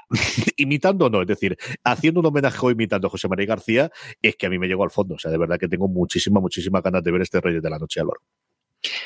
imitando 0.58 1.10
no, 1.10 1.22
es 1.22 1.28
decir, 1.28 1.58
haciendo 1.84 2.22
un 2.22 2.26
homenaje 2.26 2.58
o 2.62 2.72
imitando 2.72 3.08
a 3.08 3.10
José 3.12 3.28
María 3.28 3.46
García, 3.46 3.92
es 4.22 4.36
que 4.36 4.48
a 4.48 4.50
mí 4.50 4.58
me 4.58 4.68
llegó 4.68 4.84
al 4.84 4.92
fondo. 4.92 5.16
O 5.16 5.20
sea, 5.20 5.32
de 5.32 5.38
verdad 5.38 5.60
que 5.60 5.68
tengo 5.68 5.88
muchísima, 5.88 6.40
muchísima 6.40 6.82
ganas 6.82 7.04
de 7.04 7.12
ver 7.12 7.22
este 7.22 7.42
Reyes 7.42 7.62
de 7.62 7.70
la 7.70 7.80
Noche, 7.80 8.00
Álvaro. 8.00 8.22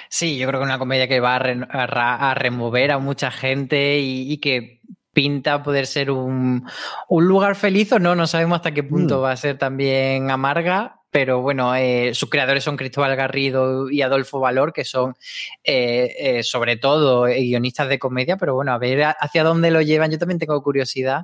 Sí, 0.09 0.37
yo 0.37 0.47
creo 0.47 0.59
que 0.59 0.65
una 0.65 0.79
comedia 0.79 1.07
que 1.07 1.19
va 1.19 1.35
a, 1.37 2.33
remover 2.33 2.91
a 2.91 2.99
mucha 2.99 3.31
gente 3.31 3.99
y, 3.99 4.37
que 4.39 4.81
pinta 5.13 5.63
poder 5.63 5.85
ser 5.85 6.11
un, 6.11 6.65
lugar 7.09 7.55
feliz 7.55 7.91
o 7.93 7.99
no, 7.99 8.15
no 8.15 8.27
sabemos 8.27 8.57
hasta 8.57 8.73
qué 8.73 8.83
punto 8.83 9.19
mm. 9.19 9.23
va 9.23 9.31
a 9.31 9.37
ser 9.37 9.57
también 9.57 10.31
amarga, 10.31 10.98
pero 11.11 11.41
bueno, 11.41 11.75
eh, 11.75 12.13
sus 12.13 12.29
creadores 12.29 12.63
son 12.63 12.77
Cristóbal 12.77 13.15
Garrido 13.15 13.89
y 13.89 14.01
Adolfo 14.01 14.39
Valor, 14.39 14.73
que 14.73 14.85
son 14.85 15.15
eh, 15.63 16.15
eh, 16.19 16.43
sobre 16.43 16.77
todo 16.77 17.23
guionistas 17.23 17.89
de 17.89 17.99
comedia, 17.99 18.37
pero 18.37 18.53
bueno, 18.53 18.73
a 18.73 18.77
ver 18.77 19.03
hacia 19.19 19.43
dónde 19.43 19.71
lo 19.71 19.81
llevan. 19.81 20.11
Yo 20.11 20.19
también 20.19 20.39
tengo 20.39 20.61
curiosidad 20.61 21.23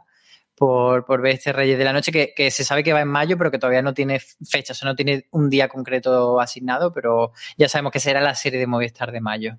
por, 0.55 1.05
por 1.05 1.21
ver 1.21 1.35
este 1.35 1.53
Reyes 1.53 1.77
de 1.77 1.83
la 1.83 1.93
Noche, 1.93 2.11
que, 2.11 2.51
se 2.51 2.63
sabe 2.63 2.83
que 2.83 2.93
va 2.93 3.01
en 3.01 3.07
mayo, 3.07 3.37
pero 3.37 3.51
que 3.51 3.59
todavía 3.59 3.81
no 3.81 3.93
tiene 3.93 4.19
fecha, 4.19 4.73
o 4.73 4.75
sea, 4.75 4.89
no 4.89 4.95
tiene 4.95 5.27
un 5.31 5.49
día 5.49 5.67
concreto 5.67 6.39
asignado, 6.39 6.91
pero 6.91 7.31
ya 7.57 7.69
sabemos 7.69 7.91
que 7.91 7.99
será 7.99 8.21
la 8.21 8.35
serie 8.35 8.59
de 8.59 8.67
Movistar 8.67 9.11
de 9.11 9.21
mayo. 9.21 9.57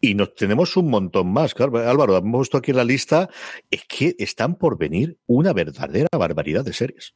Y 0.00 0.14
nos 0.14 0.34
tenemos 0.34 0.76
un 0.76 0.90
montón 0.90 1.32
más. 1.32 1.54
Álvaro, 1.58 2.16
hemos 2.16 2.40
visto 2.40 2.58
aquí 2.58 2.72
en 2.72 2.76
la 2.76 2.84
lista, 2.84 3.28
es 3.70 3.84
que 3.84 4.14
están 4.18 4.56
por 4.56 4.76
venir 4.76 5.18
una 5.26 5.52
verdadera 5.52 6.08
barbaridad 6.16 6.64
de 6.64 6.72
series. 6.72 7.14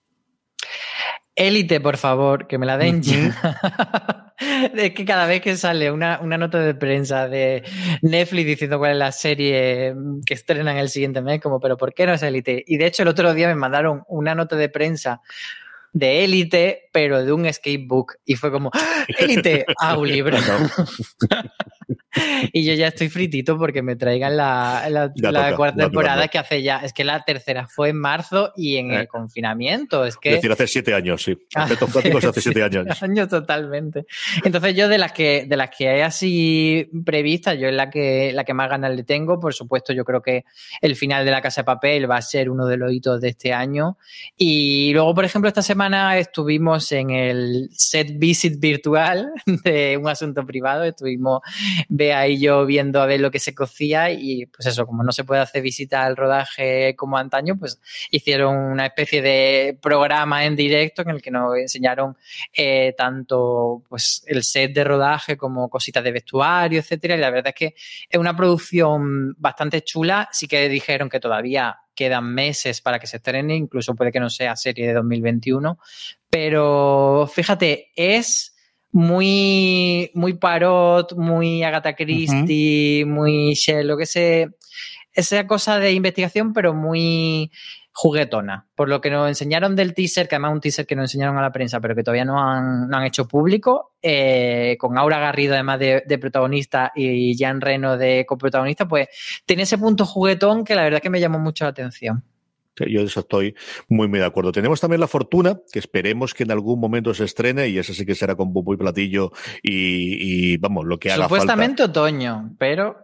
Élite, 1.37 1.81
por 1.81 1.99
favor, 1.99 2.47
que 2.47 2.57
me 2.57 2.65
la 2.65 2.79
den 2.79 3.03
ya. 3.03 4.33
es 4.75 4.93
que 4.93 5.05
cada 5.05 5.27
vez 5.27 5.43
que 5.43 5.55
sale 5.57 5.91
una, 5.91 6.19
nota 6.19 6.59
de 6.61 6.75
prensa 6.75 7.29
de 7.29 7.63
Netflix 8.01 8.47
diciendo 8.47 8.79
cuál 8.79 8.93
es 8.93 8.97
la 8.97 9.13
serie 9.13 9.95
que 10.25 10.33
estrenan 10.33 10.79
el 10.79 10.89
siguiente 10.89 11.21
mes, 11.21 11.41
como, 11.43 11.61
pero 11.61 11.77
¿por 11.77 11.93
qué 11.93 12.07
no 12.07 12.15
es 12.15 12.23
Élite? 12.23 12.65
Y 12.67 12.79
de 12.79 12.87
hecho 12.87 13.03
el 13.03 13.09
otro 13.09 13.35
día 13.35 13.49
me 13.49 13.55
mandaron 13.55 14.03
una 14.09 14.35
nota 14.35 14.57
de 14.57 14.71
prensa 14.71 15.21
de 15.97 16.25
élite, 16.25 16.86
pero 16.97 17.23
de 17.23 17.31
un 17.31 17.53
skatebook. 17.53 18.15
Y 18.25 18.37
fue 18.37 18.51
como, 18.51 18.71
¡Ah! 18.73 19.05
élite, 19.19 19.67
a 19.79 19.99
un 19.99 20.09
libro. 20.09 20.39
y 22.53 22.65
yo 22.65 22.75
ya 22.75 22.89
estoy 22.89 23.09
fritito 23.09 23.59
porque 23.59 23.83
me 23.83 23.97
traigan 23.97 24.37
la, 24.37 24.87
la, 24.89 25.57
cuarta 25.57 25.85
temporada 25.85 26.29
que 26.29 26.39
hace 26.39 26.63
ya. 26.63 26.79
Es 26.79 26.93
que 26.93 27.05
la 27.05 27.23
tercera 27.25 27.67
fue 27.67 27.91
en 27.91 27.99
marzo 27.99 28.53
y 28.57 28.77
en 28.77 28.93
el 28.93 29.03
eh. 29.03 29.07
confinamiento. 29.07 30.05
Es 30.05 30.17
que. 30.17 30.31
Es 30.31 30.35
decir, 30.37 30.53
hace 30.53 30.67
siete 30.67 30.95
años, 30.95 31.23
sí. 31.23 31.37
Efectos 31.55 31.91
prácticos 31.91 32.25
hace 32.25 32.41
siete 32.43 32.63
años. 32.63 33.03
años 33.03 33.29
totalmente. 33.29 34.07
Entonces, 34.45 34.75
yo 34.75 34.89
de 34.89 34.99
las 34.99 35.13
que, 35.13 35.47
de 35.47 35.57
las 35.57 35.71
que 35.71 35.89
hay 35.89 36.01
así 36.01 36.91
previstas, 37.05 37.59
yo 37.59 37.69
es 37.69 37.75
la 37.75 37.91
que, 37.91 38.33
la 38.33 38.45
que 38.45 38.55
más 38.55 38.69
ganas 38.69 38.95
le 38.95 39.05
tengo. 39.05 39.39
Por 39.39 39.55
supuesto, 39.55 39.93
yo 39.93 40.05
creo 40.05 40.23
que 40.23 40.45
el 40.81 40.97
final 40.97 41.25
de 41.25 41.31
la 41.31 41.43
Casa 41.43 41.63
de 41.63 41.67
Papel 41.67 42.11
va 42.11 42.17
a 42.17 42.23
ser 42.23 42.51
uno 42.51 42.67
de 42.67 42.77
los 42.77 42.93
hitos 42.93 43.21
de 43.21 43.29
este 43.29 43.53
año. 43.53 43.99
Y 44.37 44.93
luego, 44.93 45.15
por 45.15 45.25
ejemplo, 45.25 45.49
esta 45.49 45.63
semana 45.63 46.19
estuvimos 46.19 46.86
en 46.93 47.11
el 47.11 47.69
set 47.73 48.19
visit 48.19 48.59
virtual 48.59 49.33
de 49.65 49.97
un 49.97 50.09
asunto 50.09 50.45
privado. 50.45 50.85
Estuvimos 50.85 51.41
Bea 51.89 52.29
y 52.29 52.41
yo 52.41 52.67
viendo 52.67 53.01
a 53.01 53.07
ver 53.07 53.21
lo 53.21 53.31
que 53.31 53.39
se 53.39 53.55
cocía 53.55 54.11
y 54.11 54.47
pues 54.47 54.67
eso, 54.67 54.87
como 54.87 55.03
no 55.03 55.13
se 55.13 55.25
puede 55.25 55.41
hacer 55.41 55.63
visita 55.63 56.05
al 56.05 56.17
rodaje 56.17 56.95
como 56.97 57.19
antaño, 57.19 57.57
pues 57.59 57.81
hicieron 58.11 58.57
una 58.57 58.87
especie 58.87 59.23
de 59.23 59.79
programa 59.81 60.45
en 60.45 60.57
directo 60.57 61.03
en 61.03 61.11
el 61.11 61.23
que 61.23 61.31
nos 61.31 61.57
enseñaron 61.57 62.17
eh, 62.53 62.95
tanto 62.97 63.83
pues 63.89 64.23
el 64.27 64.43
set 64.43 64.73
de 64.73 64.85
rodaje 64.85 65.37
como 65.37 65.69
cositas 65.69 66.03
de 66.05 66.13
vestuario, 66.13 66.81
etcétera. 66.81 67.17
Y 67.17 67.19
la 67.21 67.31
verdad 67.31 67.49
es 67.49 67.55
que 67.55 67.75
es 68.09 68.19
una 68.19 68.37
producción 68.37 69.35
bastante 69.39 69.83
chula. 69.83 70.29
Sí 70.33 70.49
que 70.49 70.69
dijeron 70.69 71.09
que 71.09 71.21
todavía 71.21 71.77
quedan 71.97 72.33
meses 72.33 72.81
para 72.81 73.01
que 73.01 73.09
se 73.09 73.17
estrene, 73.17 73.57
incluso 73.57 73.97
puede 73.97 74.13
que 74.13 74.21
no 74.21 74.31
sea 74.31 74.55
serie 74.55 74.87
de 74.87 74.95
2021, 74.95 75.79
pero 76.31 77.29
fíjate, 77.33 77.91
es 77.97 78.55
muy, 78.93 80.11
muy 80.15 80.35
parot, 80.35 81.17
muy 81.17 81.63
Agatha 81.63 81.97
Christie, 81.97 83.05
muy 83.05 83.55
Sherlock, 83.55 84.03
ese, 84.03 84.51
esa 85.13 85.47
cosa 85.47 85.79
de 85.79 85.93
investigación, 85.93 86.53
pero 86.53 86.73
muy 86.73 87.51
juguetona. 87.99 88.67
Por 88.75 88.91
lo 88.91 89.01
que 89.01 89.09
nos 89.09 89.27
enseñaron 89.27 89.75
del 89.75 89.95
teaser, 89.95 90.29
que 90.29 90.35
además 90.35 90.51
es 90.51 90.55
un 90.57 90.61
teaser 90.61 90.87
que 90.87 90.95
nos 90.95 91.05
enseñaron 91.05 91.39
a 91.39 91.41
la 91.41 91.51
prensa, 91.51 91.81
pero 91.81 91.95
que 91.95 92.03
todavía 92.03 92.27
no 92.27 92.39
han, 92.39 92.91
no 92.91 92.97
han 92.99 93.05
hecho 93.05 93.27
público, 93.27 93.95
eh, 94.03 94.77
con 94.79 94.99
Aura 94.99 95.19
Garrido 95.19 95.55
además 95.55 95.79
de, 95.79 96.03
de, 96.07 96.19
protagonista 96.19 96.93
y 96.95 97.35
Jan 97.39 97.63
Reno 97.63 97.97
de 97.97 98.27
coprotagonista, 98.27 98.87
pues 98.87 99.09
tiene 99.47 99.63
ese 99.63 99.79
punto 99.79 100.05
juguetón 100.05 100.63
que 100.63 100.75
la 100.75 100.83
verdad 100.83 101.01
que 101.01 101.09
me 101.09 101.21
llamó 101.21 101.39
mucho 101.39 101.65
la 101.65 101.71
atención. 101.71 102.23
Yo 102.85 103.01
eso 103.01 103.21
estoy 103.21 103.55
muy, 103.89 104.09
muy 104.09 104.19
de 104.19 104.27
acuerdo. 104.27 104.53
Tenemos 104.53 104.81
también 104.81 105.01
la 105.01 105.07
fortuna, 105.07 105.59
que 105.73 105.79
esperemos 105.79 106.35
que 106.35 106.43
en 106.43 106.51
algún 106.51 106.81
momento 106.81 107.15
se 107.15 107.25
estrene, 107.25 107.69
y 107.69 107.79
eso 107.79 107.95
sí 107.95 108.05
que 108.05 108.15
será 108.15 108.35
con 108.37 108.53
bombo 108.53 108.75
y 108.75 108.77
platillo, 108.77 109.33
y, 109.63 110.57
vamos, 110.59 110.85
lo 110.85 110.99
que 110.99 111.11
haga 111.11 111.25
Supuestamente 111.25 111.83
otoño, 111.83 112.55
pero... 112.59 112.97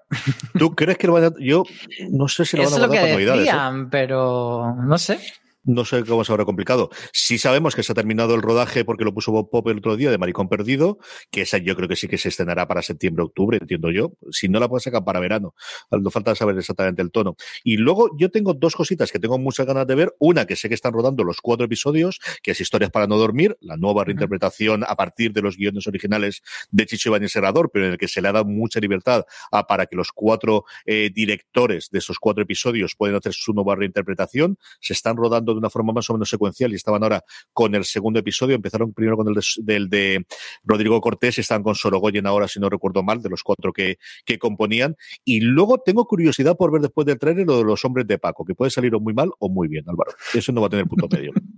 ¿Tú 0.58 0.74
crees 0.74 0.98
que 0.98 1.06
lo 1.06 1.14
van 1.14 1.24
a...? 1.24 1.32
Yo 1.38 1.64
no 2.10 2.28
sé 2.28 2.44
si 2.44 2.56
lo 2.56 2.64
van 2.64 2.74
a 2.74 2.76
guardar 2.78 3.00
para 3.00 3.12
Navidades. 3.12 3.48
¿eh? 3.48 3.88
pero 3.90 4.74
no 4.76 4.98
sé. 4.98 5.18
No 5.64 5.84
sé 5.84 6.04
cómo 6.04 6.24
se 6.24 6.32
habrá 6.32 6.44
complicado. 6.44 6.90
Sí 7.12 7.38
sabemos 7.38 7.74
que 7.74 7.82
se 7.82 7.92
ha 7.92 7.94
terminado 7.94 8.34
el 8.34 8.42
rodaje 8.42 8.84
porque 8.84 9.04
lo 9.04 9.14
puso 9.14 9.32
Bob 9.32 9.50
Pop 9.50 9.68
el 9.68 9.78
otro 9.78 9.96
día 9.96 10.10
de 10.10 10.18
Maricón 10.18 10.48
Perdido, 10.48 10.98
que 11.30 11.42
esa 11.42 11.58
yo 11.58 11.76
creo 11.76 11.88
que 11.88 11.96
sí 11.96 12.08
que 12.08 12.18
se 12.18 12.28
estrenará 12.28 12.66
para 12.66 12.82
septiembre, 12.82 13.24
octubre, 13.24 13.58
entiendo 13.60 13.90
yo. 13.90 14.12
Si 14.30 14.48
no 14.48 14.58
la 14.60 14.68
puedes 14.68 14.84
sacar 14.84 15.04
para 15.04 15.20
verano. 15.20 15.54
No 15.90 16.10
falta 16.10 16.34
saber 16.34 16.58
exactamente 16.58 17.02
el 17.02 17.10
tono. 17.10 17.36
Y 17.64 17.76
luego 17.76 18.10
yo 18.16 18.30
tengo 18.30 18.54
dos 18.54 18.74
cositas 18.74 19.12
que 19.12 19.18
tengo 19.18 19.38
muchas 19.38 19.66
ganas 19.66 19.86
de 19.86 19.94
ver. 19.94 20.14
Una 20.18 20.46
que 20.46 20.56
sé 20.56 20.68
que 20.68 20.74
están 20.74 20.92
rodando 20.92 21.24
los 21.24 21.40
cuatro 21.40 21.64
episodios, 21.66 22.20
que 22.42 22.52
es 22.52 22.60
Historias 22.60 22.90
para 22.90 23.06
no 23.06 23.16
dormir, 23.16 23.56
la 23.60 23.76
nueva 23.76 24.04
reinterpretación 24.04 24.84
a 24.86 24.96
partir 24.96 25.32
de 25.32 25.42
los 25.42 25.56
guiones 25.56 25.86
originales 25.86 26.42
de 26.70 26.86
Chicho 26.86 27.10
Ibáñez 27.10 27.32
Serrador, 27.32 27.70
pero 27.72 27.86
en 27.86 27.92
el 27.92 27.98
que 27.98 28.08
se 28.08 28.22
le 28.22 28.28
ha 28.28 28.32
dado 28.32 28.44
mucha 28.44 28.80
libertad 28.80 29.24
a, 29.50 29.66
para 29.66 29.86
que 29.86 29.96
los 29.96 30.12
cuatro 30.12 30.64
eh, 30.86 31.10
directores 31.12 31.90
de 31.90 31.98
esos 31.98 32.18
cuatro 32.18 32.42
episodios 32.42 32.94
puedan 32.96 33.16
hacer 33.16 33.32
su 33.32 33.52
nueva 33.52 33.76
reinterpretación. 33.76 34.58
Se 34.80 34.92
están 34.92 35.16
rodando 35.16 35.51
de 35.52 35.58
una 35.58 35.70
forma 35.70 35.92
más 35.92 36.08
o 36.10 36.14
menos 36.14 36.28
secuencial 36.28 36.72
y 36.72 36.76
estaban 36.76 37.02
ahora 37.02 37.22
con 37.52 37.74
el 37.74 37.84
segundo 37.84 38.20
episodio. 38.20 38.56
Empezaron 38.56 38.92
primero 38.92 39.16
con 39.16 39.28
el 39.28 39.34
de, 39.34 39.42
del 39.58 39.88
de 39.88 40.26
Rodrigo 40.64 41.00
Cortés, 41.00 41.38
están 41.38 41.62
con 41.62 41.74
Sorogoyen 41.74 42.26
ahora, 42.26 42.48
si 42.48 42.60
no 42.60 42.68
recuerdo 42.68 43.02
mal, 43.02 43.22
de 43.22 43.28
los 43.28 43.42
cuatro 43.42 43.72
que, 43.72 43.98
que 44.24 44.38
componían. 44.38 44.96
Y 45.24 45.40
luego 45.40 45.78
tengo 45.78 46.06
curiosidad 46.06 46.56
por 46.56 46.72
ver 46.72 46.82
después 46.82 47.06
del 47.06 47.18
trailer 47.18 47.46
lo 47.46 47.58
de 47.58 47.64
los 47.64 47.84
hombres 47.84 48.06
de 48.06 48.18
Paco, 48.18 48.44
que 48.44 48.54
puede 48.54 48.70
salir 48.70 48.94
o 48.94 49.00
muy 49.00 49.14
mal 49.14 49.30
o 49.38 49.48
muy 49.48 49.68
bien, 49.68 49.84
Álvaro. 49.88 50.12
Eso 50.34 50.52
no 50.52 50.60
va 50.60 50.66
a 50.68 50.70
tener 50.70 50.86
punto 50.86 51.08
medio. 51.08 51.32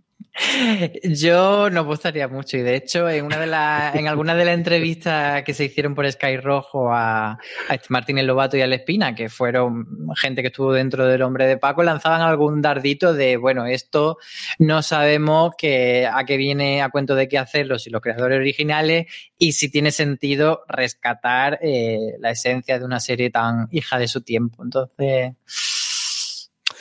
Yo 1.05 1.71
no 1.71 1.85
gustaría 1.85 2.27
mucho 2.27 2.57
y 2.57 2.63
de 2.63 2.75
hecho 2.75 3.09
en 3.09 3.25
una 3.25 3.39
de 3.39 3.47
las 3.47 3.95
en 3.95 4.09
alguna 4.09 4.35
de 4.35 4.45
las 4.45 4.55
entrevistas 4.55 5.45
que 5.45 5.55
se 5.55 5.67
hicieron 5.67 5.95
por 5.95 6.11
Sky 6.11 6.39
Rojo 6.39 6.93
a, 6.93 7.33
a 7.33 7.79
Martín 7.89 8.19
el 8.19 8.27
Lobato 8.27 8.57
y 8.57 8.61
a 8.61 8.67
Espina, 8.67 9.15
que 9.15 9.29
fueron 9.29 9.87
gente 10.17 10.43
que 10.43 10.49
estuvo 10.49 10.73
dentro 10.73 11.07
del 11.07 11.23
hombre 11.23 11.47
de 11.47 11.57
Paco, 11.57 11.85
lanzaban 11.85 12.21
algún 12.21 12.63
dardito 12.63 13.15
de 13.15 13.37
bueno, 13.37 13.67
esto 13.67 14.19
no 14.59 14.83
sabemos 14.83 15.55
que, 15.57 16.09
a 16.13 16.25
qué 16.25 16.37
viene 16.37 16.83
a 16.83 16.89
cuento 16.89 17.15
de 17.15 17.29
qué 17.29 17.39
hacerlo 17.39 17.79
si 17.79 17.91
los 17.91 18.01
creadores 18.01 18.39
originales 18.39 19.07
y 19.39 19.53
si 19.53 19.71
tiene 19.71 19.93
sentido 19.93 20.65
rescatar 20.67 21.61
eh, 21.63 22.15
la 22.19 22.31
esencia 22.31 22.79
de 22.79 22.85
una 22.85 22.99
serie 22.99 23.31
tan 23.31 23.69
hija 23.71 23.99
de 23.99 24.09
su 24.09 24.23
tiempo. 24.23 24.65
Entonces 24.65 25.35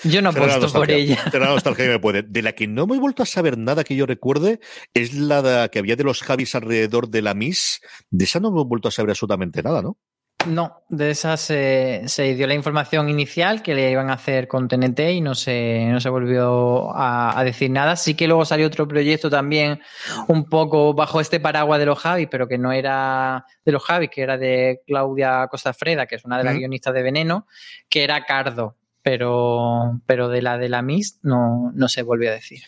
yo 0.04 0.22
no 0.22 0.30
apuesto 0.30 0.72
por 0.72 0.89
ella. 0.91 1.24
De 1.32 1.39
la 1.39 1.47
nostalgia 1.47 1.86
que 1.86 1.91
me 1.91 1.99
puede. 1.99 2.24
De 2.24 2.41
la 2.41 2.54
que 2.54 2.68
no 2.68 2.88
me 2.88 2.95
he 2.95 2.99
vuelto 2.99 3.24
a 3.24 3.26
saber 3.26 3.58
nada 3.58 3.84
que 3.84 3.95
yo 3.95 4.06
recuerde 4.06 4.60
es 4.93 5.14
la 5.14 5.70
que 5.70 5.80
había 5.80 5.95
de 5.95 6.04
los 6.04 6.22
Javis 6.22 6.56
alrededor 6.56 7.10
de 7.10 7.22
la 7.22 7.34
Miss. 7.34 7.82
De 8.10 8.26
esa 8.26 8.39
no 8.39 8.51
me 8.51 8.62
he 8.62 8.66
vuelto 8.66 8.88
a 8.88 8.91
saber 8.91 9.12
absolutamente 9.12 9.62
nada, 9.64 9.82
¿no? 9.82 9.97
No, 10.45 10.84
de 10.89 11.12
esa 11.12 11.38
se, 11.38 12.01
se, 12.08 12.36
dio 12.36 12.47
la 12.47 12.54
información 12.54 13.08
inicial 13.08 13.62
que 13.62 13.74
le 13.74 13.89
iban 13.89 14.10
a 14.10 14.14
hacer 14.14 14.49
con 14.49 14.68
TNT 14.68 14.99
y 15.12 15.22
no 15.22 15.36
se, 15.36 15.86
no 15.86 16.01
se 16.01 16.10
volvió 16.10 16.93
a, 16.93 17.39
a, 17.39 17.43
decir 17.45 17.72
nada. 17.72 17.95
Sí 17.95 18.14
que 18.14 18.28
luego 18.28 18.43
salió 18.43 18.68
otro 18.68 18.86
proyecto 18.86 19.30
también 19.30 19.82
un 20.28 20.49
poco 20.49 20.93
bajo 20.93 21.22
este 21.22 21.39
paraguas 21.39 21.80
de 21.80 21.86
los 21.86 21.97
Javis, 21.97 22.28
pero 22.30 22.47
que 22.49 22.58
no 22.58 22.74
era 22.74 23.45
de 23.64 23.72
los 23.72 23.84
Javis, 23.84 24.10
que 24.10 24.22
era 24.22 24.38
de 24.38 24.82
Claudia 24.86 25.47
Costafreda, 25.49 26.08
que 26.08 26.16
es 26.16 26.26
una 26.26 26.38
de 26.38 26.43
las 26.43 26.56
guionistas 26.58 26.93
de 26.93 27.04
Veneno, 27.04 27.47
que 27.88 28.04
era 28.04 28.26
Cardo 28.26 28.76
pero, 29.04 30.01
pero 30.06 30.30
de 30.30 30.41
la 30.41 30.58
de 30.58 30.70
la 30.70 30.82
Mist 30.82 31.24
no, 31.24 31.72
no 31.76 31.88
se 31.88 32.04
volvió 32.04 32.30
a 32.30 32.34
decir. 32.34 32.62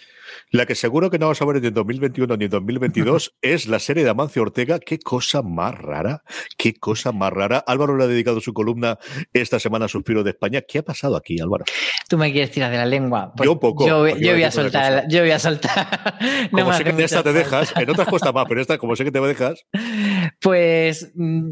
La 0.52 0.66
que 0.66 0.76
seguro 0.76 1.10
que 1.10 1.20
no 1.20 1.28
vamos 1.28 1.42
a 1.42 1.46
ver 1.46 1.62
ni 1.62 1.68
en 1.68 1.74
2021 1.74 2.38
ni 2.38 2.46
en 2.46 2.52
2022 2.52 3.36
es 3.42 3.68
la 3.68 3.80
serie 3.80 4.04
de 4.04 4.10
Amancio 4.10 4.42
Ortega. 4.42 4.80
Qué 4.80 5.00
cosa 5.00 5.42
más 5.42 5.76
rara, 5.76 6.24
qué 6.58 6.74
cosa 6.74 7.12
más 7.12 7.32
rara. 7.32 7.64
Álvaro 7.66 7.98
le 7.98 8.04
ha 8.04 8.08
dedicado 8.08 8.40
su 8.42 8.54
columna 8.54 8.98
esta 9.34 9.60
semana 9.60 9.86
a 9.86 9.88
Suspiro 9.88 10.24
de 10.24 10.32
España. 10.32 10.62
¿Qué 10.62 10.80
ha 10.80 10.84
pasado 10.84 11.16
aquí, 11.16 11.40
Álvaro? 11.40 11.66
Tú 12.08 12.18
me 12.18 12.32
quieres 12.32 12.52
tirar 12.52 12.72
de 12.72 12.78
la 12.78 12.86
lengua. 12.86 13.34
Pues 13.36 13.48
yo 13.48 13.60
poco. 13.60 13.88
Yo, 13.88 14.08
yo 14.08 14.34
voy 14.34 14.44
a 14.44 14.52
soltar, 14.52 15.06
yo 15.10 15.22
voy 15.22 15.32
a 15.32 15.40
soltar. 15.40 16.18
No 16.52 16.60
como 16.64 16.74
sé 16.74 16.84
que 16.84 16.90
en 16.92 17.00
esta 17.00 17.24
te 17.24 17.34
dejas, 17.34 17.74
en 17.76 17.90
otras 17.90 18.08
cuesta 18.08 18.32
más, 18.32 18.46
pero 18.48 18.62
esta, 18.62 18.78
como 18.78 18.96
sé 18.96 19.04
que 19.04 19.12
te 19.12 19.20
dejas. 19.20 19.66
Pues 20.40 21.12
mm, 21.16 21.52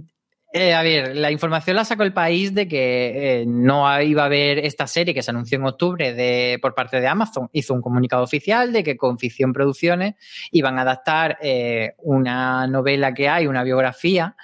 eh, 0.56 0.76
a 0.76 0.84
ver, 0.84 1.16
la 1.16 1.32
información 1.32 1.76
la 1.76 1.84
sacó 1.84 2.04
el 2.04 2.14
país 2.14 2.54
de 2.54 2.68
que 2.68 3.42
eh, 3.42 3.46
no 3.48 4.00
iba 4.04 4.22
a 4.22 4.26
haber 4.28 4.60
esta 4.60 4.86
serie 4.86 5.12
que 5.12 5.24
se 5.24 5.32
anunció 5.32 5.58
en 5.58 5.66
octubre 5.66 6.14
de, 6.14 6.60
por 6.62 6.76
parte 6.76 7.02
de 7.02 7.08
Amazon. 7.08 7.50
Hizo 7.54 7.74
un 7.74 7.82
comunicado 7.82 8.22
oficial 8.22 8.72
de 8.72 8.84
que 8.84 8.96
con 8.96 9.18
Ficción 9.18 9.52
Producciones 9.52 10.14
iban 10.52 10.78
a 10.78 10.84
adaptar 10.84 11.40
eh, 11.42 11.96
una 11.98 12.68
novela 12.68 13.16
que 13.16 13.28
hay, 13.28 13.48
una 13.48 13.64
biografía, 13.64 14.36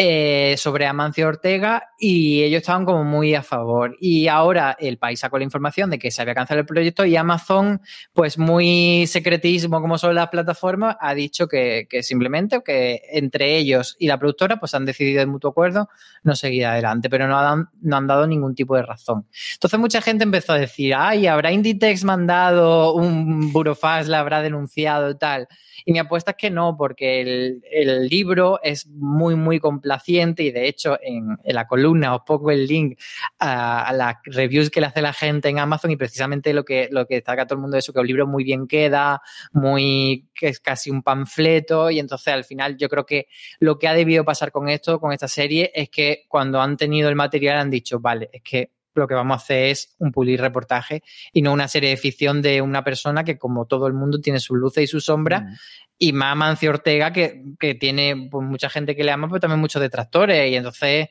eh, 0.00 0.54
sobre 0.58 0.86
Amancio 0.86 1.26
Ortega 1.26 1.88
y 1.98 2.44
ellos 2.44 2.58
estaban 2.58 2.84
como 2.84 3.02
muy 3.02 3.34
a 3.34 3.42
favor. 3.42 3.96
Y 4.00 4.28
ahora 4.28 4.76
el 4.78 4.96
país 4.96 5.18
sacó 5.18 5.38
la 5.38 5.44
información 5.44 5.90
de 5.90 5.98
que 5.98 6.12
se 6.12 6.22
había 6.22 6.36
cancelado 6.36 6.60
el 6.60 6.66
proyecto 6.66 7.04
y 7.04 7.16
Amazon, 7.16 7.80
pues 8.12 8.38
muy 8.38 9.08
secretismo 9.08 9.80
como 9.80 9.98
son 9.98 10.14
las 10.14 10.28
plataformas, 10.28 10.96
ha 11.00 11.14
dicho 11.14 11.48
que, 11.48 11.88
simplemente 12.02 12.62
que 12.64 13.00
entre 13.10 13.56
ellos 13.56 13.96
y 13.98 14.06
la 14.06 14.18
productora 14.18 14.60
pues 14.60 14.72
han 14.72 14.84
decidido 14.84 15.18
de 15.18 15.26
mutuo 15.26 15.50
acuerdo 15.50 15.88
no 16.22 16.36
seguir 16.36 16.66
adelante, 16.66 17.10
pero 17.10 17.26
no 17.26 17.36
han, 17.36 17.68
no 17.80 17.96
han 17.96 18.06
dado 18.06 18.28
ningún 18.28 18.54
tipo 18.54 18.76
de 18.76 18.82
razón. 18.82 19.26
Entonces 19.54 19.80
mucha 19.80 20.00
gente 20.00 20.22
empezó 20.22 20.52
a 20.52 20.58
decir, 20.58 20.94
ay, 20.96 21.26
¿habrá 21.26 21.50
Inditex 21.50 22.04
mandado 22.04 22.94
un 22.94 23.52
burofax, 23.52 24.06
la 24.06 24.20
habrá 24.20 24.42
denunciado 24.42 25.10
y 25.10 25.18
tal? 25.18 25.48
Y 25.84 25.92
mi 25.92 25.98
apuesta 25.98 26.32
es 26.32 26.36
que 26.36 26.50
no, 26.50 26.76
porque 26.76 27.20
el, 27.20 27.62
el 27.72 28.06
libro 28.06 28.60
es 28.62 28.86
muy, 28.86 29.34
muy 29.34 29.58
complaciente 29.88 30.42
y 30.42 30.50
de 30.50 30.68
hecho 30.68 30.98
en, 31.02 31.38
la 31.44 31.66
columna 31.66 32.14
os 32.14 32.22
pongo 32.26 32.50
el 32.50 32.66
link 32.66 32.98
a, 33.38 33.90
las 33.94 34.16
reviews 34.24 34.68
que 34.70 34.80
le 34.80 34.86
hace 34.86 35.00
la 35.00 35.12
gente 35.12 35.48
en 35.48 35.58
Amazon 35.58 35.90
y 35.90 35.96
precisamente 35.96 36.52
lo 36.52 36.64
que, 36.64 36.88
lo 36.90 37.06
que 37.06 37.16
destaca 37.16 37.46
todo 37.46 37.56
el 37.56 37.62
mundo 37.62 37.78
es 37.78 37.84
eso, 37.84 37.92
que 37.92 38.00
el 38.00 38.06
libro 38.06 38.26
muy 38.26 38.44
bien 38.44 38.66
queda, 38.66 39.22
muy, 39.52 40.28
que 40.34 40.48
es 40.48 40.60
casi 40.60 40.90
un 40.90 41.02
panfleto 41.02 41.90
y 41.90 41.98
entonces 41.98 42.34
al 42.34 42.44
final 42.44 42.76
yo 42.76 42.88
creo 42.88 43.06
que 43.06 43.28
lo 43.60 43.78
que 43.78 43.88
ha 43.88 43.94
debido 43.94 44.24
pasar 44.24 44.52
con 44.52 44.68
esto, 44.68 45.00
con 45.00 45.12
esta 45.12 45.28
serie, 45.28 45.72
es 45.74 45.88
que 45.88 46.24
cuando 46.28 46.60
han 46.60 46.76
tenido 46.76 47.08
el 47.08 47.16
material 47.16 47.58
han 47.58 47.70
dicho, 47.70 47.98
vale, 47.98 48.28
es 48.32 48.42
que 48.42 48.77
lo 48.98 49.08
que 49.08 49.14
vamos 49.14 49.34
a 49.34 49.42
hacer 49.42 49.70
es 49.70 49.94
un 49.98 50.12
pulir 50.12 50.40
reportaje 50.40 51.02
y 51.32 51.42
no 51.42 51.52
una 51.52 51.68
serie 51.68 51.90
de 51.90 51.96
ficción 51.96 52.42
de 52.42 52.60
una 52.60 52.84
persona 52.84 53.24
que, 53.24 53.38
como 53.38 53.66
todo 53.66 53.86
el 53.86 53.94
mundo, 53.94 54.20
tiene 54.20 54.40
sus 54.40 54.56
luces 54.56 54.84
y 54.84 54.86
sus 54.86 55.04
sombras. 55.04 55.42
Mm. 55.42 55.54
Y 56.00 56.12
más 56.12 56.36
Mancio 56.36 56.70
Ortega, 56.70 57.12
que, 57.12 57.42
que 57.58 57.74
tiene 57.74 58.28
pues, 58.30 58.46
mucha 58.46 58.70
gente 58.70 58.94
que 58.94 59.02
le 59.02 59.10
ama, 59.10 59.28
pero 59.28 59.40
también 59.40 59.60
muchos 59.60 59.82
detractores. 59.82 60.50
Y 60.50 60.56
entonces, 60.56 61.08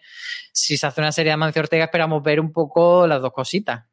si 0.54 0.78
se 0.78 0.88
hace 0.88 1.02
una 1.02 1.12
serie 1.12 1.32
de 1.32 1.38
Mancio 1.38 1.62
Ortega, 1.62 1.86
esperamos 1.86 2.24
ver 2.24 2.40
un 2.40 2.54
poco 2.54 3.06
las 3.08 3.22
dos 3.22 3.34
cositas. 3.34 3.86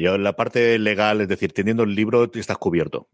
Yo 0.00 0.14
en 0.14 0.24
la 0.24 0.34
parte 0.34 0.78
legal, 0.78 1.20
es 1.20 1.28
decir, 1.28 1.52
teniendo 1.52 1.84
el 1.84 1.94
libro 1.94 2.30
estás 2.34 2.58
cubierto, 2.58 3.08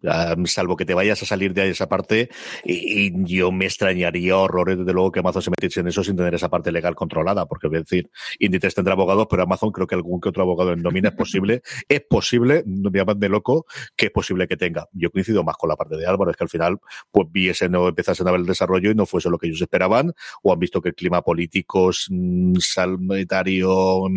salvo 0.46 0.76
que 0.76 0.84
te 0.84 0.94
vayas 0.94 1.22
a 1.22 1.26
salir 1.26 1.54
de 1.54 1.70
esa 1.70 1.88
parte 1.88 2.30
y, 2.64 3.12
yo 3.24 3.52
me 3.52 3.66
extrañaría 3.66 4.36
horrores 4.36 4.78
desde 4.78 4.92
luego 4.92 5.12
que 5.12 5.20
Amazon 5.20 5.42
se 5.42 5.50
metiese 5.50 5.80
en 5.80 5.88
eso 5.88 6.02
sin 6.02 6.16
tener 6.16 6.34
esa 6.34 6.48
parte 6.48 6.72
legal 6.72 6.94
controlada, 6.94 7.46
porque 7.46 7.68
es 7.68 7.72
decir, 7.72 8.10
Inditex 8.38 8.74
tendrá 8.74 8.94
abogados, 8.94 9.26
pero 9.30 9.42
Amazon 9.42 9.70
creo 9.70 9.86
que 9.86 9.94
algún 9.94 10.20
que 10.20 10.30
otro 10.30 10.42
abogado 10.42 10.72
en 10.72 10.82
nómina 10.82 11.10
es 11.10 11.14
posible, 11.14 11.62
es 11.88 12.00
posible, 12.08 12.64
no 12.66 12.90
me 12.90 12.98
llaman 12.98 13.20
de 13.20 13.28
loco, 13.28 13.66
que 13.96 14.06
es 14.06 14.12
posible 14.12 14.48
que 14.48 14.56
tenga. 14.56 14.88
Yo 14.92 15.10
coincido 15.10 15.44
más 15.44 15.56
con 15.56 15.68
la 15.68 15.76
parte 15.76 15.96
de 15.96 16.06
Álvaro, 16.06 16.30
es 16.30 16.36
que 16.36 16.44
al 16.44 16.50
final 16.50 16.80
pues 17.10 17.28
vi 17.30 17.48
ese 17.48 17.68
no 17.68 17.88
empezasen 17.88 18.26
a 18.26 18.32
ver 18.32 18.40
el 18.40 18.46
desarrollo 18.46 18.90
y 18.90 18.94
no 18.94 19.06
fuese 19.06 19.30
lo 19.30 19.38
que 19.38 19.46
ellos 19.46 19.60
esperaban, 19.60 20.12
o 20.42 20.52
han 20.52 20.58
visto 20.58 20.80
que 20.80 20.90
el 20.90 20.94
clima 20.94 21.22
político, 21.22 21.90
sanitario, 21.92 24.08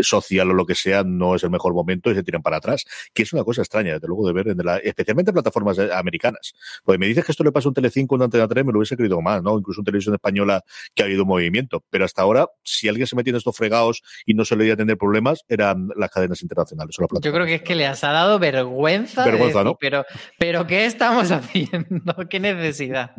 social 0.00 0.50
o 0.50 0.54
lo 0.54 0.66
que 0.66 0.74
sea 0.74 1.04
no 1.04 1.34
es 1.34 1.44
el 1.44 1.50
mejor 1.50 1.59
momento 1.68 2.10
y 2.10 2.14
se 2.14 2.22
tiran 2.22 2.42
para 2.42 2.56
atrás, 2.58 2.84
que 3.14 3.22
es 3.22 3.32
una 3.32 3.44
cosa 3.44 3.62
extraña, 3.62 3.94
desde 3.94 4.06
luego, 4.08 4.26
de 4.26 4.32
ver, 4.32 4.48
en 4.48 4.58
la, 4.58 4.78
especialmente 4.78 5.30
en 5.30 5.34
plataformas 5.34 5.78
americanas. 5.78 6.54
Porque 6.84 6.98
me 6.98 7.06
dices 7.06 7.24
que 7.24 7.32
esto 7.32 7.44
le 7.44 7.52
pasa 7.52 7.68
a 7.68 7.70
un 7.70 7.74
Telecinco, 7.74 8.14
una 8.14 8.24
Antena 8.24 8.48
3, 8.48 8.64
me 8.64 8.72
lo 8.72 8.78
hubiese 8.78 8.96
querido 8.96 9.20
más, 9.20 9.42
¿no? 9.42 9.58
Incluso 9.58 9.80
en 9.80 9.84
televisión 9.84 10.14
española 10.14 10.62
que 10.94 11.02
ha 11.02 11.06
habido 11.06 11.22
un 11.22 11.28
movimiento. 11.28 11.84
Pero 11.90 12.04
hasta 12.04 12.22
ahora, 12.22 12.48
si 12.62 12.88
alguien 12.88 13.06
se 13.06 13.16
metía 13.16 13.30
en 13.30 13.36
estos 13.36 13.56
fregados 13.56 14.02
y 14.26 14.34
no 14.34 14.44
se 14.44 14.56
le 14.56 14.64
iba 14.64 14.74
a 14.74 14.76
tener 14.76 14.96
problemas, 14.96 15.44
eran 15.48 15.88
las 15.96 16.10
cadenas 16.10 16.42
internacionales. 16.42 16.96
Yo 17.20 17.32
creo 17.32 17.46
que 17.46 17.56
es 17.56 17.62
que 17.62 17.74
le 17.74 17.86
has 17.86 18.00
dado 18.00 18.38
vergüenza. 18.38 19.24
Vergüenza, 19.24 19.58
decir, 19.58 19.64
¿no? 19.64 19.76
Pero, 19.78 20.04
pero 20.38 20.66
¿qué 20.66 20.86
estamos 20.86 21.30
haciendo? 21.30 22.14
¿Qué 22.28 22.40
necesidad? 22.40 23.12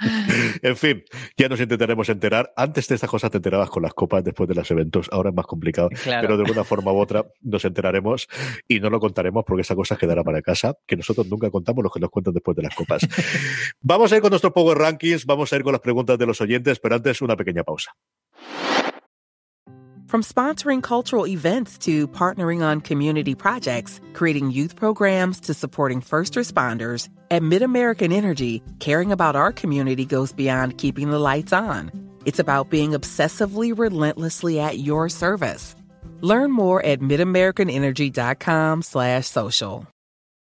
en 0.62 0.76
fin, 0.76 1.04
ya 1.36 1.48
nos 1.48 1.60
intentaremos 1.60 2.08
enterar. 2.08 2.52
Antes 2.56 2.88
de 2.88 2.94
estas 2.94 3.10
cosas 3.10 3.30
te 3.30 3.38
enterabas 3.38 3.70
con 3.70 3.82
las 3.82 3.94
copas 3.94 4.24
después 4.24 4.48
de 4.48 4.54
los 4.54 4.70
eventos. 4.70 5.08
Ahora 5.12 5.30
es 5.30 5.36
más 5.36 5.46
complicado. 5.46 5.88
Claro. 6.02 6.22
Pero 6.22 6.36
de 6.36 6.44
alguna 6.44 6.64
forma 6.64 6.92
u 6.92 6.98
otra 6.98 7.26
nos 7.40 7.64
enteraremos 7.64 8.28
y 8.66 8.80
no 8.80 8.90
lo 8.90 9.00
contaremos 9.00 9.44
porque 9.46 9.62
esa 9.62 9.74
cosa 9.74 9.96
quedará 9.96 10.24
para 10.24 10.42
casa, 10.42 10.74
que 10.86 10.96
nosotros 10.96 11.26
nunca 11.28 11.50
contamos 11.50 11.84
lo 11.84 11.90
que 11.90 12.00
nos 12.00 12.10
cuentan 12.10 12.34
después 12.34 12.56
de 12.56 12.62
las 12.62 12.74
copas. 12.74 13.02
vamos 13.80 14.12
a 14.12 14.16
ir 14.16 14.22
con 14.22 14.30
nuestros 14.30 14.52
Power 14.52 14.78
Rankings, 14.78 15.26
vamos 15.26 15.52
a 15.52 15.56
ir 15.56 15.62
con 15.62 15.72
las 15.72 15.80
preguntas 15.80 16.18
de 16.18 16.26
los 16.26 16.40
oyentes, 16.40 16.80
pero 16.80 16.96
antes 16.96 17.22
una 17.22 17.36
pequeña 17.36 17.62
pausa. 17.64 17.92
From 20.10 20.24
sponsoring 20.24 20.82
cultural 20.82 21.24
events 21.24 21.78
to 21.86 22.08
partnering 22.08 22.64
on 22.64 22.80
community 22.80 23.36
projects, 23.36 24.00
creating 24.12 24.50
youth 24.50 24.74
programs 24.74 25.38
to 25.42 25.54
supporting 25.54 26.00
first 26.00 26.34
responders, 26.34 27.08
at 27.30 27.42
MidAmerican 27.42 28.12
Energy, 28.12 28.60
caring 28.80 29.12
about 29.12 29.36
our 29.36 29.52
community 29.52 30.04
goes 30.04 30.32
beyond 30.32 30.78
keeping 30.78 31.10
the 31.10 31.20
lights 31.20 31.52
on. 31.52 31.92
It's 32.24 32.40
about 32.40 32.70
being 32.70 32.90
obsessively 32.90 33.72
relentlessly 33.72 34.58
at 34.58 34.78
your 34.78 35.08
service. 35.08 35.76
Learn 36.22 36.50
more 36.50 36.84
at 36.84 36.98
midamericanenergy.com 36.98 38.82
slash 38.82 39.28
social. 39.28 39.86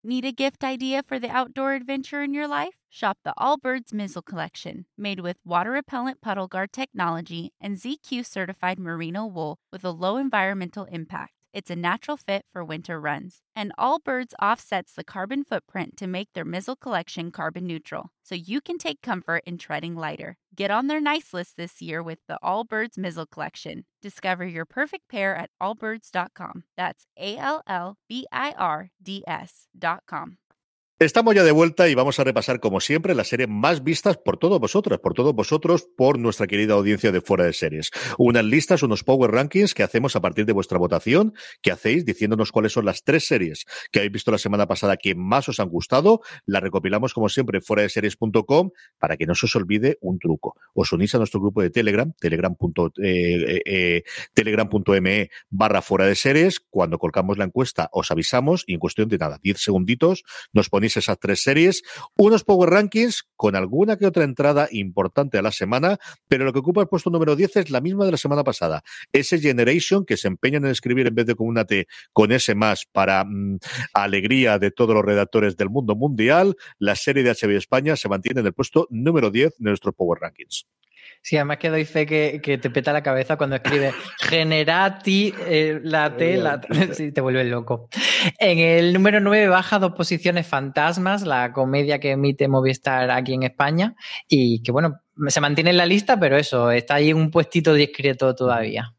Need 0.02 0.24
a 0.24 0.32
gift 0.32 0.64
idea 0.64 1.04
for 1.04 1.20
the 1.20 1.30
outdoor 1.30 1.74
adventure 1.74 2.24
in 2.24 2.34
your 2.34 2.48
life? 2.48 2.77
Shop 2.90 3.18
the 3.24 3.34
Allbirds 3.38 3.94
Mizzle 3.94 4.22
Collection, 4.22 4.86
made 4.98 5.20
with 5.20 5.38
water 5.46 5.72
repellent 5.72 6.22
puddle 6.22 6.48
guard 6.48 6.72
technology 6.72 7.54
and 7.60 7.78
ZQ 7.78 8.26
certified 8.26 8.80
merino 8.80 9.26
wool 9.26 9.60
with 9.72 9.84
a 9.84 9.92
low 9.92 10.18
environmental 10.18 10.86
impact. 10.86 11.34
It's 11.54 11.72
a 11.72 11.76
natural 11.76 12.18
fit 12.18 12.46
for 12.52 12.64
winter 12.64 13.00
runs. 13.00 13.42
And 13.56 13.72
Allbirds 13.80 14.34
offsets 14.42 14.94
the 14.94 15.04
carbon 15.04 15.44
footprint 15.44 15.98
to 15.98 16.06
make 16.06 16.30
their 16.34 16.46
Mizzle 16.46 16.76
collection 16.76 17.32
carbon 17.32 17.66
neutral, 17.66 18.12
so 18.24 18.36
you 18.36 18.62
can 18.62 18.78
take 18.78 19.02
comfort 19.02 19.44
in 19.48 19.58
treading 19.58 19.96
lighter. 19.96 20.38
Get 20.56 20.72
on 20.72 20.88
their 20.88 21.02
nice 21.02 21.34
list 21.34 21.58
this 21.58 21.82
year 21.82 22.04
with 22.04 22.20
the 22.28 22.38
Allbirds 22.44 22.98
Mizzle 22.98 23.26
collection. 23.26 23.86
Discover 24.02 24.46
your 24.46 24.66
perfect 24.66 25.10
pair 25.10 25.36
at 25.36 25.50
allbirds.com. 25.62 26.64
That's 26.76 27.08
A 27.18 27.38
L 27.38 27.64
L 27.66 27.98
B 28.08 28.28
I 28.32 28.54
R 28.58 28.92
D 29.02 29.24
S.com. 29.26 30.38
Estamos 31.00 31.36
ya 31.36 31.44
de 31.44 31.52
vuelta 31.52 31.88
y 31.88 31.94
vamos 31.94 32.20
a 32.20 32.24
repasar, 32.24 32.60
como 32.60 32.80
siempre, 32.80 33.14
las 33.14 33.28
series 33.28 33.48
más 33.48 33.84
vistas 33.84 34.18
por 34.18 34.38
todos 34.38 34.60
vosotros, 34.60 35.00
por 35.00 35.14
todos 35.14 35.32
vosotros, 35.36 35.88
por 35.96 36.18
nuestra 36.18 36.48
querida 36.48 36.74
audiencia 36.74 37.12
de 37.12 37.22
fuera 37.22 37.46
de 37.46 37.54
series. 37.54 37.92
Unas 38.18 38.44
listas, 38.44 38.82
unos 38.82 39.04
power 39.04 39.30
rankings 39.30 39.76
que 39.76 39.84
hacemos 39.84 40.16
a 40.16 40.22
partir 40.22 40.48
de 40.48 40.54
vuestra 40.54 40.80
votación, 40.80 41.36
que 41.62 41.72
hacéis 41.72 42.04
diciéndonos 42.04 42.52
cuáles 42.52 42.72
son 42.72 42.86
las 42.86 43.04
tres 43.04 43.28
series 43.28 43.66
que 43.92 44.00
habéis 44.00 44.12
visto 44.12 44.32
la 44.32 44.40
semana 44.40 44.66
pasada 44.66 44.98
que 44.98 45.14
más 45.14 45.48
os 45.50 45.60
han 45.60 45.70
gustado. 45.70 46.22
Las 46.48 46.64
recopilamos, 46.64 47.14
como 47.14 47.30
siempre, 47.30 47.62
fuera 47.62 47.84
de 47.84 47.90
series.com 47.90 48.72
para 48.98 49.18
que 49.18 49.28
no 49.28 49.36
se 49.36 49.46
os 49.46 49.56
olvide 49.56 50.00
un 50.02 50.18
truco. 50.18 50.56
Os 50.74 50.92
unís 50.94 51.14
a 51.14 51.20
nuestro 51.20 51.40
grupo 51.40 51.62
de 51.62 51.70
Telegram, 51.70 52.12
telegram.me 52.20 52.88
eh, 53.04 53.62
eh, 53.66 54.04
telegram 54.34 54.68
barra 55.52 55.84
fuera 55.84 56.08
de 56.08 56.16
series. 56.16 56.60
Cuando 56.60 56.98
colgamos 56.98 57.38
la 57.38 57.46
encuesta, 57.46 57.88
os 57.92 58.10
avisamos 58.10 58.64
y 58.66 58.74
en 58.74 58.80
cuestión 58.80 59.10
de 59.10 59.20
nada, 59.20 59.38
10 59.44 59.62
segunditos, 59.62 60.24
nos 60.54 60.70
ponéis 60.70 60.87
esas 60.96 61.20
tres 61.20 61.42
series, 61.42 61.82
unos 62.16 62.44
Power 62.44 62.70
Rankings 62.70 63.28
con 63.36 63.56
alguna 63.56 63.98
que 63.98 64.06
otra 64.06 64.24
entrada 64.24 64.68
importante 64.72 65.38
a 65.38 65.42
la 65.42 65.52
semana, 65.52 65.98
pero 66.28 66.46
lo 66.46 66.54
que 66.54 66.60
ocupa 66.60 66.82
el 66.82 66.88
puesto 66.88 67.10
número 67.10 67.36
10 67.36 67.58
es 67.58 67.70
la 67.70 67.82
misma 67.82 68.06
de 68.06 68.12
la 68.12 68.18
semana 68.18 68.44
pasada. 68.44 68.84
Ese 69.12 69.40
Generation 69.40 70.06
que 70.06 70.18
se 70.18 70.28
empeñan 70.28 70.66
en 70.66 70.72
escribir 70.72 71.08
en 71.08 71.16
vez 71.16 71.26
de 71.26 71.36
con 71.36 71.48
una 71.48 71.66
T, 71.66 71.88
con 72.14 72.32
ese 72.32 72.56
más 72.56 72.86
para 72.92 73.24
mm, 73.26 73.58
alegría 73.94 74.60
de 74.60 74.72
todos 74.72 74.96
los 74.96 75.04
redactores 75.04 75.58
del 75.58 75.70
mundo 75.70 75.96
mundial, 75.96 76.56
la 76.80 76.96
serie 76.96 77.24
de 77.24 77.32
HBO 77.32 77.58
España 77.58 77.96
se 77.96 78.10
mantiene 78.10 78.42
en 78.42 78.48
el 78.48 78.54
puesto 78.54 78.88
número 78.90 79.32
10 79.32 79.58
de 79.58 79.70
nuestros 79.70 79.96
Power 79.96 80.20
Rankings. 80.22 80.66
Sí, 81.28 81.36
además 81.36 81.58
que 81.58 81.70
doy 81.70 81.84
fe 81.84 82.06
que, 82.06 82.40
que 82.42 82.58
te 82.58 82.70
peta 82.70 82.94
la 82.94 83.04
cabeza 83.04 83.36
cuando 83.36 83.58
escribe 83.58 83.94
generati 84.18 85.34
eh, 85.46 85.78
la 85.84 86.16
T, 86.16 86.38
la 86.38 86.62
sí, 86.94 87.12
te 87.12 87.20
vuelve 87.20 87.44
loco. 87.44 87.90
En 88.40 88.60
el 88.60 88.94
número 88.94 89.20
9 89.20 89.50
baja 89.50 89.78
dos 89.78 89.92
posiciones 89.92 90.48
Fantasmas, 90.48 91.24
la 91.24 91.52
comedia 91.52 92.00
que 92.00 92.12
emite 92.12 92.48
Movistar 92.48 93.12
aquí 93.12 93.34
en 93.34 93.44
España 93.44 93.94
y 94.30 94.64
que 94.64 94.72
bueno, 94.72 95.02
se 95.28 95.42
mantiene 95.42 95.72
en 95.72 95.78
la 95.78 95.86
lista, 95.86 96.18
pero 96.18 96.38
eso, 96.38 96.72
está 96.72 96.96
ahí 96.96 97.12
un 97.12 97.30
puestito 97.30 97.74
discreto 97.74 98.34
todavía. 98.34 98.96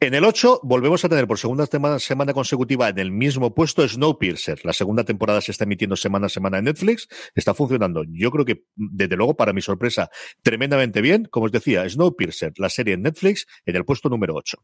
En 0.00 0.14
el 0.14 0.22
8 0.22 0.60
volvemos 0.62 1.04
a 1.04 1.08
tener 1.08 1.26
por 1.26 1.40
segunda 1.40 1.66
semana, 1.66 2.32
consecutiva 2.32 2.88
en 2.88 3.00
el 3.00 3.10
mismo 3.10 3.52
puesto 3.52 3.86
Snowpiercer. 3.86 4.64
La 4.64 4.72
segunda 4.72 5.02
temporada 5.02 5.40
se 5.40 5.50
está 5.50 5.64
emitiendo 5.64 5.96
semana 5.96 6.26
a 6.26 6.28
semana 6.28 6.58
en 6.58 6.66
Netflix. 6.66 7.08
Está 7.34 7.52
funcionando, 7.52 8.04
yo 8.08 8.30
creo 8.30 8.44
que, 8.44 8.62
desde 8.76 9.16
luego, 9.16 9.36
para 9.36 9.52
mi 9.52 9.60
sorpresa, 9.60 10.08
tremendamente 10.40 11.00
bien. 11.00 11.24
Como 11.24 11.46
os 11.46 11.52
decía, 11.52 11.88
Snowpiercer, 11.88 12.52
la 12.58 12.68
serie 12.68 12.94
en 12.94 13.02
Netflix, 13.02 13.48
en 13.66 13.74
el 13.74 13.84
puesto 13.84 14.08
número 14.08 14.36
8. 14.36 14.62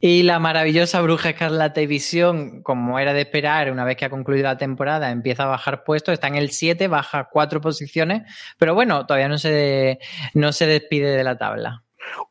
Y 0.00 0.22
la 0.22 0.38
maravillosa 0.38 1.02
Bruja 1.02 1.28
Escarlata 1.28 1.82
y 1.82 1.86
Visión, 1.86 2.62
como 2.62 2.98
era 2.98 3.12
de 3.12 3.20
esperar, 3.20 3.70
una 3.70 3.84
vez 3.84 3.98
que 3.98 4.06
ha 4.06 4.10
concluido 4.10 4.44
la 4.44 4.56
temporada, 4.56 5.10
empieza 5.10 5.42
a 5.42 5.48
bajar 5.48 5.84
puestos, 5.84 6.14
está 6.14 6.28
en 6.28 6.36
el 6.36 6.52
7, 6.52 6.88
baja 6.88 7.28
cuatro 7.30 7.60
posiciones, 7.60 8.22
pero 8.56 8.74
bueno, 8.74 9.04
todavía 9.04 9.28
no 9.28 9.36
se, 9.36 9.98
no 10.32 10.52
se 10.52 10.66
despide 10.66 11.14
de 11.14 11.22
la 11.22 11.36
tabla. 11.36 11.84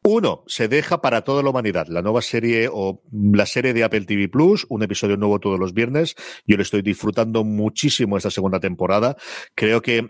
Uno, 0.04 0.44
se 0.48 0.68
deja 0.68 1.02
para 1.02 1.22
toda 1.22 1.44
la 1.44 1.50
humanidad 1.50 1.88
la 1.88 2.02
nueva 2.02 2.22
serie 2.22 2.70
o 2.72 3.04
la 3.12 3.46
serie 3.46 3.74
de 3.74 3.84
Apple 3.84 4.02
TV 4.02 4.30
Plus, 4.30 4.66
un 4.70 4.84
episodio 4.84 5.18
nuevo 5.18 5.40
todos 5.40 5.60
los 5.60 5.74
viernes. 5.74 6.16
Yo 6.46 6.58
le 6.58 6.64
estoy 6.64 6.82
disfrutando 6.82 7.44
muchísimo 7.44 8.18
esta 8.18 8.32
segunda 8.32 8.60
temporada. 8.60 9.16
Creo 9.56 9.82
que 9.82 9.98
eh, 9.98 10.10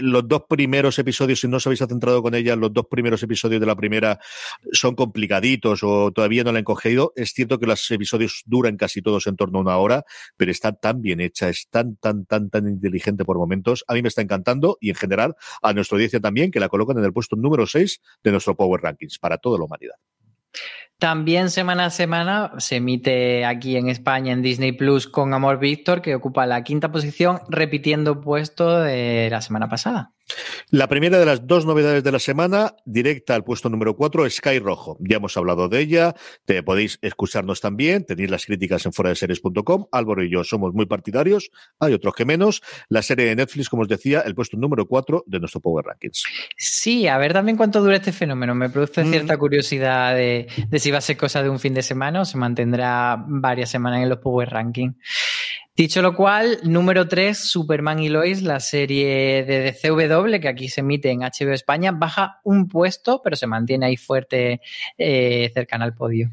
los 0.00 0.28
dos 0.28 0.42
primeros 0.48 0.98
episodios, 0.98 1.40
si 1.40 1.48
no 1.48 1.56
os 1.56 1.66
habéis 1.66 1.80
centrado 1.80 2.22
con 2.22 2.34
ella, 2.34 2.56
los 2.56 2.72
dos 2.72 2.86
primeros 2.90 3.22
episodios 3.22 3.60
de 3.60 3.66
la 3.66 3.76
primera 3.76 4.20
son 4.72 4.94
complicaditos 4.94 5.82
o 5.82 6.12
todavía 6.12 6.44
no 6.44 6.52
la 6.52 6.58
han 6.58 6.64
cogido. 6.64 7.12
Es 7.16 7.32
cierto 7.32 7.58
que 7.58 7.66
los 7.66 7.90
episodios 7.90 8.42
duran 8.46 8.76
casi 8.76 9.02
todos 9.02 9.26
en 9.26 9.36
torno 9.36 9.58
a 9.58 9.62
una 9.62 9.76
hora, 9.78 10.04
pero 10.36 10.50
está 10.50 10.72
tan 10.72 11.00
bien 11.00 11.20
hecha, 11.20 11.48
es 11.48 11.68
tan, 11.70 11.96
tan, 11.96 12.26
tan, 12.26 12.50
tan 12.50 12.68
inteligente 12.68 13.24
por 13.24 13.38
momentos. 13.38 13.84
A 13.88 13.94
mí 13.94 14.02
me 14.02 14.08
está 14.08 14.22
encantando 14.22 14.78
y 14.80 14.90
en 14.90 14.96
general 14.96 15.34
a 15.62 15.72
nuestra 15.72 15.96
audiencia 15.96 16.20
también, 16.20 16.50
que 16.50 16.60
la 16.60 16.68
colocan 16.68 16.98
en 16.98 17.04
el 17.04 17.12
puesto 17.12 17.36
número 17.36 17.66
6 17.66 18.00
de 18.22 18.30
nuestro 18.30 18.56
Power 18.56 18.80
Para 19.20 19.38
toda 19.38 19.58
la 19.58 19.64
humanidad. 19.64 19.94
También 20.98 21.48
semana 21.48 21.86
a 21.86 21.90
semana 21.90 22.52
se 22.58 22.76
emite 22.76 23.46
aquí 23.46 23.76
en 23.76 23.88
España 23.88 24.32
en 24.32 24.42
Disney 24.42 24.72
Plus 24.72 25.08
con 25.08 25.32
Amor 25.32 25.58
Víctor, 25.58 26.02
que 26.02 26.14
ocupa 26.14 26.44
la 26.46 26.62
quinta 26.62 26.92
posición, 26.92 27.40
repitiendo 27.48 28.20
puesto 28.20 28.80
de 28.80 29.28
la 29.30 29.40
semana 29.40 29.68
pasada. 29.70 30.12
La 30.70 30.88
primera 30.88 31.18
de 31.18 31.26
las 31.26 31.46
dos 31.46 31.66
novedades 31.66 32.04
de 32.04 32.12
la 32.12 32.18
semana, 32.18 32.74
directa 32.84 33.34
al 33.34 33.44
puesto 33.44 33.68
número 33.68 33.96
4, 33.96 34.28
Sky 34.30 34.58
Rojo. 34.58 34.96
Ya 35.00 35.16
hemos 35.16 35.36
hablado 35.36 35.68
de 35.68 35.80
ella, 35.80 36.14
te 36.44 36.62
podéis 36.62 36.98
escucharnos 37.02 37.60
también, 37.60 38.04
tenéis 38.04 38.30
las 38.30 38.46
críticas 38.46 38.84
en 38.86 38.92
fuera 38.92 39.10
de 39.10 39.16
series.com. 39.16 39.86
Álvaro 39.92 40.22
y 40.22 40.30
yo 40.30 40.44
somos 40.44 40.72
muy 40.74 40.86
partidarios, 40.86 41.50
hay 41.78 41.92
otros 41.92 42.14
que 42.14 42.24
menos. 42.24 42.62
La 42.88 43.02
serie 43.02 43.26
de 43.26 43.36
Netflix, 43.36 43.68
como 43.68 43.82
os 43.82 43.88
decía, 43.88 44.20
el 44.20 44.34
puesto 44.34 44.56
número 44.56 44.86
4 44.86 45.24
de 45.26 45.40
nuestro 45.40 45.60
Power 45.60 45.84
Rankings. 45.84 46.24
Sí, 46.56 47.06
a 47.08 47.18
ver 47.18 47.32
también 47.32 47.56
cuánto 47.56 47.80
dura 47.80 47.96
este 47.96 48.12
fenómeno. 48.12 48.54
Me 48.54 48.70
produce 48.70 49.04
mm. 49.04 49.10
cierta 49.10 49.36
curiosidad 49.36 50.14
de, 50.14 50.46
de 50.68 50.78
si 50.78 50.90
va 50.90 50.98
a 50.98 51.02
ser 51.02 51.16
cosa 51.16 51.42
de 51.42 51.48
un 51.48 51.58
fin 51.58 51.74
de 51.74 51.82
semana 51.82 52.22
o 52.22 52.24
se 52.24 52.38
mantendrá 52.38 53.22
varias 53.26 53.70
semanas 53.70 54.02
en 54.02 54.08
los 54.08 54.18
Power 54.18 54.48
Rankings. 54.48 54.96
Dicho 55.76 56.02
lo 56.02 56.14
cual, 56.14 56.58
número 56.64 57.08
3, 57.08 57.38
Superman 57.38 58.00
y 58.00 58.08
Lois, 58.08 58.42
la 58.42 58.60
serie 58.60 59.44
de 59.44 59.72
DCW 59.72 60.40
que 60.40 60.48
aquí 60.48 60.68
se 60.68 60.80
emite 60.80 61.10
en 61.10 61.20
HBO 61.20 61.52
España, 61.52 61.92
baja 61.92 62.40
un 62.44 62.68
puesto, 62.68 63.22
pero 63.22 63.36
se 63.36 63.46
mantiene 63.46 63.86
ahí 63.86 63.96
fuerte 63.96 64.60
eh, 64.98 65.50
cercana 65.54 65.84
al 65.84 65.94
podio. 65.94 66.28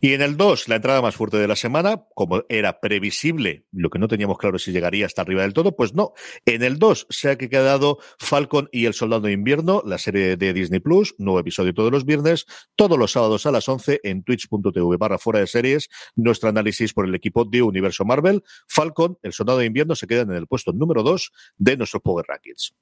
Y 0.00 0.12
en 0.14 0.22
el 0.22 0.36
2, 0.36 0.68
la 0.68 0.76
entrada 0.76 1.02
más 1.02 1.16
fuerte 1.16 1.36
de 1.36 1.48
la 1.48 1.56
semana, 1.56 2.04
como 2.14 2.44
era 2.48 2.80
previsible, 2.80 3.64
lo 3.72 3.90
que 3.90 3.98
no 3.98 4.08
teníamos 4.08 4.38
claro 4.38 4.58
si 4.58 4.72
llegaría 4.72 5.06
hasta 5.06 5.22
arriba 5.22 5.42
del 5.42 5.52
todo, 5.52 5.76
pues 5.76 5.94
no. 5.94 6.12
En 6.46 6.62
el 6.62 6.78
2 6.78 7.06
se 7.10 7.30
ha 7.30 7.38
quedado 7.38 7.98
Falcon 8.18 8.68
y 8.72 8.86
el 8.86 8.94
Soldado 8.94 9.22
de 9.22 9.32
Invierno, 9.32 9.82
la 9.84 9.98
serie 9.98 10.36
de 10.36 10.52
Disney 10.52 10.80
Plus, 10.80 11.14
nuevo 11.18 11.40
episodio 11.40 11.74
todos 11.74 11.92
los 11.92 12.04
viernes, 12.04 12.46
todos 12.76 12.98
los 12.98 13.12
sábados 13.12 13.46
a 13.46 13.50
las 13.50 13.68
11 13.68 14.00
en 14.04 14.22
twitch.tv 14.22 14.96
barra 14.96 15.18
fuera 15.18 15.40
de 15.40 15.46
series, 15.46 15.88
nuestro 16.16 16.48
análisis 16.48 16.92
por 16.92 17.06
el 17.06 17.14
equipo 17.14 17.44
de 17.44 17.62
Universo 17.62 18.04
Marvel. 18.04 18.42
Falcon, 18.68 19.18
el 19.22 19.32
Soldado 19.32 19.58
de 19.58 19.66
Invierno 19.66 19.94
se 19.94 20.06
quedan 20.06 20.30
en 20.30 20.36
el 20.36 20.46
puesto 20.46 20.72
número 20.72 21.02
2 21.02 21.32
de 21.56 21.76
nuestro 21.76 22.00
Power 22.00 22.24
Rankings. 22.26 22.74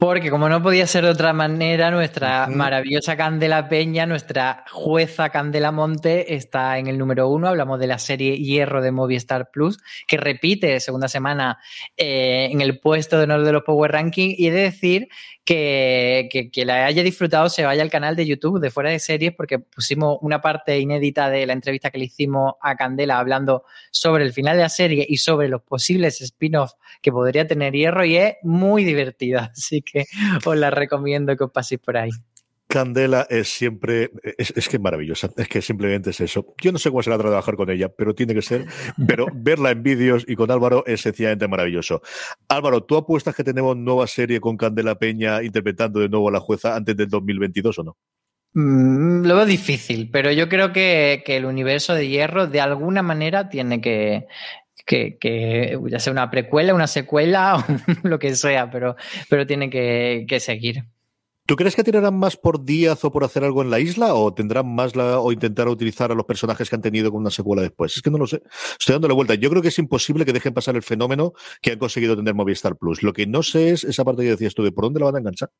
Porque 0.00 0.30
como 0.30 0.48
no 0.48 0.62
podía 0.62 0.86
ser 0.86 1.02
de 1.02 1.10
otra 1.10 1.32
manera, 1.32 1.90
nuestra 1.90 2.46
maravillosa 2.46 3.16
Candela 3.16 3.68
Peña, 3.68 4.06
nuestra 4.06 4.64
jueza 4.70 5.30
Candela 5.30 5.72
Monte, 5.72 6.36
está 6.36 6.78
en 6.78 6.86
el 6.86 6.98
número 6.98 7.28
uno. 7.28 7.48
Hablamos 7.48 7.80
de 7.80 7.88
la 7.88 7.98
serie 7.98 8.36
Hierro 8.36 8.80
de 8.80 8.92
Movistar 8.92 9.50
Plus, 9.50 9.78
que 10.06 10.16
repite 10.16 10.78
segunda 10.78 11.08
semana 11.08 11.58
eh, 11.96 12.48
en 12.52 12.60
el 12.60 12.78
puesto 12.78 13.18
de 13.18 13.24
honor 13.24 13.42
de 13.42 13.50
los 13.50 13.64
Power 13.64 13.90
Ranking. 13.90 14.36
Y 14.38 14.46
he 14.46 14.52
de 14.52 14.62
decir 14.62 15.08
que, 15.48 16.50
que, 16.52 16.64
la 16.66 16.84
haya 16.84 17.02
disfrutado 17.02 17.48
se 17.48 17.64
vaya 17.64 17.82
al 17.82 17.90
canal 17.90 18.14
de 18.14 18.26
YouTube 18.26 18.60
de 18.60 18.70
Fuera 18.70 18.90
de 18.90 18.98
Series, 18.98 19.32
porque 19.34 19.58
pusimos 19.58 20.18
una 20.20 20.42
parte 20.42 20.78
inédita 20.78 21.30
de 21.30 21.46
la 21.46 21.54
entrevista 21.54 21.90
que 21.90 21.96
le 21.96 22.04
hicimos 22.04 22.52
a 22.60 22.76
Candela 22.76 23.18
hablando 23.18 23.64
sobre 23.90 24.24
el 24.24 24.34
final 24.34 24.58
de 24.58 24.64
la 24.64 24.68
serie 24.68 25.06
y 25.08 25.16
sobre 25.16 25.48
los 25.48 25.62
posibles 25.62 26.20
spin-offs 26.20 26.76
que 27.00 27.10
podría 27.10 27.46
tener 27.46 27.72
Hierro, 27.72 28.04
y 28.04 28.18
es 28.18 28.34
muy 28.42 28.84
divertida. 28.84 29.50
Así 29.56 29.80
que 29.80 29.87
os 30.44 30.56
la 30.56 30.70
recomiendo 30.70 31.36
que 31.36 31.44
os 31.44 31.50
paséis 31.50 31.80
por 31.80 31.96
ahí. 31.96 32.10
Candela 32.68 33.26
es 33.30 33.48
siempre, 33.48 34.10
es, 34.36 34.52
que 34.68 34.76
es 34.76 34.80
maravillosa, 34.80 35.30
es 35.38 35.48
que 35.48 35.62
simplemente 35.62 36.10
es 36.10 36.20
eso. 36.20 36.54
Yo 36.60 36.70
no 36.70 36.78
sé 36.78 36.90
cómo 36.90 37.02
será 37.02 37.16
trabajar 37.16 37.56
con 37.56 37.70
ella, 37.70 37.88
pero 37.88 38.14
tiene 38.14 38.34
que 38.34 38.42
ser, 38.42 38.66
pero 39.06 39.26
verla 39.34 39.70
en 39.70 39.82
vídeos 39.82 40.24
y 40.28 40.36
con 40.36 40.50
Álvaro 40.50 40.84
es 40.86 41.00
sencillamente 41.00 41.48
maravilloso. 41.48 42.02
Álvaro, 42.46 42.84
¿tú 42.84 42.96
apuestas 42.96 43.34
que 43.34 43.42
tenemos 43.42 43.74
nueva 43.74 44.06
serie 44.06 44.38
con 44.38 44.58
Candela 44.58 44.98
Peña 44.98 45.42
interpretando 45.42 46.00
de 46.00 46.10
nuevo 46.10 46.28
a 46.28 46.32
la 46.32 46.40
jueza 46.40 46.76
antes 46.76 46.94
del 46.94 47.08
2022 47.08 47.78
o 47.78 47.84
no? 47.84 47.96
Mm, 48.52 49.24
lo 49.24 49.36
veo 49.36 49.46
difícil, 49.46 50.10
pero 50.10 50.30
yo 50.30 50.50
creo 50.50 50.70
que, 50.72 51.22
el 51.26 51.46
universo 51.46 51.94
de 51.94 52.08
hierro 52.08 52.46
de 52.46 52.60
alguna 52.60 53.02
manera 53.02 53.48
tiene 53.48 53.80
que, 53.80 54.26
que, 54.88 55.78
ya 55.86 56.00
sea 56.00 56.12
una 56.12 56.30
precuela, 56.30 56.74
una 56.74 56.88
secuela 56.88 57.64
lo 58.02 58.18
que 58.18 58.34
sea, 58.34 58.70
pero, 58.70 58.96
pero 59.28 59.46
tiene 59.46 59.70
que 59.70 60.40
seguir. 60.40 60.84
¿Tú 61.48 61.56
crees 61.56 61.74
que 61.74 61.82
tirarán 61.82 62.18
más 62.18 62.36
por 62.36 62.62
Díaz 62.62 63.02
o 63.06 63.10
por 63.10 63.24
hacer 63.24 63.42
algo 63.42 63.62
en 63.62 63.70
la 63.70 63.80
isla 63.80 64.12
o 64.12 64.34
tendrán 64.34 64.66
más 64.74 64.94
la, 64.94 65.18
o 65.18 65.32
intentar 65.32 65.66
utilizar 65.66 66.12
a 66.12 66.14
los 66.14 66.26
personajes 66.26 66.68
que 66.68 66.76
han 66.76 66.82
tenido 66.82 67.10
con 67.10 67.22
una 67.22 67.30
secuela 67.30 67.62
después? 67.62 67.96
Es 67.96 68.02
que 68.02 68.10
no 68.10 68.18
lo 68.18 68.26
sé. 68.26 68.42
Estoy 68.78 68.92
dándole 68.92 69.14
vuelta. 69.14 69.34
Yo 69.34 69.48
creo 69.48 69.62
que 69.62 69.68
es 69.68 69.78
imposible 69.78 70.26
que 70.26 70.34
dejen 70.34 70.52
pasar 70.52 70.76
el 70.76 70.82
fenómeno 70.82 71.32
que 71.62 71.70
han 71.70 71.78
conseguido 71.78 72.14
tener 72.16 72.34
Movistar 72.34 72.76
Plus. 72.76 73.02
Lo 73.02 73.14
que 73.14 73.26
no 73.26 73.42
sé 73.42 73.70
es 73.70 73.82
esa 73.82 74.04
parte 74.04 74.24
que 74.24 74.28
decías 74.28 74.52
tú 74.52 74.62
de 74.62 74.72
por 74.72 74.84
dónde 74.84 75.00
la 75.00 75.06
van 75.06 75.14
a 75.14 75.18
enganchar. 75.20 75.50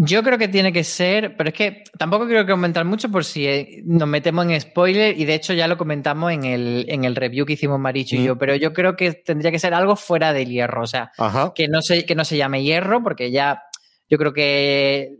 Yo 0.00 0.22
creo 0.22 0.38
que 0.38 0.46
tiene 0.46 0.72
que 0.72 0.84
ser, 0.84 1.36
pero 1.36 1.48
es 1.48 1.54
que 1.54 1.82
tampoco 1.98 2.26
quiero 2.26 2.46
que 2.46 2.52
aumentar 2.52 2.84
mucho 2.84 3.10
por 3.10 3.24
si 3.24 3.48
eh, 3.48 3.82
nos 3.84 4.06
metemos 4.06 4.46
en 4.46 4.60
spoiler 4.60 5.18
y 5.18 5.24
de 5.24 5.34
hecho 5.34 5.54
ya 5.54 5.66
lo 5.66 5.76
comentamos 5.76 6.30
en 6.30 6.44
el, 6.44 6.86
en 6.88 7.04
el 7.04 7.16
review 7.16 7.44
que 7.44 7.54
hicimos 7.54 7.80
Maricho 7.80 8.14
y 8.14 8.22
yo, 8.22 8.36
mm. 8.36 8.38
pero 8.38 8.54
yo 8.54 8.72
creo 8.72 8.94
que 8.94 9.12
tendría 9.12 9.50
que 9.50 9.58
ser 9.58 9.74
algo 9.74 9.96
fuera 9.96 10.32
del 10.32 10.50
hierro, 10.50 10.82
o 10.82 10.86
sea, 10.86 11.10
que 11.52 11.66
no, 11.66 11.82
se, 11.82 12.06
que 12.06 12.14
no 12.14 12.24
se 12.24 12.36
llame 12.36 12.62
hierro 12.62 13.02
porque 13.02 13.32
ya 13.32 13.64
yo 14.08 14.18
creo 14.18 14.32
que 14.32 15.16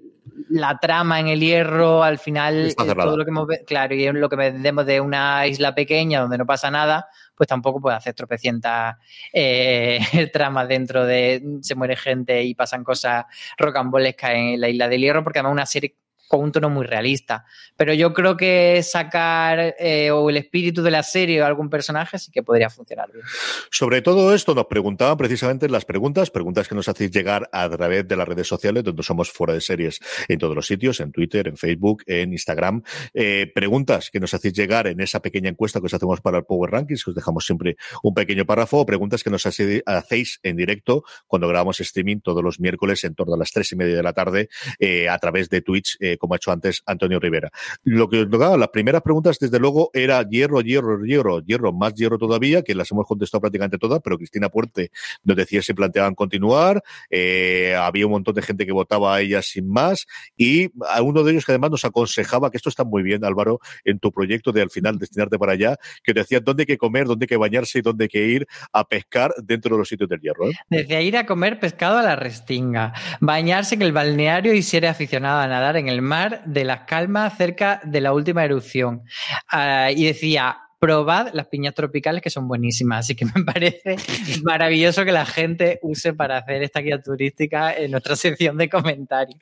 la 0.49 0.78
trama 0.78 1.20
en 1.20 1.28
el 1.28 1.41
hierro 1.41 2.03
al 2.03 2.18
final 2.18 2.74
todo 2.76 3.16
lo 3.16 3.24
que 3.24 3.64
claro 3.64 3.95
y 3.95 4.12
lo 4.12 4.28
que 4.28 4.36
vendemos 4.36 4.86
de 4.86 5.01
una 5.01 5.47
isla 5.47 5.74
pequeña 5.74 6.20
donde 6.20 6.39
no 6.39 6.47
pasa 6.47 6.70
nada 6.70 7.09
pues 7.34 7.49
tampoco 7.49 7.80
puede 7.80 7.97
hacer 7.97 8.14
tropecientas 8.14 8.97
eh, 9.32 10.01
tramas 10.32 10.68
dentro 10.68 11.05
de 11.05 11.43
se 11.62 11.74
muere 11.74 11.97
gente 11.97 12.43
y 12.43 12.55
pasan 12.55 12.84
cosas 12.84 13.24
rocambolescas 13.57 14.30
en 14.32 14.61
la 14.61 14.68
isla 14.68 14.89
del 14.89 15.01
hierro 15.01 15.24
porque 15.24 15.39
además 15.39 15.53
una 15.53 15.66
serie 15.66 15.97
con 16.29 16.41
un 16.41 16.53
tono 16.53 16.70
muy 16.70 16.87
realista. 16.87 17.45
Pero 17.76 17.95
yo 17.95 18.12
creo 18.12 18.37
que 18.37 18.83
sacar 18.83 19.74
eh, 19.79 20.11
o 20.11 20.31
el 20.31 20.37
espíritu 20.37 20.83
de 20.83 20.91
la 20.91 21.03
serie 21.03 21.43
o 21.43 21.47
algún 21.47 21.70
personaje 21.70 22.18
sí 22.18 22.31
que 22.31 22.43
podría 22.43 22.70
funcionar 22.70 23.11
bien. 23.12 23.24
Sobre 23.70 24.03
todo 24.03 24.35
esto 24.35 24.55
nos 24.55 24.66
preguntaban 24.66 25.16
precisamente 25.16 25.68
las 25.68 25.85
preguntas, 25.85 26.31
preguntas 26.31 26.68
que 26.68 26.74
nos 26.74 26.89
hacéis 26.89 27.11
llegar 27.11 27.49
a 27.53 27.68
través 27.68 28.07
de 28.07 28.16
las 28.16 28.29
redes 28.29 28.47
sociales, 28.47 28.85
donde 28.85 29.03
somos 29.03 29.31
fuera 29.31 29.55
de 29.55 29.61
series 29.61 30.01
en 30.29 30.39
todos 30.39 30.55
los 30.55 30.66
sitios, 30.66 31.01
en 31.01 31.12
Twitter, 31.12 31.49
en 31.49 31.57
Facebook, 31.57 32.03
en 32.07 32.33
Instagram. 32.33 32.83
Eh, 33.14 33.51
preguntas 33.55 34.11
que 34.11 34.20
nos 34.20 34.35
hacéis 34.35 34.55
llegar 34.55 34.87
en 34.87 35.01
esa 35.01 35.20
pequeña 35.20 35.49
encuesta 35.49 35.81
que 35.81 35.87
os 35.87 35.95
hacemos 35.95 36.20
para 36.20 36.39
el 36.39 36.45
Power 36.45 36.70
Rankings, 36.70 37.05
que 37.05 37.11
os 37.11 37.16
dejamos 37.16 37.47
siempre 37.47 37.76
un 38.03 38.14
pequeño 38.14 38.45
párrafo, 38.45 38.79
o 38.79 38.87
preguntas 38.87 39.24
que 39.24 39.31
nos 39.31 39.47
hacéis 39.47 40.41
en 40.43 40.57
directo 40.57 41.05
cuando 41.26 41.49
grabamos 41.49 41.81
streaming 41.81 42.20
todos 42.20 42.43
los 42.43 42.61
miércoles 42.61 43.03
en 43.05 43.14
torno 43.14 43.35
a 43.35 43.39
las 43.39 43.51
tres 43.51 43.72
y 43.72 43.76
media 43.76 43.97
de 43.97 44.03
la 44.03 44.12
tarde 44.12 44.49
eh, 44.79 45.09
a 45.09 45.18
través 45.18 45.49
de 45.49 45.62
Twitch 45.62 45.97
como 46.18 46.34
ha 46.34 46.36
hecho 46.36 46.52
antes 46.52 46.82
Antonio 46.86 47.20
Rivera. 47.20 47.50
Lo 47.84 48.08
que 48.08 48.26
las 48.28 48.68
primeras 48.68 49.02
preguntas, 49.02 49.38
desde 49.38 49.58
luego, 49.58 49.90
era 49.92 50.22
hierro, 50.28 50.60
hierro, 50.60 51.04
hierro, 51.04 51.40
hierro, 51.40 51.72
más 51.72 51.94
hierro 51.94 52.18
todavía, 52.18 52.62
que 52.62 52.74
las 52.74 52.90
hemos 52.90 53.06
contestado 53.06 53.40
prácticamente 53.40 53.78
todas, 53.78 54.00
pero 54.02 54.16
Cristina 54.16 54.48
Puerte 54.48 54.90
nos 55.24 55.36
decía 55.36 55.62
si 55.62 55.74
planteaban 55.74 56.14
continuar, 56.14 56.82
eh, 57.10 57.74
había 57.78 58.06
un 58.06 58.12
montón 58.12 58.34
de 58.34 58.42
gente 58.42 58.66
que 58.66 58.72
votaba 58.72 59.16
a 59.16 59.20
ella 59.20 59.42
sin 59.42 59.68
más, 59.68 60.06
y 60.36 60.70
a 60.88 61.02
uno 61.02 61.22
de 61.22 61.32
ellos 61.32 61.44
que 61.44 61.52
además 61.52 61.70
nos 61.70 61.84
aconsejaba, 61.84 62.50
que 62.50 62.56
esto 62.56 62.68
está 62.68 62.84
muy 62.84 63.02
bien, 63.02 63.24
Álvaro, 63.24 63.60
en 63.84 63.98
tu 63.98 64.12
proyecto 64.12 64.52
de 64.52 64.62
al 64.62 64.70
final 64.70 64.98
destinarte 64.98 65.38
para 65.38 65.52
allá, 65.52 65.76
que 66.02 66.12
decía 66.12 66.40
dónde 66.40 66.62
hay 66.62 66.66
que 66.66 66.78
comer, 66.78 67.06
dónde 67.06 67.24
hay 67.24 67.28
que 67.28 67.36
bañarse 67.36 67.78
y 67.78 67.82
dónde 67.82 68.04
hay 68.04 68.08
que 68.08 68.26
ir 68.26 68.46
a 68.72 68.84
pescar 68.84 69.32
dentro 69.42 69.76
de 69.76 69.78
los 69.78 69.88
sitios 69.88 70.08
del 70.08 70.20
hierro. 70.20 70.48
¿eh? 70.48 70.54
Decía 70.68 71.00
ir 71.00 71.16
a 71.16 71.26
comer 71.26 71.60
pescado 71.60 71.98
a 71.98 72.02
la 72.02 72.16
restinga, 72.16 72.92
bañarse 73.20 73.74
en 73.74 73.82
el 73.82 73.92
balneario 73.92 74.54
y 74.54 74.62
ser 74.62 74.86
aficionado 74.86 75.40
a 75.40 75.46
nadar 75.46 75.76
en 75.76 75.88
el 75.88 76.02
mar 76.09 76.42
de 76.44 76.64
las 76.64 76.80
calmas 76.80 77.36
cerca 77.36 77.80
de 77.84 78.00
la 78.00 78.12
última 78.12 78.44
erupción. 78.44 79.02
Ah, 79.50 79.90
y 79.92 80.04
decía, 80.04 80.59
probad 80.78 81.30
las 81.32 81.46
piñas 81.48 81.74
tropicales 81.74 82.22
que 82.22 82.30
son 82.30 82.48
buenísimas. 82.48 83.00
Así 83.00 83.14
que 83.14 83.24
me 83.24 83.44
parece 83.44 83.96
maravilloso 84.42 85.04
que 85.04 85.12
la 85.12 85.26
gente 85.26 85.78
use 85.82 86.12
para 86.12 86.38
hacer 86.38 86.62
esta 86.62 86.80
guía 86.80 87.00
turística 87.00 87.74
en 87.76 87.90
nuestra 87.90 88.16
sección 88.16 88.56
de 88.56 88.68
comentarios. 88.68 89.40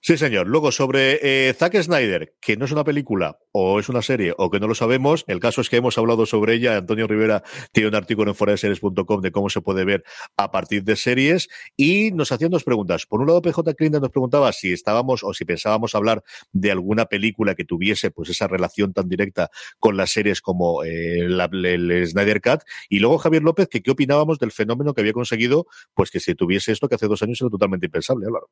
Sí, 0.00 0.18
señor. 0.18 0.46
Luego, 0.48 0.70
sobre 0.70 1.18
eh, 1.22 1.54
Zack 1.54 1.80
Snyder, 1.82 2.34
que 2.40 2.56
no 2.56 2.66
es 2.66 2.72
una 2.72 2.84
película 2.84 3.38
o 3.52 3.80
es 3.80 3.88
una 3.88 4.02
serie 4.02 4.34
o 4.36 4.50
que 4.50 4.60
no 4.60 4.66
lo 4.66 4.74
sabemos, 4.74 5.24
el 5.28 5.40
caso 5.40 5.60
es 5.60 5.70
que 5.70 5.76
hemos 5.76 5.96
hablado 5.96 6.26
sobre 6.26 6.54
ella. 6.54 6.76
Antonio 6.76 7.06
Rivera 7.06 7.42
tiene 7.72 7.88
un 7.88 7.94
artículo 7.94 8.30
en 8.30 8.34
foraseries.com 8.34 9.20
de 9.22 9.32
cómo 9.32 9.48
se 9.48 9.62
puede 9.62 9.84
ver 9.84 10.04
a 10.36 10.50
partir 10.50 10.84
de 10.84 10.96
series 10.96 11.48
y 11.76 12.10
nos 12.12 12.32
hacían 12.32 12.50
dos 12.50 12.64
preguntas. 12.64 13.06
Por 13.06 13.20
un 13.20 13.28
lado, 13.28 13.40
PJ 13.40 13.74
Clinton 13.74 14.02
nos 14.02 14.10
preguntaba 14.10 14.52
si 14.52 14.72
estábamos 14.72 15.24
o 15.24 15.32
si 15.32 15.44
pensábamos 15.44 15.94
hablar 15.94 16.22
de 16.52 16.70
alguna 16.70 17.06
película 17.06 17.54
que 17.54 17.64
tuviese 17.64 18.10
pues 18.10 18.28
esa 18.28 18.46
relación 18.46 18.92
tan 18.92 19.08
directa 19.08 19.50
con 19.78 19.96
las 19.96 20.10
series 20.10 20.42
como 20.42 20.84
eh, 20.84 21.20
el 21.20 22.06
Snyder 22.06 22.40
Cut 22.42 22.60
y 22.88 22.98
luego 22.98 23.18
Javier 23.18 23.42
López 23.42 23.68
que 23.68 23.82
qué 23.82 23.90
opinábamos 23.90 24.38
del 24.38 24.52
fenómeno 24.52 24.92
que 24.92 25.00
había 25.00 25.12
conseguido 25.12 25.66
pues 25.94 26.10
que 26.10 26.20
se 26.20 26.34
tuviese 26.34 26.72
esto 26.72 26.88
que 26.88 26.96
hace 26.96 27.06
dos 27.08 27.22
años 27.22 27.40
era 27.40 27.50
totalmente 27.50 27.86
impensable, 27.86 28.26
claro. 28.26 28.50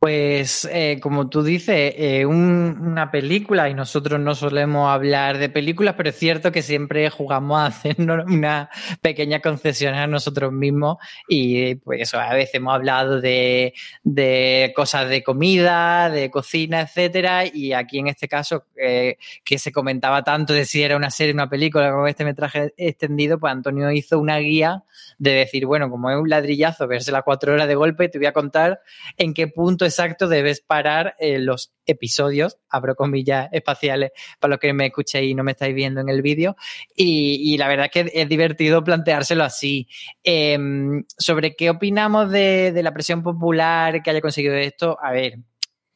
Pues 0.00 0.66
eh, 0.72 0.98
como 0.98 1.28
tú 1.28 1.42
dices, 1.42 1.92
eh, 1.94 2.24
una 2.24 3.10
película, 3.10 3.68
y 3.68 3.74
nosotros 3.74 4.18
no 4.18 4.34
solemos 4.34 4.88
hablar 4.88 5.36
de 5.36 5.50
películas, 5.50 5.94
pero 5.94 6.08
es 6.08 6.16
cierto 6.16 6.50
que 6.50 6.62
siempre 6.62 7.10
jugamos 7.10 7.60
a 7.60 7.66
hacernos 7.66 8.24
una 8.24 8.70
pequeña 9.02 9.40
concesión 9.40 9.92
a 9.92 10.06
nosotros 10.06 10.52
mismos 10.52 10.96
y 11.28 11.74
pues 11.74 12.14
a 12.14 12.32
veces 12.32 12.54
hemos 12.54 12.74
hablado 12.74 13.20
de, 13.20 13.74
de 14.02 14.72
cosas 14.74 15.06
de 15.10 15.22
comida, 15.22 16.08
de 16.08 16.30
cocina, 16.30 16.80
etcétera, 16.80 17.44
y 17.44 17.74
aquí 17.74 17.98
en 17.98 18.06
este 18.06 18.26
caso 18.26 18.64
eh, 18.82 19.18
que 19.44 19.58
se 19.58 19.70
comentaba 19.70 20.24
tanto 20.24 20.54
de 20.54 20.64
si 20.64 20.82
era 20.82 20.96
una 20.96 21.10
serie, 21.10 21.34
una 21.34 21.50
película 21.50 21.92
con 21.92 22.08
este 22.08 22.24
metraje 22.24 22.72
extendido, 22.78 23.38
pues 23.38 23.52
Antonio 23.52 23.90
hizo 23.90 24.18
una 24.18 24.38
guía 24.38 24.82
de 25.18 25.32
decir, 25.32 25.66
bueno, 25.66 25.90
como 25.90 26.10
es 26.10 26.16
un 26.16 26.30
ladrillazo, 26.30 26.88
verse 26.88 27.12
las 27.12 27.22
cuatro 27.22 27.52
horas 27.52 27.68
de 27.68 27.74
golpe, 27.74 28.08
te 28.08 28.16
voy 28.16 28.28
a 28.28 28.32
contar 28.32 28.80
en 29.18 29.34
qué 29.34 29.46
punto 29.46 29.89
exacto 29.90 30.28
debes 30.28 30.60
parar 30.60 31.14
eh, 31.18 31.38
los 31.38 31.72
episodios, 31.86 32.58
abro 32.68 32.94
comillas 32.94 33.48
espaciales 33.52 34.12
para 34.38 34.52
los 34.52 34.60
que 34.60 34.72
me 34.72 34.86
escuchéis 34.86 35.30
y 35.30 35.34
no 35.34 35.44
me 35.44 35.52
estáis 35.52 35.74
viendo 35.74 36.00
en 36.00 36.08
el 36.08 36.22
vídeo. 36.22 36.56
Y, 36.94 37.56
la 37.58 37.68
verdad 37.68 37.90
es 37.92 37.92
que 37.92 38.20
es 38.20 38.28
divertido 38.28 38.82
planteárselo 38.82 39.44
así. 39.44 39.88
Em, 40.22 41.04
sobre 41.18 41.54
qué 41.56 41.70
opinamos 41.70 42.30
de, 42.30 42.78
la 42.82 42.92
presión 42.92 43.22
popular 43.22 44.02
que 44.02 44.10
haya 44.10 44.20
conseguido 44.20 44.54
esto, 44.54 44.98
a 45.02 45.12
ver, 45.12 45.38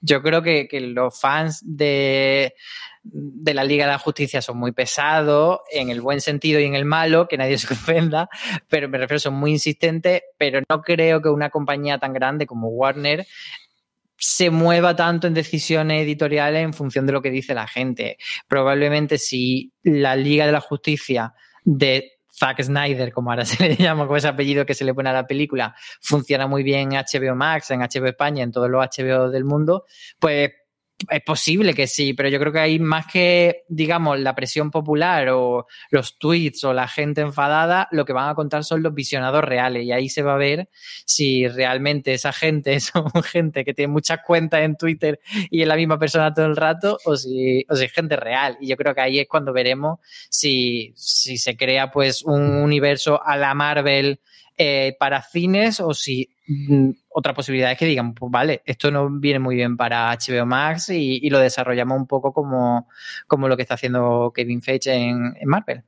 yo 0.01 0.23
creo 0.23 0.43
que, 0.43 0.69
los 0.81 1.19
fans 1.19 1.63
de 1.65 2.55
la 3.05 3.65
Liga 3.65 3.85
de 3.85 3.93
la 3.93 3.99
Justicia 3.99 4.41
son 4.41 4.59
muy 4.59 4.73
pesados, 4.73 5.61
en 5.71 5.91
el 5.91 6.01
buen 6.01 6.21
sentido 6.21 6.59
y 6.61 6.65
en 6.65 6.75
el 6.75 6.85
malo, 6.85 7.29
que 7.29 7.37
nadie 7.37 7.59
se 7.59 7.73
ofenda, 7.75 8.29
pero 8.69 8.89
me 8.89 8.99
refiero, 8.99 9.19
son 9.19 9.35
muy 9.35 9.53
insistentes, 9.53 10.23
pero 10.39 10.61
no 10.69 10.83
creo 10.83 11.21
que 11.21 11.29
una 11.29 11.51
compañía 11.51 11.99
tan 11.99 12.13
grande 12.13 12.47
como 12.47 12.69
Warner 12.69 13.27
se 14.17 14.51
mueva 14.51 14.95
tanto 14.97 15.27
en 15.27 15.35
decisiones 15.35 16.03
editoriales 16.03 16.62
en 16.62 16.73
función 16.73 17.07
de 17.07 17.12
lo 17.12 17.23
que 17.23 17.31
dice 17.31 17.55
la 17.55 17.67
gente. 17.67 18.17
Probablemente 18.49 19.19
si 19.19 19.73
la 19.83 20.17
Liga 20.17 20.47
de 20.47 20.53
la 20.53 20.61
Justicia 20.61 21.35
de 21.65 22.12
Zack 22.33 22.62
Snyder, 22.62 23.12
como 23.12 23.31
ahora 23.31 23.45
se 23.45 23.69
le 23.69 23.77
llama, 23.77 24.07
con 24.07 24.17
ese 24.17 24.29
apellido 24.29 24.67
que 24.67 24.75
se 24.75 24.85
le 24.85 24.95
pone 24.95 25.11
a 25.11 25.12
la 25.12 25.27
película, 25.27 25.75
funciona 26.01 26.47
muy 26.47 26.62
bien 26.62 26.93
en 26.93 27.01
HBO 27.01 27.35
Max, 27.35 27.71
en 27.71 27.81
HBO 27.81 28.07
España, 28.07 28.43
en 28.43 28.53
todos 28.53 28.71
los 28.71 28.85
HBO 28.85 29.31
del 29.31 29.45
mundo, 29.45 29.85
pues 30.19 30.51
es 31.11 31.23
posible 31.23 31.75
que 31.75 31.87
sí, 31.87 32.15
pero 32.15 32.29
yo 32.29 32.39
creo 32.39 32.53
que 32.53 32.61
hay 32.61 32.79
más 32.79 33.07
que, 33.07 33.65
digamos, 33.69 34.19
la 34.21 34.35
presión 34.35 34.71
popular 34.71 35.29
o 35.31 35.67
los 35.91 36.19
tweets 36.19 36.65
o 36.65 36.73
la 36.73 36.89
gente 36.89 37.21
enfadada, 37.21 37.89
lo 37.91 38.05
que 38.05 38.13
van 38.13 38.29
a 38.29 38.35
contar 38.35 38.65
son 38.65 38.83
los 38.83 38.95
visionados 38.95 39.45
reales 39.45 39.85
y 39.85 39.93
ahí 39.93 40.09
se 40.09 40.23
va 40.23 40.35
a 40.35 40.39
ver 40.39 40.69
si 41.05 41.47
realmente 41.49 42.15
esa 42.15 42.33
gente 42.33 42.79
son 42.81 43.11
gente 43.23 43.65
que 43.65 43.75
tiene 43.75 43.93
muchas 43.93 44.21
cuentas 44.25 44.63
en 44.63 44.77
Twitter 44.77 45.21
y 45.51 45.63
es 45.63 45.69
la 45.69 45.77
misma 45.77 45.99
persona 45.99 46.33
todo 46.33 46.47
el 46.47 46.57
rato 46.57 46.99
o 47.05 47.17
si, 47.17 47.65
o 47.69 47.77
si 47.77 47.85
es 47.85 47.93
gente 47.93 48.17
real. 48.17 48.57
Y 48.61 48.69
yo 48.69 48.77
creo 48.77 48.95
que 48.95 49.01
ahí 49.01 49.19
es 49.19 49.29
cuando 49.29 49.53
veremos 49.53 49.99
si, 50.31 50.93
si 50.97 51.39
se 51.39 51.57
crea 51.57 51.91
pues 51.91 52.23
un 52.23 52.57
universo 52.57 53.23
a 53.25 53.37
la 53.37 53.55
Marvel 53.55 54.21
eh, 54.57 54.97
para 54.99 55.23
cines 55.23 55.81
o 55.81 55.95
si 55.95 56.31
mm, 56.47 56.91
otra 57.09 57.35
posibilidad 57.35 57.73
es 57.73 57.79
que 57.79 57.87
digan, 57.87 58.15
pues 58.15 58.31
vale, 58.31 58.63
esto 58.65 58.91
no 58.91 59.11
viene 59.11 59.39
muy 59.39 59.57
bien 59.57 59.77
para 59.77 60.13
HBO 60.13 60.47
Max 60.47 60.91
y, 60.91 61.29
lo 61.31 61.39
desarrollamos 61.41 61.99
un 61.99 62.07
poco 62.07 62.33
como, 62.33 62.89
como, 63.27 63.49
lo 63.49 63.57
que 63.57 63.63
está 63.63 63.75
haciendo 63.75 64.33
Kevin 64.35 64.63
Feige 64.63 64.95
en 64.95 65.35
Marvel. 65.45 65.85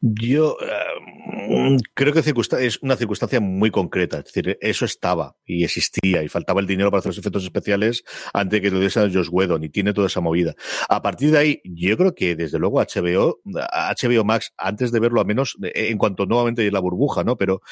Yo 0.00 0.56
eh, 0.60 1.78
creo 1.94 2.12
que 2.12 2.20
es 2.20 2.82
una 2.82 2.96
circunstancia 2.96 3.40
muy 3.40 3.70
concreta. 3.70 4.18
Es 4.18 4.24
decir, 4.24 4.58
eso 4.60 4.84
estaba 4.84 5.36
y 5.46 5.64
existía 5.64 6.22
y 6.22 6.28
faltaba 6.28 6.60
el 6.60 6.66
dinero 6.66 6.90
para 6.90 7.00
hacer 7.00 7.10
los 7.10 7.18
efectos 7.18 7.44
especiales 7.44 8.04
antes 8.32 8.60
de 8.60 8.62
que 8.62 8.70
lo 8.70 8.80
diese 8.80 9.00
a 9.00 9.10
Josh 9.10 9.28
Whedon 9.30 9.64
y 9.64 9.68
tiene 9.68 9.92
toda 9.92 10.08
esa 10.08 10.20
movida. 10.20 10.54
A 10.88 11.02
partir 11.02 11.30
de 11.30 11.38
ahí, 11.38 11.60
yo 11.64 11.96
creo 11.96 12.14
que 12.14 12.36
desde 12.36 12.58
luego 12.58 12.80
HBO, 12.80 13.40
HBO 13.44 14.24
Max, 14.24 14.52
antes 14.56 14.92
de 14.92 15.00
verlo 15.00 15.20
a 15.20 15.24
menos, 15.24 15.56
en 15.62 15.98
cuanto 15.98 16.26
nuevamente 16.26 16.70
la 16.70 16.80
burbuja, 16.80 17.24
¿no? 17.24 17.36
Pero 17.36 17.62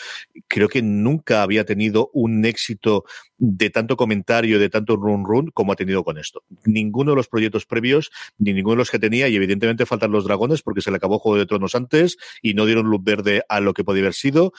creo 0.48 0.68
que 0.68 0.82
nunca 0.82 1.42
había 1.42 1.64
tenido 1.64 2.10
un 2.12 2.44
éxito 2.44 3.04
de 3.44 3.70
tanto 3.70 3.96
comentario, 3.96 4.60
de 4.60 4.68
tanto 4.68 4.94
run 4.94 5.24
run 5.24 5.50
como 5.52 5.72
ha 5.72 5.76
tenido 5.76 6.04
con 6.04 6.16
esto. 6.16 6.44
Ninguno 6.64 7.10
de 7.10 7.16
los 7.16 7.26
proyectos 7.26 7.66
previos, 7.66 8.12
ni 8.38 8.52
ninguno 8.52 8.74
de 8.74 8.78
los 8.78 8.90
que 8.92 9.00
tenía, 9.00 9.28
y 9.28 9.34
evidentemente 9.34 9.84
faltan 9.84 10.12
los 10.12 10.24
dragones 10.24 10.62
porque 10.62 10.80
se 10.80 10.92
le 10.92 10.98
acabó 10.98 11.18
Juego 11.18 11.38
de 11.38 11.46
Tronos 11.46 11.74
antes 11.74 12.18
y 12.40 12.54
no 12.54 12.66
dieron 12.66 12.86
luz 12.86 13.02
verde 13.02 13.42
a 13.48 13.58
lo 13.58 13.74
que 13.74 13.82
podía 13.82 14.02
haber 14.02 14.14
sido. 14.14 14.52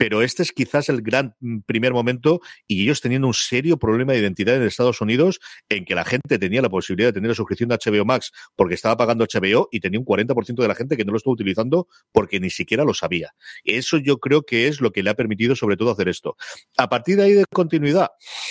Pero 0.00 0.22
este 0.22 0.42
es 0.42 0.52
quizás 0.52 0.88
el 0.88 1.02
gran 1.02 1.36
mm, 1.40 1.58
primer 1.66 1.92
momento 1.92 2.40
y 2.66 2.84
ellos 2.84 3.02
teniendo 3.02 3.26
un 3.26 3.34
serio 3.34 3.78
problema 3.78 4.14
de 4.14 4.20
identidad 4.20 4.56
en 4.56 4.62
Estados 4.62 5.02
Unidos 5.02 5.40
en 5.68 5.84
que 5.84 5.94
la 5.94 6.06
gente 6.06 6.38
tenía 6.38 6.62
la 6.62 6.70
posibilidad 6.70 7.10
de 7.10 7.12
tener 7.12 7.28
la 7.28 7.34
suscripción 7.34 7.68
de 7.68 7.76
HBO 7.76 8.06
Max 8.06 8.32
porque 8.56 8.76
estaba 8.76 8.96
pagando 8.96 9.26
HBO 9.26 9.68
y 9.70 9.80
tenía 9.80 10.00
un 10.00 10.06
40% 10.06 10.54
de 10.54 10.68
la 10.68 10.74
gente 10.74 10.96
que 10.96 11.04
no 11.04 11.12
lo 11.12 11.18
estaba 11.18 11.34
utilizando 11.34 11.86
porque 12.12 12.40
ni 12.40 12.48
siquiera 12.48 12.82
lo 12.84 12.94
sabía. 12.94 13.34
Eso 13.62 13.98
yo 13.98 14.16
creo 14.16 14.40
que 14.40 14.68
es 14.68 14.80
lo 14.80 14.90
que 14.90 15.02
le 15.02 15.10
ha 15.10 15.14
permitido 15.14 15.54
sobre 15.54 15.76
todo 15.76 15.90
hacer 15.90 16.08
esto. 16.08 16.34
A 16.78 16.88
partir 16.88 17.18
de 17.18 17.24
ahí 17.24 17.32
de 17.34 17.44
continuidad, 17.52 18.08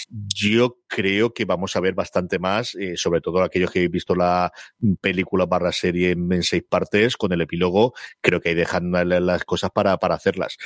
yo 0.08 0.78
creo 0.89 1.33
que 1.33 1.45
vamos 1.45 1.75
a 1.75 1.79
ver 1.79 1.93
bastante 1.93 2.39
más, 2.39 2.75
eh, 2.75 2.97
sobre 2.97 3.21
todo 3.21 3.41
aquellos 3.41 3.71
que 3.71 3.79
habéis 3.79 3.91
visto 3.91 4.15
la 4.15 4.51
película 4.99 5.45
barra 5.45 5.71
serie 5.71 6.11
en, 6.11 6.43
seis 6.43 6.63
partes 6.67 7.15
con 7.15 7.31
el 7.31 7.41
epílogo, 7.41 7.93
creo 8.21 8.41
que 8.41 8.49
ahí 8.49 8.55
dejan 8.55 8.91
las 8.91 9.45
cosas 9.45 9.69
para, 9.71 9.97
para 9.97 10.15
hacerlas. 10.15 10.57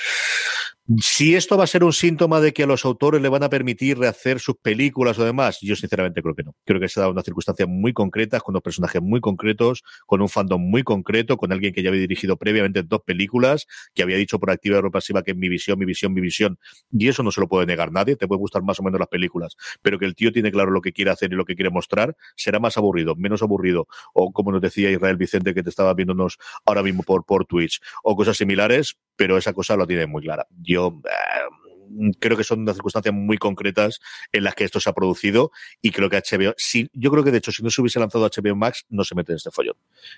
Si 0.99 1.33
esto 1.33 1.57
va 1.57 1.63
a 1.63 1.67
ser 1.67 1.85
un 1.85 1.93
síntoma 1.93 2.41
de 2.41 2.51
que 2.51 2.63
a 2.63 2.67
los 2.67 2.83
autores 2.83 3.21
le 3.21 3.29
van 3.29 3.41
a 3.41 3.49
permitir 3.49 3.97
rehacer 3.97 4.41
sus 4.41 4.57
películas 4.57 5.17
o 5.17 5.23
demás, 5.23 5.59
yo 5.61 5.77
sinceramente 5.77 6.21
creo 6.21 6.35
que 6.35 6.43
no. 6.43 6.55
Creo 6.65 6.81
que 6.81 6.89
se 6.89 6.99
ha 6.99 7.03
dado 7.03 7.13
una 7.13 7.21
circunstancia 7.21 7.65
muy 7.65 7.93
concreta, 7.93 8.41
con 8.41 8.51
dos 8.51 8.61
personajes 8.61 9.01
muy 9.01 9.21
concretos, 9.21 9.81
con 10.05 10.21
un 10.21 10.27
fandom 10.27 10.61
muy 10.61 10.83
concreto, 10.83 11.37
con 11.37 11.53
alguien 11.53 11.73
que 11.73 11.83
ya 11.83 11.89
había 11.89 12.01
dirigido 12.01 12.35
previamente 12.35 12.83
dos 12.83 12.99
películas, 13.05 13.65
que 13.93 14.03
había 14.03 14.17
dicho 14.17 14.39
por 14.39 14.51
activa 14.51 14.81
y 14.85 14.89
pasiva 14.89 15.23
que 15.23 15.33
mi 15.33 15.47
visión, 15.47 15.79
mi 15.79 15.85
visión, 15.85 16.13
mi 16.13 16.19
visión, 16.19 16.59
y 16.91 17.07
eso 17.07 17.23
no 17.23 17.31
se 17.31 17.39
lo 17.39 17.47
puede 17.47 17.65
negar 17.65 17.93
nadie, 17.93 18.17
te 18.17 18.27
puede 18.27 18.39
gustar 18.39 18.61
más 18.63 18.77
o 18.81 18.83
menos 18.83 18.99
las 18.99 19.07
películas, 19.07 19.55
pero 19.81 19.97
que 19.97 20.05
el 20.05 20.15
tío 20.15 20.33
tiene 20.33 20.51
claro 20.51 20.71
lo 20.71 20.81
que 20.81 20.91
quiere 20.91 21.11
hacer 21.11 21.31
y 21.31 21.35
lo 21.37 21.45
que 21.45 21.55
quiere 21.55 21.69
mostrar, 21.69 22.17
será 22.35 22.59
más 22.59 22.77
aburrido, 22.77 23.15
menos 23.15 23.41
aburrido, 23.41 23.87
o 24.13 24.33
como 24.33 24.51
nos 24.51 24.59
decía 24.59 24.91
Israel 24.91 25.15
Vicente 25.15 25.53
que 25.53 25.63
te 25.63 25.69
estaba 25.69 25.93
viéndonos 25.93 26.39
ahora 26.65 26.83
mismo 26.83 27.03
por, 27.03 27.23
por 27.23 27.45
Twitch, 27.45 27.79
o 28.03 28.17
cosas 28.17 28.35
similares, 28.35 28.97
pero 29.15 29.37
esa 29.37 29.53
cosa 29.53 29.75
lo 29.75 29.87
tiene 29.87 30.07
muy 30.07 30.21
clara. 30.21 30.47
Yo 30.61 31.01
eh, 31.05 32.13
creo 32.19 32.37
que 32.37 32.43
son 32.43 32.61
unas 32.61 32.75
circunstancias 32.75 33.13
muy 33.13 33.37
concretas 33.37 33.99
en 34.31 34.43
las 34.43 34.55
que 34.55 34.63
esto 34.63 34.79
se 34.79 34.89
ha 34.89 34.93
producido 34.93 35.51
y 35.81 35.91
creo 35.91 36.09
que 36.09 36.17
HBO, 36.17 36.53
si, 36.57 36.89
yo 36.93 37.11
creo 37.11 37.23
que 37.23 37.31
de 37.31 37.37
hecho 37.37 37.51
si 37.51 37.63
no 37.63 37.69
se 37.69 37.81
hubiese 37.81 37.99
lanzado 37.99 38.27
HBO 38.27 38.55
Max 38.55 38.85
no 38.89 39.03
se 39.03 39.15
mete 39.15 39.33
en 39.33 39.37
este 39.37 39.51
follón. 39.51 39.75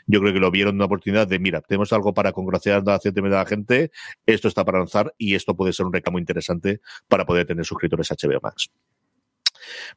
Yo 0.08 0.20
creo 0.20 0.34
que 0.34 0.40
lo 0.40 0.52
vieron 0.52 0.76
una 0.76 0.86
oportunidad 0.86 1.28
de, 1.28 1.40
mira, 1.40 1.62
tenemos 1.62 1.92
algo 1.94 2.14
para 2.14 2.32
congraciar 2.32 2.84
a 2.86 3.00
la 3.00 3.46
gente, 3.46 3.92
esto 4.26 4.48
está 4.48 4.64
para 4.64 4.80
lanzar 4.80 5.14
y 5.18 5.36
esto 5.36 5.56
puede 5.56 5.74
ser 5.74 5.86
un 5.86 5.94
reclamo 5.94 6.20
interesante 6.20 6.82
para 7.08 7.26
poder 7.26 7.46
tener 7.46 7.66
suscriptores 7.66 8.10
HBO 8.10 8.40
Max. 8.42 8.70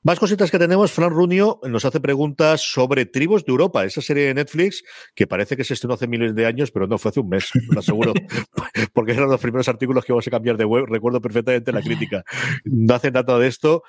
Más 0.02 0.18
cositas 0.18 0.50
que 0.50 0.58
tenemos. 0.58 0.92
Fran 0.92 1.10
Runio 1.10 1.60
nos 1.64 1.84
hace 1.84 2.00
preguntas 2.00 2.60
sobre 2.62 3.06
Tribus 3.06 3.44
de 3.44 3.52
Europa, 3.52 3.84
esa 3.84 4.00
serie 4.00 4.26
de 4.26 4.34
Netflix 4.34 4.82
que 5.14 5.26
parece 5.26 5.56
que 5.56 5.64
se 5.64 5.74
estrenó 5.74 5.94
hace 5.94 6.06
miles 6.06 6.34
de 6.34 6.46
años, 6.46 6.70
pero 6.70 6.86
no 6.86 6.98
fue 6.98 7.10
hace 7.10 7.20
un 7.20 7.28
mes, 7.28 7.50
lo 7.70 7.80
aseguro, 7.80 8.12
porque 8.92 9.12
eran 9.12 9.28
los 9.28 9.40
primeros 9.40 9.68
artículos 9.68 10.04
que 10.04 10.12
íbamos 10.12 10.26
a 10.26 10.30
cambiar 10.30 10.56
de 10.56 10.64
web. 10.64 10.86
Recuerdo 10.86 11.20
perfectamente 11.20 11.72
la 11.72 11.82
crítica. 11.82 12.24
No 12.64 12.94
hace 12.94 13.10
nada 13.10 13.38
de 13.38 13.46
esto. 13.46 13.82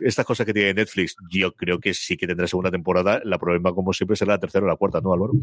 Estas 0.00 0.24
cosas 0.24 0.46
que 0.46 0.54
tiene 0.54 0.72
Netflix, 0.72 1.16
yo 1.28 1.54
creo 1.54 1.78
que 1.78 1.92
sí 1.92 2.16
que 2.16 2.26
tendrá 2.26 2.46
segunda 2.46 2.70
temporada. 2.70 3.20
La 3.24 3.38
problema, 3.38 3.72
como 3.74 3.92
siempre, 3.92 4.16
será 4.16 4.34
la 4.34 4.38
tercera 4.38 4.64
o 4.64 4.68
la 4.68 4.76
cuarta, 4.76 5.00
¿no, 5.00 5.12
Álvaro? 5.12 5.34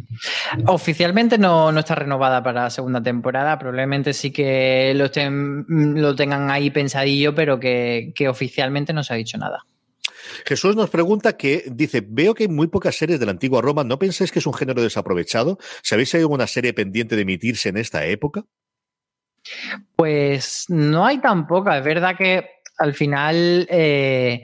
Oficialmente 0.66 1.38
no, 1.38 1.72
no 1.72 1.80
está 1.80 1.96
renovada 1.96 2.42
para 2.42 2.64
la 2.64 2.70
segunda 2.70 3.04
temporada. 3.04 3.60
Probablemente 3.60 4.14
sí 4.14 4.32
que 4.32 4.94
lo, 4.96 5.10
lo 5.68 6.16
tengan 6.16 6.50
ahí 6.50 6.72
pensadillo, 6.72 7.36
pero 7.36 7.60
que, 7.60 8.14
que 8.16 8.28
oficialmente 8.28 8.94
no 8.94 9.04
se 9.04 9.14
ha 9.14 9.18
dicho 9.18 9.38
nada. 9.38 9.66
Jesús 10.46 10.76
nos 10.76 10.90
pregunta 10.90 11.38
que 11.38 11.64
dice, 11.68 12.04
veo 12.06 12.34
que 12.34 12.44
hay 12.44 12.50
muy 12.50 12.68
pocas 12.68 12.96
series 12.96 13.20
de 13.20 13.26
la 13.26 13.32
antigua 13.32 13.62
Roma, 13.62 13.84
¿no 13.84 14.00
pensáis 14.00 14.32
que 14.32 14.40
es 14.40 14.48
un 14.48 14.54
género 14.54 14.82
desaprovechado? 14.82 15.60
¿Sabéis 15.84 16.10
si 16.10 16.18
hay 16.18 16.24
alguna 16.24 16.48
serie 16.48 16.74
pendiente 16.74 17.16
de 17.16 17.22
emitirse 17.22 17.70
en 17.70 17.78
esta 17.78 18.06
época? 18.06 18.44
Pues 19.96 20.66
no 20.70 21.06
hay 21.06 21.20
tan 21.20 21.46
poca, 21.48 21.78
es 21.78 21.84
verdad 21.84 22.18
que 22.18 22.55
al 22.78 22.94
final 22.94 23.68
eh, 23.70 24.44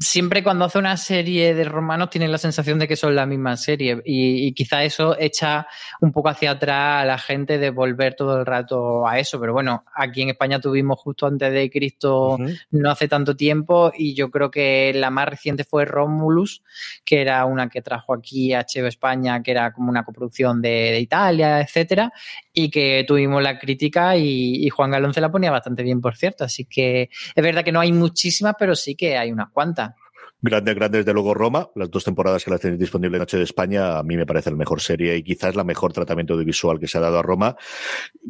siempre 0.00 0.42
cuando 0.42 0.64
hace 0.64 0.78
una 0.78 0.96
serie 0.96 1.54
de 1.54 1.64
romanos 1.64 2.10
tiene 2.10 2.26
la 2.26 2.38
sensación 2.38 2.80
de 2.80 2.88
que 2.88 2.96
son 2.96 3.14
la 3.14 3.26
misma 3.26 3.56
serie 3.56 4.02
y, 4.04 4.52
quizá 4.52 4.82
eso 4.82 5.16
echa 5.18 5.68
un 6.00 6.10
poco 6.10 6.30
hacia 6.30 6.52
atrás 6.52 7.02
a 7.02 7.04
la 7.04 7.18
gente 7.18 7.58
de 7.58 7.70
volver 7.70 8.14
todo 8.14 8.40
el 8.40 8.46
rato 8.46 9.06
a 9.06 9.20
eso. 9.20 9.38
Pero 9.38 9.52
bueno, 9.52 9.84
aquí 9.94 10.22
en 10.22 10.30
España 10.30 10.60
tuvimos 10.60 10.98
justo 10.98 11.26
antes 11.26 11.52
de 11.52 11.70
Cristo 11.70 12.38
no 12.70 12.90
hace 12.90 13.06
tanto 13.06 13.36
tiempo 13.36 13.92
y 13.96 14.14
yo 14.14 14.30
creo 14.30 14.50
que 14.50 14.92
la 14.94 15.10
más 15.10 15.28
reciente 15.28 15.62
fue 15.62 15.84
Romulus, 15.84 16.62
que 17.04 17.20
era 17.20 17.44
una 17.44 17.68
que 17.68 17.82
trajo 17.82 18.14
aquí 18.14 18.52
a 18.54 18.66
HBO 18.66 18.86
España, 18.86 19.42
que 19.42 19.52
era 19.52 19.72
como 19.72 19.90
una 19.90 20.04
coproducción 20.04 20.60
de, 20.60 20.98
Italia, 20.98 21.60
etcétera, 21.60 22.12
y 22.52 22.70
que 22.70 23.04
tuvimos 23.06 23.40
la 23.40 23.58
crítica 23.58 24.16
y, 24.16 24.66
y 24.66 24.68
Juan 24.70 24.90
Galón 24.90 25.14
se 25.14 25.20
la 25.20 25.30
ponía 25.30 25.52
bastante 25.52 25.84
bien, 25.84 26.00
por 26.00 26.16
cierto. 26.16 26.42
Así 26.42 26.64
que 26.64 27.02
es 27.02 27.44
verdad 27.44 27.62
que 27.62 27.70
no 27.70 27.80
hay 27.80 27.92
muchísimas, 27.92 28.54
pero 28.58 28.74
sí 28.74 28.96
que 28.96 29.16
hay 29.16 29.30
unas 29.30 29.50
cuantas 29.50 29.67
encanta. 29.68 29.94
Grande, 30.40 30.72
grande, 30.72 30.98
desde 30.98 31.12
luego 31.12 31.34
Roma. 31.34 31.68
Las 31.74 31.90
dos 31.90 32.04
temporadas 32.04 32.44
que 32.44 32.50
las 32.52 32.60
tenéis 32.60 32.78
disponible 32.78 33.16
en 33.16 33.22
Noche 33.22 33.36
de 33.36 33.42
España, 33.42 33.98
a 33.98 34.04
mí 34.04 34.16
me 34.16 34.24
parece 34.24 34.50
la 34.50 34.56
mejor 34.56 34.80
serie 34.80 35.16
y 35.16 35.24
quizás 35.24 35.56
la 35.56 35.64
mejor 35.64 35.92
tratamiento 35.92 36.34
audiovisual 36.34 36.78
que 36.78 36.86
se 36.86 36.96
ha 36.96 37.00
dado 37.00 37.18
a 37.18 37.22
Roma. 37.22 37.56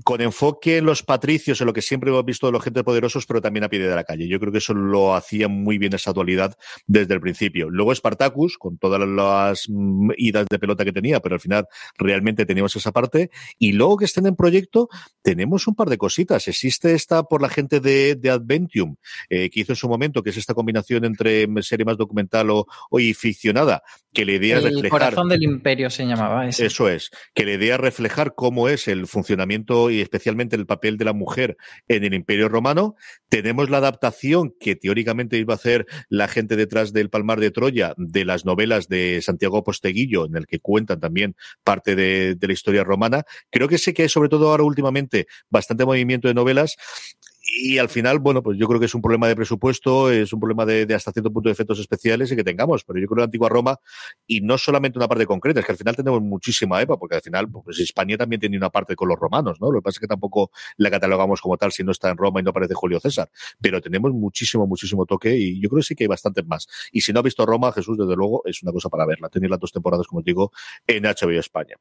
Con 0.05 0.23
enfoque 0.23 0.79
en 0.79 0.87
los 0.87 1.03
patricios, 1.03 1.61
en 1.61 1.67
lo 1.67 1.75
que 1.75 1.83
siempre 1.83 2.09
hemos 2.09 2.25
visto 2.25 2.47
de 2.47 2.53
los 2.53 2.65
gente 2.65 2.83
poderosos, 2.83 3.27
pero 3.27 3.43
también 3.43 3.65
a 3.65 3.69
pie 3.69 3.81
de 3.81 3.95
la 3.95 4.05
calle. 4.05 4.27
Yo 4.27 4.41
creo 4.41 4.51
que 4.51 4.57
eso 4.57 4.73
lo 4.73 5.15
hacía 5.15 5.49
muy 5.49 5.77
bien 5.77 5.93
esa 5.93 6.15
dualidad 6.15 6.57
desde 6.87 7.13
el 7.13 7.21
principio. 7.21 7.69
Luego 7.69 7.95
Spartacus, 7.95 8.57
con 8.57 8.79
todas 8.79 9.07
las 9.07 9.67
mm, 9.69 10.13
idas 10.17 10.47
de 10.49 10.59
pelota 10.59 10.87
que 10.87 10.93
tenía, 10.93 11.21
pero 11.21 11.35
al 11.35 11.41
final 11.41 11.67
realmente 11.99 12.47
teníamos 12.47 12.75
esa 12.75 12.91
parte. 12.91 13.31
Y 13.59 13.73
luego 13.73 13.99
que 13.99 14.07
estén 14.07 14.25
en 14.25 14.35
proyecto, 14.35 14.89
tenemos 15.21 15.67
un 15.67 15.75
par 15.75 15.91
de 15.91 15.99
cositas. 15.99 16.49
Existe 16.49 16.95
esta 16.95 17.25
por 17.25 17.43
la 17.43 17.51
gente 17.51 17.81
de, 17.81 18.15
de 18.15 18.31
Adventium, 18.31 18.97
eh, 19.29 19.51
que 19.51 19.61
hizo 19.61 19.73
en 19.73 19.77
su 19.77 19.91
momento, 19.91 20.23
que 20.23 20.31
es 20.31 20.39
esta 20.39 20.55
combinación 20.55 21.05
entre 21.05 21.47
serie 21.61 21.85
más 21.85 21.98
documental 21.99 22.49
o, 22.51 22.67
ficcionada, 23.15 23.83
que 24.13 24.25
le 24.25 24.35
idea 24.37 24.59
el 24.59 24.79
El 24.79 24.89
corazón 24.89 25.29
del 25.29 25.43
imperio 25.43 25.91
se 25.91 26.07
llamaba. 26.07 26.49
Eso 26.49 26.89
es, 26.89 27.11
que 27.35 27.45
le 27.45 27.55
idea 27.55 27.77
reflejar 27.77 28.35
cómo 28.35 28.69
es 28.69 28.89
el 28.89 29.07
funcionamiento 29.07 29.91
y 29.91 30.01
especialmente 30.01 30.57
el 30.57 30.67
papel 30.67 30.97
de 30.97 31.05
la 31.05 31.13
mujer 31.13 31.57
en 31.89 32.05
el 32.05 32.15
imperio 32.15 32.49
romano. 32.49 32.97
Tenemos 33.29 33.69
la 33.71 33.79
adaptación 33.79 34.55
que 34.59 34.77
teóricamente 34.77 35.37
iba 35.37 35.55
a 35.55 35.57
hacer 35.57 35.87
la 36.09 36.29
gente 36.29 36.57
detrás 36.57 36.93
del 36.93 37.11
Palmar 37.11 37.41
de 37.41 37.51
Troya 37.51 37.95
de 37.97 38.25
las 38.25 38.45
novelas 38.45 38.89
de 38.89 39.21
Santiago 39.23 39.63
Posteguillo, 39.63 40.27
en 40.27 40.37
el 40.37 40.47
que 40.47 40.61
cuentan 40.61 41.01
también 41.01 41.37
parte 41.65 41.95
de, 41.95 42.35
de 42.35 42.47
la 42.47 42.53
historia 42.53 42.85
romana. 42.85 43.25
Creo 43.51 43.69
que 43.69 43.79
sé 43.79 43.93
que 43.93 44.09
sobre 44.09 44.29
todo 44.29 44.51
ahora 44.51 44.65
últimamente 44.65 45.27
bastante 45.51 45.85
movimiento 45.85 46.29
de 46.29 46.35
novelas 46.35 46.77
y 47.51 47.79
al 47.79 47.89
final, 47.89 48.19
bueno, 48.19 48.43
pues 48.43 48.59
yo 48.59 48.69
creo 48.69 48.79
que 48.79 48.87
es 48.87 48.95
un 48.95 49.01
problema 49.01 49.27
de 49.27 49.35
presupuesto, 49.35 50.11
es 50.11 50.33
un 50.35 50.41
problema 50.41 50.67
de, 50.67 50.95
hasta 50.95 51.13
cierto 51.13 51.33
punto 51.33 51.49
de 51.49 51.55
efectos 51.55 51.79
especiales 51.79 52.31
y 52.31 52.37
que 52.37 52.45
tengamos, 52.45 52.85
pero 52.85 53.01
yo 53.01 53.07
creo 53.07 53.17
que 53.17 53.21
la 53.21 53.25
antigua 53.25 53.49
Roma, 53.49 53.79
y 54.27 54.43
no 54.43 54.59
solamente 54.59 54.99
una 54.99 55.09
parte 55.09 55.25
concreta, 55.27 55.61
es 55.61 55.67
que 55.67 55.73
al 55.73 55.79
final 55.79 55.97
tenemos 55.97 56.21
muchísima 56.21 56.81
EPA, 56.83 56.99
porque 56.99 57.17
al 57.17 57.23
final, 57.23 57.51
pues 57.51 57.81
España 57.81 58.19
también 58.19 58.41
tiene 58.41 58.59
una 58.59 58.69
parte 58.69 58.95
con 58.95 59.09
los 59.09 59.19
romanos, 59.19 59.61
¿no? 59.61 59.73
Lo 59.73 59.81
que 59.81 59.85
pasa 59.85 59.97
es 59.97 60.01
que 60.01 60.07
tampoco 60.07 60.51
la 60.77 60.91
catalogamos 60.91 61.41
como 61.41 61.57
tal 61.57 61.73
si 61.73 61.83
no 61.83 61.93
está 61.93 62.11
en 62.11 62.19
Roma 62.19 62.41
y 62.41 62.43
no 62.43 62.51
aparece 62.51 62.75
Julio 62.75 63.01
César, 63.01 63.31
pero 63.61 63.81
tenemos 63.81 64.13
muchísimo, 64.13 64.67
muchísimo 64.67 65.07
toque 65.07 65.35
y 65.37 65.61
yo 65.61 65.71
creo 65.71 65.81
que 65.81 65.87
sí 65.87 65.95
que 65.95 66.05
hay 66.05 66.09
bastantes 66.09 66.47
más. 66.47 66.69
Y 66.93 67.01
si 67.01 67.13
no 67.13 67.21
ha 67.21 67.23
visto 67.23 67.47
Roma, 67.47 67.73
Jesús, 67.73 67.97
desde 67.97 68.15
luego, 68.15 68.43
es 68.45 68.63
una 68.63 68.73
cosa 68.73 68.91
para 68.91 69.07
verla. 69.07 69.31
Tener 69.31 69.49
las 69.49 69.59
dos 69.59 69.73
temporadas, 69.73 70.07
como 70.07 70.19
os 70.19 70.25
digo, 70.25 70.53
en 70.87 71.05
HBO 71.05 71.31
España. 71.31 71.77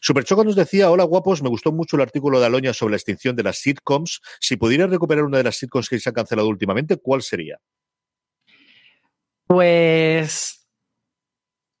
Superchoco 0.00 0.44
nos 0.44 0.56
decía, 0.56 0.90
hola 0.90 1.04
guapos, 1.04 1.42
me 1.42 1.48
gustó 1.48 1.72
mucho 1.72 1.96
el 1.96 2.02
artículo 2.02 2.40
de 2.40 2.46
Aloña 2.46 2.72
sobre 2.72 2.92
la 2.92 2.96
extinción 2.96 3.36
de 3.36 3.42
las 3.42 3.58
sitcoms. 3.58 4.20
Si 4.40 4.56
pudiera 4.56 4.86
recuperar 4.86 5.24
una 5.24 5.38
de 5.38 5.44
las 5.44 5.56
sitcoms 5.56 5.88
que 5.88 6.00
se 6.00 6.08
ha 6.08 6.12
cancelado 6.12 6.48
últimamente, 6.48 6.96
¿cuál 6.96 7.22
sería? 7.22 7.58
Pues 9.46 10.66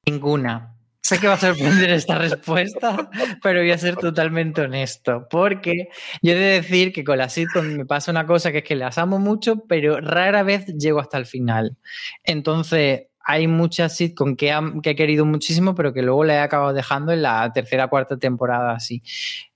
ninguna. 0.06 0.76
Sé 1.02 1.18
que 1.18 1.28
va 1.28 1.34
a 1.34 1.38
sorprender 1.38 1.90
esta 1.90 2.18
respuesta, 2.18 3.08
pero 3.42 3.60
voy 3.60 3.70
a 3.70 3.78
ser 3.78 3.96
totalmente 3.96 4.60
honesto, 4.60 5.26
porque 5.30 5.88
yo 6.20 6.32
he 6.32 6.36
de 6.36 6.60
decir 6.60 6.92
que 6.92 7.04
con 7.04 7.18
las 7.18 7.32
sitcoms 7.32 7.68
me 7.68 7.86
pasa 7.86 8.10
una 8.10 8.26
cosa 8.26 8.52
que 8.52 8.58
es 8.58 8.64
que 8.64 8.76
las 8.76 8.98
amo 8.98 9.18
mucho, 9.18 9.64
pero 9.66 10.00
rara 10.00 10.42
vez 10.42 10.66
llego 10.66 11.00
hasta 11.00 11.16
el 11.16 11.26
final. 11.26 11.78
Entonces, 12.22 13.09
hay 13.22 13.46
muchas 13.46 13.96
sitcoms 13.96 14.36
que, 14.36 14.54
que 14.82 14.90
he 14.90 14.96
querido 14.96 15.24
muchísimo, 15.24 15.74
pero 15.74 15.92
que 15.92 16.02
luego 16.02 16.24
le 16.24 16.34
he 16.34 16.38
acabado 16.38 16.72
dejando 16.72 17.12
en 17.12 17.22
la 17.22 17.52
tercera 17.52 17.88
cuarta 17.88 18.16
temporada 18.16 18.72
así. 18.72 19.02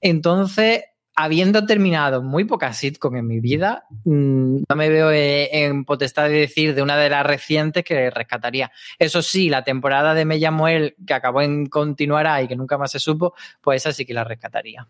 Entonces, 0.01 0.83
habiendo 1.17 1.65
terminado 1.65 2.23
muy 2.23 2.45
pocas 2.45 2.77
sitcom 2.77 3.17
en 3.17 3.27
mi 3.27 3.41
vida, 3.41 3.85
mm, 4.05 4.63
no 4.69 4.77
me 4.77 4.89
veo 4.89 5.11
eh, 5.11 5.65
en 5.65 5.85
potestad 5.85 6.29
de 6.29 6.41
decir 6.41 6.75
de 6.75 6.83
una 6.83 6.97
de 6.97 7.11
las 7.11 7.25
recientes 7.25 7.85
que 7.85 8.11
rescataría. 8.11 8.73
Eso 8.99 9.23
sí, 9.23 9.49
la 9.49 9.65
temporada 9.65 10.15
de 10.15 10.25
Me 10.25 10.39
llamo 10.39 10.69
él, 10.69 10.97
que 11.07 11.15
acabó 11.15 11.43
en 11.43 11.67
Continuará 11.67 12.43
y 12.43 12.49
que 12.49 12.57
nunca 12.57 12.79
más 12.79 12.93
se 12.93 12.99
supo, 12.99 13.35
pues 13.61 13.83
esa 13.83 13.93
sí 13.93 14.05
que 14.05 14.15
la 14.15 14.25
rescataría. 14.25 14.87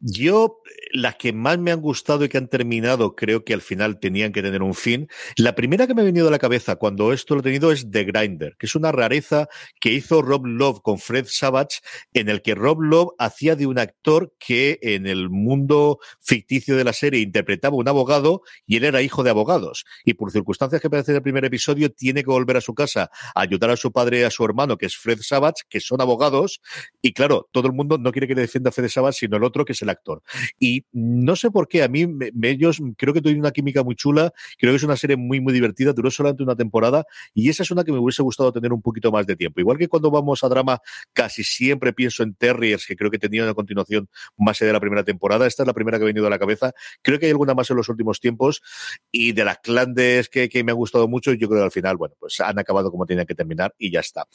Yo, 0.00 0.60
las 0.92 1.16
que 1.16 1.32
más 1.32 1.58
me 1.58 1.72
han 1.72 1.80
gustado 1.80 2.24
y 2.24 2.28
que 2.28 2.38
han 2.38 2.48
terminado, 2.48 3.16
creo 3.16 3.44
que 3.44 3.54
al 3.54 3.62
final 3.62 3.98
tenían 3.98 4.32
que 4.32 4.42
tener 4.42 4.62
un 4.62 4.74
fin. 4.74 5.08
La 5.36 5.54
primera 5.54 5.86
que 5.86 5.94
me 5.94 6.02
ha 6.02 6.04
venido 6.04 6.28
a 6.28 6.30
la 6.30 6.38
cabeza 6.38 6.76
cuando 6.76 7.12
esto 7.12 7.34
lo 7.34 7.40
he 7.40 7.44
tenido 7.44 7.72
es 7.72 7.90
The 7.90 8.04
Grinder, 8.04 8.56
que 8.58 8.66
es 8.66 8.74
una 8.74 8.92
rareza 8.92 9.48
que 9.80 9.92
hizo 9.92 10.22
Rob 10.22 10.46
Love 10.46 10.80
con 10.82 10.98
Fred 10.98 11.26
Savage, 11.28 11.80
en 12.12 12.28
el 12.28 12.42
que 12.42 12.54
Rob 12.54 12.80
Love 12.80 13.14
hacía 13.18 13.56
de 13.56 13.66
un 13.66 13.78
actor 13.78 14.34
que 14.38 14.78
en 14.82 15.06
el 15.06 15.28
mundo 15.48 15.98
ficticio 16.20 16.76
de 16.76 16.84
la 16.84 16.92
serie 16.92 17.20
interpretaba 17.20 17.76
un 17.76 17.88
abogado 17.88 18.42
y 18.66 18.76
él 18.76 18.84
era 18.84 19.02
hijo 19.02 19.22
de 19.22 19.30
abogados. 19.30 19.84
Y 20.04 20.14
por 20.14 20.30
circunstancias 20.30 20.80
que 20.80 20.86
aparecen 20.88 21.14
en 21.14 21.16
el 21.16 21.22
primer 21.22 21.44
episodio, 21.44 21.90
tiene 21.90 22.22
que 22.22 22.30
volver 22.30 22.56
a 22.56 22.60
su 22.60 22.74
casa 22.74 23.10
a 23.34 23.40
ayudar 23.40 23.70
a 23.70 23.76
su 23.76 23.90
padre 23.92 24.20
y 24.20 24.22
a 24.22 24.30
su 24.30 24.44
hermano, 24.44 24.76
que 24.76 24.86
es 24.86 24.96
Fred 24.96 25.20
Savage, 25.22 25.62
que 25.68 25.80
son 25.80 26.00
abogados. 26.00 26.60
Y 27.02 27.12
claro, 27.12 27.48
todo 27.52 27.66
el 27.68 27.72
mundo 27.72 27.98
no 27.98 28.12
quiere 28.12 28.28
que 28.28 28.34
le 28.34 28.42
defienda 28.42 28.68
a 28.68 28.72
Fred 28.72 28.88
Savage, 28.88 29.18
sino 29.20 29.36
el 29.36 29.44
otro, 29.44 29.64
que 29.64 29.72
es 29.72 29.82
el 29.82 29.88
actor. 29.88 30.22
Y 30.58 30.84
no 30.92 31.36
sé 31.36 31.50
por 31.50 31.68
qué, 31.68 31.82
a 31.82 31.88
mí, 31.88 32.06
ellos 32.42 32.78
creo 32.96 33.14
que 33.14 33.22
tienen 33.22 33.40
una 33.40 33.50
química 33.50 33.82
muy 33.82 33.94
chula, 33.94 34.32
creo 34.58 34.72
que 34.72 34.76
es 34.76 34.82
una 34.82 34.96
serie 34.96 35.16
muy, 35.16 35.40
muy 35.40 35.52
divertida, 35.52 35.92
duró 35.92 36.10
solamente 36.10 36.42
una 36.42 36.56
temporada 36.56 37.04
y 37.34 37.48
esa 37.48 37.62
es 37.62 37.70
una 37.70 37.84
que 37.84 37.92
me 37.92 37.98
hubiese 37.98 38.22
gustado 38.22 38.52
tener 38.52 38.72
un 38.72 38.82
poquito 38.82 39.10
más 39.10 39.26
de 39.26 39.36
tiempo. 39.36 39.60
Igual 39.60 39.78
que 39.78 39.88
cuando 39.88 40.10
vamos 40.10 40.44
a 40.44 40.48
drama, 40.48 40.80
casi 41.12 41.44
siempre 41.44 41.92
pienso 41.92 42.22
en 42.22 42.34
Terriers, 42.34 42.86
que 42.86 42.96
creo 42.96 43.10
que 43.10 43.18
tenía 43.18 43.42
una 43.44 43.54
continuación 43.54 44.08
más 44.36 44.60
allá 44.60 44.68
de 44.68 44.72
la 44.74 44.80
primera 44.80 45.04
temporada. 45.04 45.37
Esta 45.46 45.62
es 45.62 45.66
la 45.66 45.74
primera 45.74 45.98
que 45.98 46.04
ha 46.04 46.06
venido 46.06 46.26
a 46.26 46.30
la 46.30 46.38
cabeza. 46.38 46.72
Creo 47.02 47.18
que 47.18 47.26
hay 47.26 47.30
alguna 47.30 47.54
más 47.54 47.70
en 47.70 47.76
los 47.76 47.88
últimos 47.88 48.20
tiempos 48.20 48.62
y 49.10 49.32
de 49.32 49.44
las 49.44 49.58
clandes 49.58 50.28
que, 50.28 50.48
que 50.48 50.64
me 50.64 50.72
ha 50.72 50.74
gustado 50.74 51.08
mucho, 51.08 51.32
yo 51.32 51.48
creo 51.48 51.60
que 51.60 51.64
al 51.64 51.70
final, 51.70 51.96
bueno, 51.96 52.14
pues 52.18 52.40
han 52.40 52.58
acabado 52.58 52.90
como 52.90 53.06
tenían 53.06 53.26
que 53.26 53.34
terminar 53.34 53.74
y 53.78 53.90
ya 53.90 54.00
está. 54.00 54.26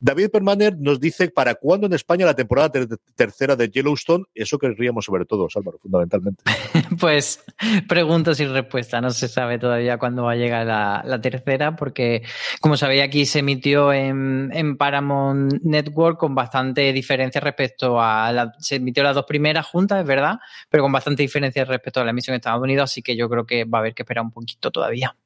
David 0.00 0.30
Permaner 0.30 0.76
nos 0.78 1.00
dice 1.00 1.28
para 1.30 1.54
cuándo 1.54 1.86
en 1.86 1.92
España 1.94 2.26
la 2.26 2.34
temporada 2.34 2.70
tercera 3.14 3.56
de 3.56 3.68
Yellowstone. 3.68 4.24
Eso 4.34 4.58
querríamos 4.58 5.04
sobre 5.04 5.24
todo, 5.24 5.48
Álvaro, 5.54 5.78
fundamentalmente. 5.78 6.42
pues 7.00 7.44
preguntas 7.88 8.40
y 8.40 8.46
respuestas. 8.46 9.02
No 9.02 9.10
se 9.10 9.28
sabe 9.28 9.58
todavía 9.58 9.98
cuándo 9.98 10.24
va 10.24 10.32
a 10.32 10.36
llegar 10.36 10.66
la, 10.66 11.20
tercera, 11.20 11.74
porque 11.74 12.22
como 12.60 12.76
sabéis, 12.76 13.02
aquí 13.02 13.26
se 13.26 13.40
emitió 13.40 13.92
en, 13.92 14.50
en, 14.52 14.76
Paramount 14.76 15.52
Network 15.62 16.18
con 16.18 16.34
bastante 16.34 16.92
diferencia 16.92 17.40
respecto 17.40 18.00
a 18.00 18.32
la, 18.32 18.52
se 18.58 18.76
emitió 18.76 19.02
las 19.02 19.14
dos 19.14 19.24
primeras 19.24 19.66
juntas, 19.66 20.00
es 20.00 20.06
verdad, 20.06 20.38
pero 20.68 20.82
con 20.82 20.92
bastante 20.92 21.22
diferencia 21.22 21.64
respecto 21.64 22.00
a 22.00 22.04
la 22.04 22.10
emisión 22.10 22.34
en 22.34 22.38
Estados 22.38 22.62
Unidos, 22.62 22.90
así 22.90 23.02
que 23.02 23.16
yo 23.16 23.28
creo 23.28 23.46
que 23.46 23.64
va 23.64 23.78
a 23.78 23.80
haber 23.80 23.94
que 23.94 24.02
esperar 24.02 24.24
un 24.24 24.30
poquito 24.30 24.70
todavía. 24.70 25.16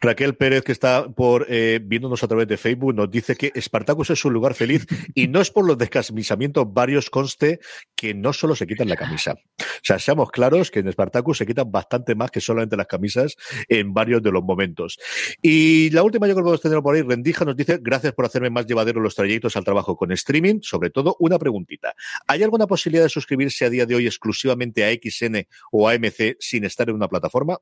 Raquel 0.00 0.36
Pérez, 0.36 0.62
que 0.62 0.72
está 0.72 1.08
por 1.08 1.46
eh, 1.48 1.80
viéndonos 1.82 2.22
a 2.22 2.28
través 2.28 2.48
de 2.48 2.56
Facebook, 2.56 2.94
nos 2.94 3.10
dice 3.10 3.36
que 3.36 3.52
Espartacus 3.54 4.10
es 4.10 4.24
un 4.24 4.32
lugar 4.32 4.54
feliz 4.54 4.86
y 5.14 5.28
no 5.28 5.40
es 5.40 5.50
por 5.50 5.66
los 5.66 5.78
descamisamientos 5.78 6.66
varios 6.72 7.10
conste 7.10 7.60
que 7.94 8.14
no 8.14 8.32
solo 8.32 8.54
se 8.54 8.66
quitan 8.66 8.88
la 8.88 8.96
camisa. 8.96 9.32
O 9.32 9.84
sea, 9.84 9.98
seamos 9.98 10.30
claros 10.30 10.70
que 10.70 10.80
en 10.80 10.88
Espartacus 10.88 11.38
se 11.38 11.46
quitan 11.46 11.70
bastante 11.70 12.14
más 12.14 12.30
que 12.30 12.40
solamente 12.40 12.76
las 12.76 12.86
camisas 12.86 13.36
en 13.68 13.92
varios 13.92 14.22
de 14.22 14.30
los 14.30 14.42
momentos. 14.42 14.98
Y 15.40 15.90
la 15.90 16.02
última, 16.02 16.26
yo 16.26 16.34
creo 16.34 16.44
que 16.44 16.48
podemos 16.48 16.60
tener 16.60 16.82
por 16.82 16.94
ahí, 16.94 17.02
Rendija 17.02 17.44
nos 17.44 17.56
dice, 17.56 17.78
gracias 17.80 18.12
por 18.12 18.24
hacerme 18.24 18.50
más 18.50 18.66
llevadero 18.66 19.00
los 19.00 19.14
trayectos 19.14 19.56
al 19.56 19.64
trabajo 19.64 19.96
con 19.96 20.12
streaming. 20.12 20.60
Sobre 20.62 20.90
todo, 20.90 21.16
una 21.18 21.38
preguntita. 21.38 21.94
¿Hay 22.26 22.42
alguna 22.42 22.66
posibilidad 22.66 23.04
de 23.04 23.08
suscribirse 23.08 23.64
a 23.64 23.70
día 23.70 23.86
de 23.86 23.94
hoy 23.94 24.06
exclusivamente 24.06 24.84
a 24.84 24.92
XN 24.92 25.46
o 25.70 25.88
a 25.88 25.92
AMC 25.92 26.36
sin 26.38 26.64
estar 26.64 26.88
en 26.88 26.96
una 26.96 27.08
plataforma? 27.08 27.58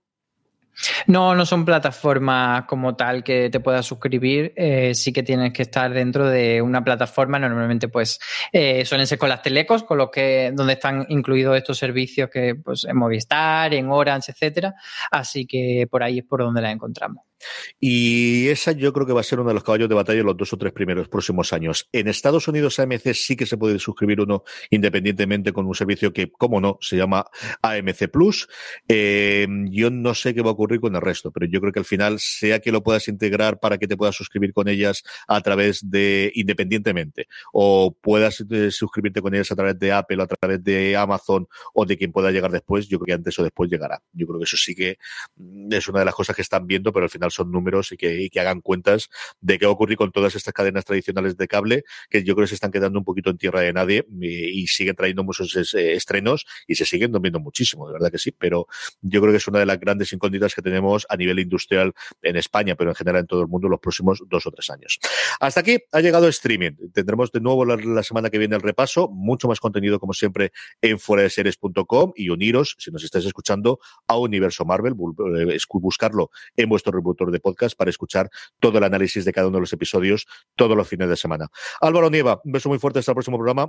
No, 1.07 1.35
no 1.35 1.45
son 1.47 1.65
plataformas 1.65 2.65
como 2.65 2.97
tal 2.97 3.23
que 3.23 3.51
te 3.51 3.61
puedas 3.61 3.87
suscribir. 3.87 4.53
Eh, 4.57 4.95
sí 4.95 5.13
que 5.13 5.23
tienes 5.23 5.53
que 5.53 5.63
estar 5.63 5.93
dentro 5.93 6.29
de 6.29 6.63
una 6.63 6.83
plataforma. 6.83 7.39
Normalmente, 7.39 7.89
pues, 7.89 8.19
eh, 8.53 8.85
suelen 8.85 9.07
ser 9.07 9.19
con 9.19 9.29
las 9.29 9.43
telecos, 9.43 9.85
con 9.85 9.99
los 9.99 10.11
que, 10.11 10.53
donde 10.55 10.75
están 10.75 11.07
incluidos 11.09 11.57
estos 11.57 11.79
servicios 11.79 12.31
que, 12.31 12.55
pues, 12.55 12.85
en 12.85 12.97
Movistar, 12.97 13.75
en 13.75 13.91
Orange, 13.91 14.33
etcétera. 14.33 14.75
Así 15.11 15.47
que 15.47 15.87
por 15.91 16.03
ahí 16.03 16.19
es 16.19 16.25
por 16.25 16.41
donde 16.41 16.63
la 16.63 16.71
encontramos. 16.71 17.30
Y 17.79 18.49
esa 18.49 18.73
yo 18.73 18.93
creo 18.93 19.07
que 19.07 19.13
va 19.13 19.21
a 19.21 19.25
ser 19.25 19.41
uno 19.41 19.49
de 19.49 19.55
los 19.55 19.65
caballos 19.65 19.89
de 19.89 19.95
batalla 19.95 20.21
en 20.21 20.27
los 20.27 20.37
dos 20.37 20.53
o 20.53 20.59
tres 20.59 20.73
primeros 20.73 21.09
próximos 21.09 21.53
años. 21.53 21.89
En 21.93 22.09
Estados 22.09 22.49
Unidos 22.49 22.79
AMC 22.79 23.13
sí 23.15 23.37
que 23.37 23.47
se 23.47 23.57
puede 23.57 23.79
suscribir 23.79 24.21
uno 24.21 24.45
independientemente 24.71 25.53
con 25.53 25.67
un 25.67 25.75
servicio 25.75 26.13
que, 26.13 26.31
como 26.31 26.61
no, 26.61 26.79
se 26.81 26.97
llama 26.97 27.27
AMC 27.63 28.11
Plus. 28.11 28.49
Eh, 28.89 29.47
yo 29.71 29.91
no 29.91 30.15
sé 30.15 30.35
qué 30.35 30.43
va 30.43 30.51
a 30.51 30.53
ocurrir 30.53 30.81
con 30.81 30.95
el 30.95 31.01
resto, 31.01 31.31
pero 31.31 31.47
yo 31.47 31.61
creo 31.61 31.73
que 31.73 31.79
al 31.79 31.85
final, 31.85 32.19
sea 32.19 32.61
que 32.61 32.73
lo 32.73 32.83
puedas 32.83 33.09
integrar 33.09 33.61
para 33.61 33.79
que 33.79 33.87
te 33.87 33.97
puedas 33.97 34.15
suscribir 34.15 34.53
con 34.53 34.69
ellas 34.69 35.03
a 35.29 35.41
través 35.41 35.89
de 35.91 36.33
independientemente, 36.35 37.29
o 37.53 37.97
puedas 38.01 38.45
eh, 38.51 38.71
suscribirte 38.71 39.21
con 39.21 39.35
ellas 39.35 39.51
a 39.53 39.57
través 39.57 39.79
de 39.79 39.93
Apple, 39.93 40.23
a 40.23 40.27
través 40.27 40.63
de 40.63 40.97
Amazon, 40.97 41.47
o 41.75 41.85
de 41.85 41.97
quien 41.97 42.13
pueda 42.13 42.31
llegar 42.31 42.51
después, 42.51 42.89
yo 42.89 42.99
creo 42.99 43.07
que 43.07 43.13
antes 43.15 43.39
o 43.39 43.43
después 43.43 43.71
llegará. 43.71 44.03
Yo 44.13 44.27
creo 44.27 44.39
que 44.39 44.45
eso 44.45 44.57
sí 44.57 44.75
que 44.75 44.99
mm, 45.37 45.73
es 45.73 45.89
una 45.89 46.01
de 46.01 46.05
las 46.05 46.15
cosas 46.15 46.37
que 46.37 46.43
están 46.43 46.67
viendo, 46.67 46.93
pero 46.93 47.05
al 47.05 47.11
final 47.11 47.30
son 47.31 47.51
números 47.51 47.93
y 47.93 47.97
que, 47.97 48.31
hagan 48.41 48.61
cuentas 48.61 49.11
de 49.41 49.59
qué 49.59 49.67
va 49.67 49.73
a 49.73 49.97
con 49.97 50.13
todas 50.13 50.35
estas 50.35 50.55
cadenas 50.55 50.85
tradicionales 50.85 51.37
de 51.37 51.49
cable, 51.49 51.85
que 52.09 52.23
yo 52.23 52.35
creo 52.35 52.45
que 52.45 52.49
se 52.49 52.55
están 52.55 52.71
quedando 52.71 52.99
un 52.99 53.05
poquito 53.05 53.31
en 53.31 53.39
tierra 53.39 53.61
de 53.61 53.73
nadie 53.73 54.07
y, 54.21 54.67
siguen 54.67 54.95
trayendo 54.95 55.25
muchos 55.25 55.55
estrenos 55.75 56.47
y 56.67 56.77
se 56.77 56.85
siguen 56.85 57.13
dominando 57.13 57.41
muchísimo, 57.41 57.87
de 57.87 57.95
verdad 57.95 58.11
que 58.11 58.19
sí, 58.19 58.31
pero 58.31 58.67
yo 59.01 59.21
creo 59.21 59.33
que 59.33 59.39
es 59.39 59.49
una 59.49 59.59
de 59.59 59.67
las 59.67 59.81
grandes 59.81 60.13
incógnitas 60.13 60.55
que 60.55 60.63
tenemos 60.63 61.07
a 61.09 61.17
nivel 61.17 61.39
industrial 61.41 61.93
en 62.23 62.37
España, 62.37 62.77
pero 62.77 62.91
en 62.91 62.97
general 62.97 63.21
en 63.23 63.27
todo 63.27 63.43
el 63.43 63.49
mundo 63.49 63.69
los 63.69 63.81
próximos 63.81 64.23
dos 64.27 64.47
o 64.47 64.51
tres 64.51 64.71
años. 64.71 64.99
Hasta 65.41 65.61
aquí 65.61 65.79
ha 65.93 66.01
llegado 66.01 66.29
streaming. 66.29 66.73
Tendremos 66.93 67.33
de 67.33 67.41
nuevo 67.41 67.65
la, 67.65 68.03
semana 68.03 68.31
que 68.31 68.39
viene 68.39 68.57
el 68.57 68.63
repaso, 68.63 69.09
mucho 69.09 69.49
más 69.49 69.61
contenido 69.61 69.99
como 69.99 70.13
siempre 70.13 70.53
en 70.81 70.99
series.com 70.99 72.13
y 72.17 72.29
uniros, 72.29 72.77
si 72.79 72.91
nos 72.91 73.05
estáis 73.05 73.27
escuchando, 73.27 73.81
a 74.07 74.17
Universo 74.19 74.65
Marvel, 74.65 74.95
eh, 74.95 75.59
buscarlo 75.73 76.31
en 76.57 76.69
vuestro 76.69 76.93
de 77.31 77.41
podcast 77.41 77.77
para 77.77 77.91
escuchar 77.91 78.31
todo 78.59 78.79
el 78.79 78.85
análisis 78.85 79.25
de 79.25 79.33
cada 79.33 79.49
uno 79.49 79.59
de 79.59 79.63
los 79.63 79.73
episodios 79.73 80.27
todos 80.57 80.77
los 80.77 80.89
fines 80.89 81.09
de 81.09 81.17
semana. 81.17 81.49
Álvaro 81.81 82.09
Nieva, 82.09 82.41
un 82.45 82.53
beso 82.53 82.69
muy 82.69 82.79
fuerte 82.79 83.01
hasta 83.01 83.13
el 83.13 83.17
próximo 83.17 83.37
programa. 83.37 83.69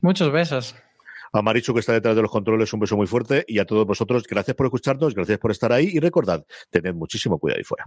Muchos 0.00 0.32
besos. 0.32 0.74
A 1.32 1.40
Marichu, 1.40 1.72
que 1.72 1.80
está 1.80 1.92
detrás 1.92 2.16
de 2.16 2.22
los 2.22 2.30
controles, 2.30 2.72
un 2.72 2.80
beso 2.80 2.96
muy 2.96 3.06
fuerte. 3.06 3.44
Y 3.46 3.58
a 3.58 3.64
todos 3.64 3.86
vosotros, 3.86 4.24
gracias 4.28 4.54
por 4.56 4.66
escucharnos, 4.66 5.14
gracias 5.14 5.38
por 5.38 5.50
estar 5.50 5.72
ahí. 5.72 5.90
Y 5.92 6.00
recordad, 6.00 6.44
tened 6.70 6.94
muchísimo 6.94 7.38
cuidado 7.38 7.58
ahí 7.58 7.64
fuera. 7.64 7.86